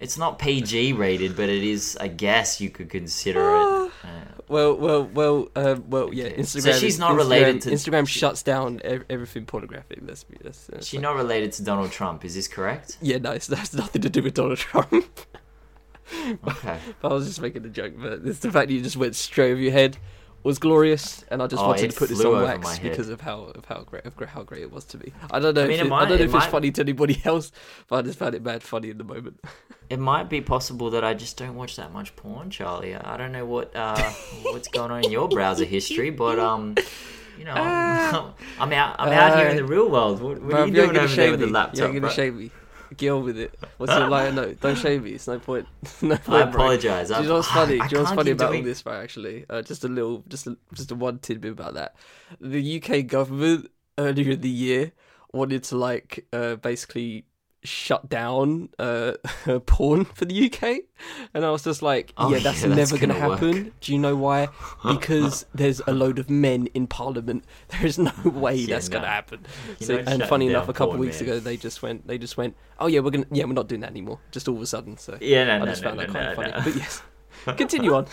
it's 0.00 0.16
not 0.16 0.38
PG 0.38 0.92
rated, 0.94 1.36
but 1.36 1.48
it 1.48 1.62
is. 1.62 1.96
I 2.00 2.08
guess 2.08 2.60
you 2.60 2.70
could 2.70 2.88
consider 2.90 3.40
it. 3.40 3.90
Uh, 4.04 4.08
Well, 4.48 4.74
well, 4.76 5.04
well, 5.04 5.48
um, 5.56 5.84
well, 5.90 6.14
yeah. 6.14 6.26
Okay. 6.26 6.42
So 6.44 6.58
Instagram. 6.60 6.80
she's 6.80 6.98
not 6.98 7.12
Instagram- 7.12 7.16
related 7.18 7.60
to- 7.62 7.70
Instagram. 7.70 8.08
she- 8.08 8.18
shuts 8.20 8.42
down 8.42 8.80
everything 9.10 9.44
pornographic. 9.44 9.98
Let's 10.00 10.24
be. 10.24 10.38
That's, 10.42 10.66
that's 10.68 10.86
She's 10.86 11.00
not 11.00 11.16
related 11.16 11.52
to 11.54 11.62
Donald 11.64 11.90
Trump. 11.90 12.24
Is 12.24 12.34
this 12.34 12.48
correct? 12.48 12.96
Yeah, 13.02 13.18
no, 13.18 13.32
it's, 13.32 13.46
that's 13.46 13.74
nothing 13.74 14.00
to 14.02 14.08
do 14.08 14.22
with 14.22 14.32
Donald 14.34 14.56
Trump. 14.58 14.92
Okay. 16.46 16.78
but 17.02 17.10
I 17.10 17.14
was 17.14 17.26
just 17.26 17.42
making 17.42 17.66
a 17.66 17.68
joke. 17.68 17.92
But 17.98 18.20
it's 18.24 18.38
the 18.38 18.50
fact 18.50 18.68
that 18.68 18.74
you 18.74 18.80
just 18.80 18.96
went 18.96 19.14
straight 19.16 19.52
over 19.52 19.60
your 19.60 19.72
head 19.72 19.98
was 20.44 20.58
glorious, 20.58 21.24
and 21.30 21.42
I 21.42 21.46
just 21.46 21.62
Oh, 21.62 21.68
wanted 21.68 21.90
to 21.90 21.96
put 21.96 22.08
this 22.08 22.24
on 22.24 22.42
wax 22.42 22.78
because 22.78 23.08
of 23.08 23.20
how 23.20 23.52
of 23.54 23.64
how 23.66 23.82
great 23.82 24.04
of 24.06 24.14
how 24.28 24.42
great 24.42 24.62
it 24.62 24.72
was 24.72 24.84
to 24.86 24.98
me. 24.98 25.12
I 25.30 25.38
don't 25.40 25.54
know. 25.54 25.64
I 25.64 25.66
mean, 25.68 25.80
if 25.80 25.86
it 25.86 25.88
might- 25.88 26.02
I 26.02 26.08
don't 26.08 26.18
know 26.18 26.24
if 26.24 26.30
might- 26.32 26.42
it's 26.44 26.46
funny 26.52 26.70
to 26.72 26.80
anybody 26.80 27.20
else, 27.24 27.52
but 27.88 27.96
I 27.96 28.02
just 28.02 28.18
found 28.18 28.34
it 28.34 28.42
bad 28.44 28.62
funny 28.62 28.90
in 28.90 28.98
the 28.98 29.04
moment. 29.04 29.40
It 29.90 29.98
might 29.98 30.28
be 30.28 30.42
possible 30.42 30.90
that 30.90 31.02
I 31.02 31.14
just 31.14 31.38
don't 31.38 31.54
watch 31.54 31.76
that 31.76 31.94
much 31.94 32.14
porn, 32.14 32.50
Charlie. 32.50 32.94
I 32.94 33.16
don't 33.16 33.32
know 33.32 33.46
what 33.46 33.74
uh, 33.74 33.96
what's 34.42 34.68
going 34.68 34.90
on 34.90 35.02
in 35.02 35.10
your 35.10 35.28
browser 35.30 35.64
history, 35.64 36.10
but 36.10 36.38
um, 36.38 36.74
you 37.38 37.46
know, 37.46 37.52
I'm, 37.54 38.34
I'm 38.60 38.72
out. 38.74 38.96
I'm 38.98 39.10
out 39.10 39.38
here 39.38 39.48
in 39.48 39.56
the 39.56 39.64
real 39.64 39.88
world. 39.88 40.20
What, 40.20 40.42
what 40.42 40.52
Bruv, 40.54 40.54
are 40.62 40.66
you 40.66 40.74
doing 40.74 40.86
gonna 40.88 40.98
over 41.04 41.16
there 41.16 41.30
with 41.30 41.40
me. 41.40 41.46
the 41.52 41.70
You're 41.72 41.88
gonna 41.88 42.00
bro? 42.00 42.10
shame 42.10 42.36
me. 42.38 42.50
Get 42.96 43.10
on 43.10 43.24
with 43.24 43.38
it. 43.38 43.58
What's 43.76 43.92
your 43.92 44.08
lighter 44.08 44.32
note? 44.32 44.60
Don't 44.60 44.76
shame 44.78 45.04
me. 45.04 45.10
It's 45.12 45.26
no 45.26 45.38
point. 45.38 45.66
no 46.02 46.16
point. 46.16 46.28
I 46.28 46.48
apologize. 46.48 47.08
Do 47.08 47.14
you 47.14 47.28
know 47.28 47.34
what's 47.34 47.48
funny? 47.48 47.80
I 47.80 47.86
Do 47.86 47.96
you 47.96 47.96
know 47.96 48.04
what's 48.04 48.14
funny 48.14 48.30
about 48.32 48.54
all 48.54 48.62
this, 48.62 48.84
right? 48.86 49.02
Actually, 49.02 49.44
uh, 49.50 49.62
just 49.62 49.84
a 49.84 49.88
little, 49.88 50.24
just 50.28 50.46
a, 50.46 50.56
just 50.74 50.90
a 50.90 50.94
one 50.94 51.18
tidbit 51.18 51.52
about 51.52 51.74
that. 51.74 51.94
The 52.40 52.82
UK 52.82 53.06
government 53.06 53.70
earlier 53.98 54.32
in 54.32 54.40
the 54.40 54.48
year 54.48 54.92
wanted 55.32 55.62
to 55.64 55.76
like 55.76 56.26
uh, 56.32 56.56
basically 56.56 57.24
shut 57.64 58.08
down 58.08 58.68
uh, 58.78 59.12
porn 59.66 60.04
for 60.04 60.24
the 60.24 60.46
UK, 60.46 60.78
and 61.34 61.44
I 61.44 61.50
was 61.50 61.64
just 61.64 61.82
like, 61.82 62.12
Oh, 62.16 62.30
yeah, 62.30 62.38
that's 62.38 62.62
yeah, 62.62 62.68
that's 62.68 62.92
never 62.92 63.00
gonna, 63.00 63.14
gonna 63.18 63.28
work. 63.28 63.38
happen. 63.40 63.72
Do 63.80 63.92
you 63.92 63.98
know 63.98 64.14
why? 64.16 64.48
Because 64.84 65.44
there's 65.54 65.80
a 65.86 65.92
load 65.92 66.18
of 66.18 66.30
men 66.30 66.68
in 66.74 66.86
Parliament. 66.86 67.44
There's 67.80 67.98
no 67.98 68.12
way 68.24 68.54
Yeah, 68.56 68.76
that's 68.76 68.88
no. 68.88 68.94
gonna 68.98 69.08
happen. 69.08 69.44
So, 69.80 69.96
and 69.98 70.22
funny 70.24 70.46
enough, 70.48 70.68
a 70.68 70.72
couple 70.72 70.92
porn, 70.94 71.00
weeks 71.00 71.20
man. 71.20 71.30
ago, 71.30 71.40
they 71.40 71.56
just 71.56 71.82
went, 71.82 72.06
they 72.06 72.16
just 72.18 72.36
went, 72.36 72.54
oh 72.78 72.86
yeah, 72.86 73.00
we're 73.00 73.10
gonna, 73.10 73.26
yeah, 73.32 73.44
we're 73.44 73.52
not 73.54 73.68
doing 73.68 73.80
that 73.82 73.90
anymore. 73.90 74.20
Just 74.30 74.48
all 74.48 74.56
of 74.56 74.62
a 74.62 74.66
sudden, 74.66 74.96
so 74.96 75.18
Yeah, 75.20 75.44
no, 75.44 75.54
I 75.54 75.58
no, 75.58 75.66
just 75.66 75.82
no, 75.82 75.88
found 75.88 75.98
no, 76.00 76.06
that 76.06 76.12
kind 76.12 76.24
no, 76.24 76.30
of 76.30 76.64
funny. 76.64 76.70
But 76.72 76.76
yes, 76.76 77.02
continue 77.56 77.94
on. 77.94 78.06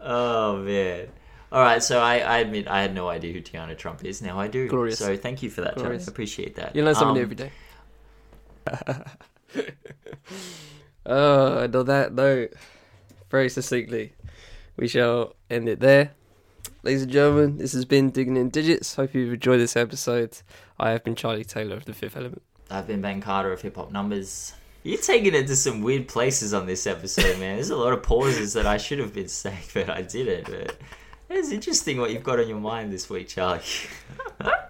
Oh 0.00 0.56
man. 0.58 1.08
All 1.52 1.60
right, 1.60 1.82
so 1.82 2.00
I, 2.00 2.18
I 2.20 2.38
admit 2.38 2.68
I 2.68 2.80
had 2.80 2.94
no 2.94 3.08
idea 3.08 3.32
who 3.32 3.40
Tiana 3.40 3.76
Trump 3.76 4.04
is. 4.04 4.22
Now 4.22 4.38
I 4.38 4.46
do. 4.46 4.68
Glorious. 4.68 4.98
So 4.98 5.16
thank 5.16 5.42
you 5.42 5.50
for 5.50 5.62
that. 5.62 5.74
Glorious. 5.74 6.08
I 6.08 6.12
appreciate 6.12 6.54
that. 6.56 6.74
You 6.76 6.84
learn 6.84 6.94
something 6.94 7.14
new 7.14 7.20
Um, 7.20 7.24
every 7.24 7.36
day. 7.36 7.50
oh, 11.06 11.58
and 11.58 11.76
on 11.76 11.86
that 11.86 12.12
note, 12.12 12.52
very 13.30 13.48
succinctly, 13.48 14.12
we 14.76 14.88
shall 14.88 15.34
end 15.48 15.68
it 15.68 15.80
there. 15.80 16.12
Ladies 16.82 17.02
and 17.02 17.12
gentlemen, 17.12 17.58
this 17.58 17.72
has 17.72 17.84
been 17.84 18.10
Digging 18.10 18.36
in 18.36 18.48
Digits. 18.48 18.94
Hope 18.94 19.14
you've 19.14 19.34
enjoyed 19.34 19.60
this 19.60 19.76
episode. 19.76 20.38
I 20.78 20.90
have 20.90 21.04
been 21.04 21.14
Charlie 21.14 21.44
Taylor 21.44 21.76
of 21.76 21.84
The 21.84 21.92
Fifth 21.92 22.16
Element. 22.16 22.42
I've 22.70 22.86
been 22.86 23.00
Ben 23.00 23.20
Carter 23.20 23.52
of 23.52 23.60
Hip 23.62 23.76
Hop 23.76 23.90
Numbers. 23.92 24.54
You're 24.82 24.98
taking 24.98 25.34
it 25.34 25.46
to 25.48 25.56
some 25.56 25.82
weird 25.82 26.08
places 26.08 26.54
on 26.54 26.64
this 26.66 26.86
episode, 26.86 27.38
man. 27.38 27.56
There's 27.56 27.70
a 27.70 27.76
lot 27.76 27.92
of 27.92 28.02
pauses 28.02 28.54
that 28.54 28.66
I 28.66 28.78
should 28.78 28.98
have 28.98 29.12
been 29.12 29.28
saying, 29.28 29.58
but 29.74 29.90
I 29.90 30.02
didn't. 30.02 30.46
But 30.46 30.76
it's 31.28 31.50
interesting 31.50 31.98
what 32.00 32.12
you've 32.12 32.22
got 32.24 32.38
on 32.38 32.48
your 32.48 32.60
mind 32.60 32.92
this 32.92 33.10
week, 33.10 33.28
Charlie. 33.28 33.60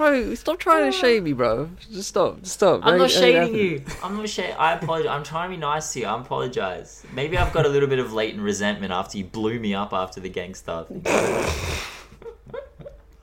Bro, 0.00 0.34
stop 0.36 0.58
trying 0.58 0.90
to 0.90 0.96
shame 0.96 1.24
me, 1.24 1.34
bro. 1.34 1.68
Just 1.92 2.08
stop. 2.08 2.40
Just 2.40 2.54
stop. 2.54 2.80
I'm 2.84 2.96
not 2.96 3.10
ain't 3.10 3.12
shading 3.12 3.54
you. 3.54 3.84
I'm 4.02 4.16
not 4.16 4.30
shading. 4.30 4.56
I 4.56 4.72
apologize. 4.72 5.10
I'm 5.10 5.22
trying 5.22 5.50
to 5.50 5.56
be 5.56 5.60
nice 5.60 5.92
to 5.92 6.00
you. 6.00 6.06
I 6.06 6.18
apologize. 6.18 7.04
Maybe 7.12 7.36
I've 7.36 7.52
got 7.52 7.66
a 7.66 7.68
little 7.68 7.86
bit 7.86 7.98
of 7.98 8.14
latent 8.14 8.42
resentment 8.42 8.94
after 8.94 9.18
you 9.18 9.24
blew 9.24 9.60
me 9.60 9.74
up 9.74 9.92
after 9.92 10.18
the 10.18 10.30
gang 10.30 10.54
stuff. 10.54 10.86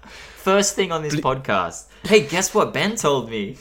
First 0.06 0.76
thing 0.76 0.92
on 0.92 1.02
this 1.02 1.16
podcast. 1.16 1.88
Hey, 2.04 2.28
guess 2.28 2.54
what 2.54 2.76
Ben 2.76 2.96
told 2.96 3.32
me? 3.32 3.58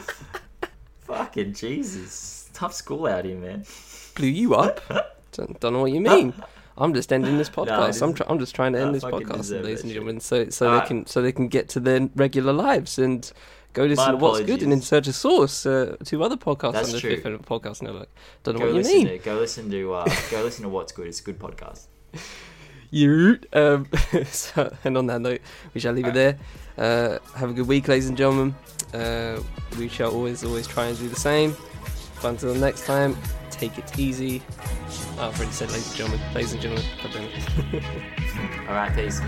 Fucking 1.00 1.52
Jesus. 1.52 2.48
Tough 2.54 2.72
school 2.72 3.06
out 3.06 3.26
here, 3.26 3.36
man. 3.36 3.66
Blew 4.14 4.28
you 4.28 4.54
up? 4.54 4.80
Don't, 5.32 5.60
don't 5.60 5.72
know 5.74 5.80
what 5.80 5.92
you 5.92 6.00
mean. 6.00 6.32
I'm 6.76 6.92
just 6.94 7.12
ending 7.12 7.38
this 7.38 7.48
podcast. 7.58 8.02
I'm 8.02 8.12
just- 8.12 8.16
tr- 8.16 8.22
I'm 8.32 8.38
just 8.38 8.54
trying 8.54 8.72
to 8.74 8.80
end 8.80 8.90
I 8.90 8.92
this 8.92 9.04
podcast, 9.04 9.50
ladies 9.62 9.82
and 9.82 9.90
gentlemen, 9.92 10.20
so 10.20 10.48
so 10.50 10.78
they 10.78 10.86
can 10.86 11.06
so 11.06 11.22
they 11.22 11.32
can 11.32 11.48
get 11.48 11.68
to 11.70 11.80
their 11.80 12.08
regular 12.16 12.52
lives 12.52 12.98
and 12.98 13.30
go 13.72 13.84
listen 13.84 14.10
to 14.10 14.16
what's 14.16 14.38
good 14.40 14.48
and 14.62 14.72
apologies. 14.72 14.72
insert 14.72 15.06
a 15.08 15.12
source 15.12 15.66
uh, 15.66 15.96
to 16.04 16.22
other 16.22 16.36
podcasts 16.36 16.72
That's 16.74 16.88
on 16.88 16.94
the 16.94 17.00
true. 17.00 17.16
Fifth 17.16 17.26
Element 17.26 17.46
Podcast 17.46 17.82
Network. 17.82 18.08
Don't 18.44 18.54
know 18.58 18.66
Go 18.66 18.74
what 18.74 18.84
you 18.84 18.90
mean. 18.98 19.06
to 19.08 19.18
go 19.18 19.34
listen 19.36 19.70
to 19.70 19.94
uh, 19.94 20.04
go 20.30 20.42
listen 20.42 20.62
to 20.62 20.68
what's 20.68 20.92
good. 20.92 21.06
It's 21.08 21.20
a 21.20 21.24
good 21.24 21.38
podcast. 21.38 21.86
You. 22.90 23.40
Um, 23.52 23.88
so, 24.26 24.72
and 24.84 24.96
on 24.96 25.06
that 25.08 25.20
note, 25.20 25.40
we 25.72 25.80
shall 25.80 25.92
leave 25.92 26.06
it 26.06 26.14
there. 26.14 26.38
Uh, 26.78 27.18
have 27.36 27.50
a 27.50 27.52
good 27.52 27.66
week, 27.66 27.88
ladies 27.88 28.08
and 28.08 28.16
gentlemen. 28.16 28.54
Uh, 28.92 29.40
we 29.76 29.88
shall 29.88 30.12
always, 30.12 30.44
always 30.44 30.68
try 30.68 30.86
and 30.86 30.96
do 30.98 31.08
the 31.08 31.16
same. 31.16 31.56
But 32.22 32.28
until 32.28 32.54
next 32.54 32.86
time, 32.86 33.16
take 33.56 33.78
it 33.78 33.98
easy. 33.98 34.42
Oh, 35.18 35.28
I've 35.28 35.36
already 35.36 35.52
said, 35.52 35.70
ladies 35.70 35.88
and 35.88 35.96
gentlemen. 35.96 36.34
Ladies 36.34 36.52
and 36.52 36.62
gentlemen. 36.62 36.84
God 37.02 37.12
damn 37.12 37.24
it. 37.24 37.84
All 38.68 38.74
right, 38.74 38.94
peace. 38.94 39.20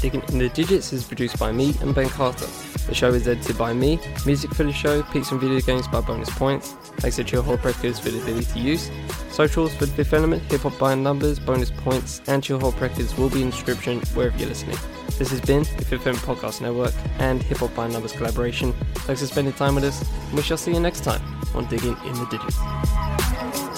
Digging 0.00 0.22
in 0.30 0.38
the 0.38 0.48
Digits 0.48 0.92
is 0.92 1.04
produced 1.04 1.38
by 1.38 1.52
me 1.52 1.74
and 1.80 1.94
Ben 1.94 2.08
Carter. 2.08 2.71
The 2.86 2.94
show 2.94 3.08
is 3.10 3.26
edited 3.26 3.56
by 3.56 3.72
me. 3.72 3.98
Music 4.26 4.52
for 4.54 4.64
the 4.64 4.72
show, 4.72 5.02
Peaks 5.04 5.30
and 5.30 5.40
Video 5.40 5.60
Games 5.60 5.88
by 5.88 6.00
Bonus 6.00 6.30
Points. 6.30 6.72
Thanks 6.98 7.16
to 7.16 7.24
Chill 7.24 7.42
Hop 7.42 7.64
Records 7.64 7.98
for 7.98 8.10
the 8.10 8.20
ability 8.20 8.44
to 8.52 8.58
use. 8.58 8.90
Socials 9.30 9.74
for 9.74 9.86
the 9.86 9.92
Fifth 9.92 10.12
Element, 10.12 10.42
Hip 10.50 10.60
Hop 10.62 10.78
by 10.78 10.94
Numbers, 10.94 11.38
Bonus 11.38 11.70
Points, 11.70 12.20
and 12.26 12.42
Chill 12.42 12.60
Hop 12.60 12.80
Records 12.80 13.16
will 13.16 13.30
be 13.30 13.42
in 13.42 13.50
the 13.50 13.56
description 13.56 14.00
wherever 14.14 14.36
you're 14.36 14.48
listening. 14.48 14.76
This 15.18 15.30
has 15.30 15.40
been 15.40 15.62
the 15.62 15.84
Fifth 15.84 16.06
Element 16.06 16.24
Podcast 16.24 16.60
Network 16.60 16.94
and 17.18 17.42
Hip 17.42 17.58
Hop 17.58 17.74
by 17.74 17.88
Numbers 17.88 18.12
collaboration. 18.12 18.72
Thanks 18.94 19.20
for 19.20 19.26
spending 19.26 19.54
time 19.54 19.74
with 19.74 19.84
us, 19.84 20.02
and 20.28 20.34
we 20.34 20.42
shall 20.42 20.58
see 20.58 20.72
you 20.72 20.80
next 20.80 21.04
time 21.04 21.22
on 21.54 21.66
Digging 21.66 21.96
in 22.04 22.14
the 22.14 22.26
Digits. 22.26 23.71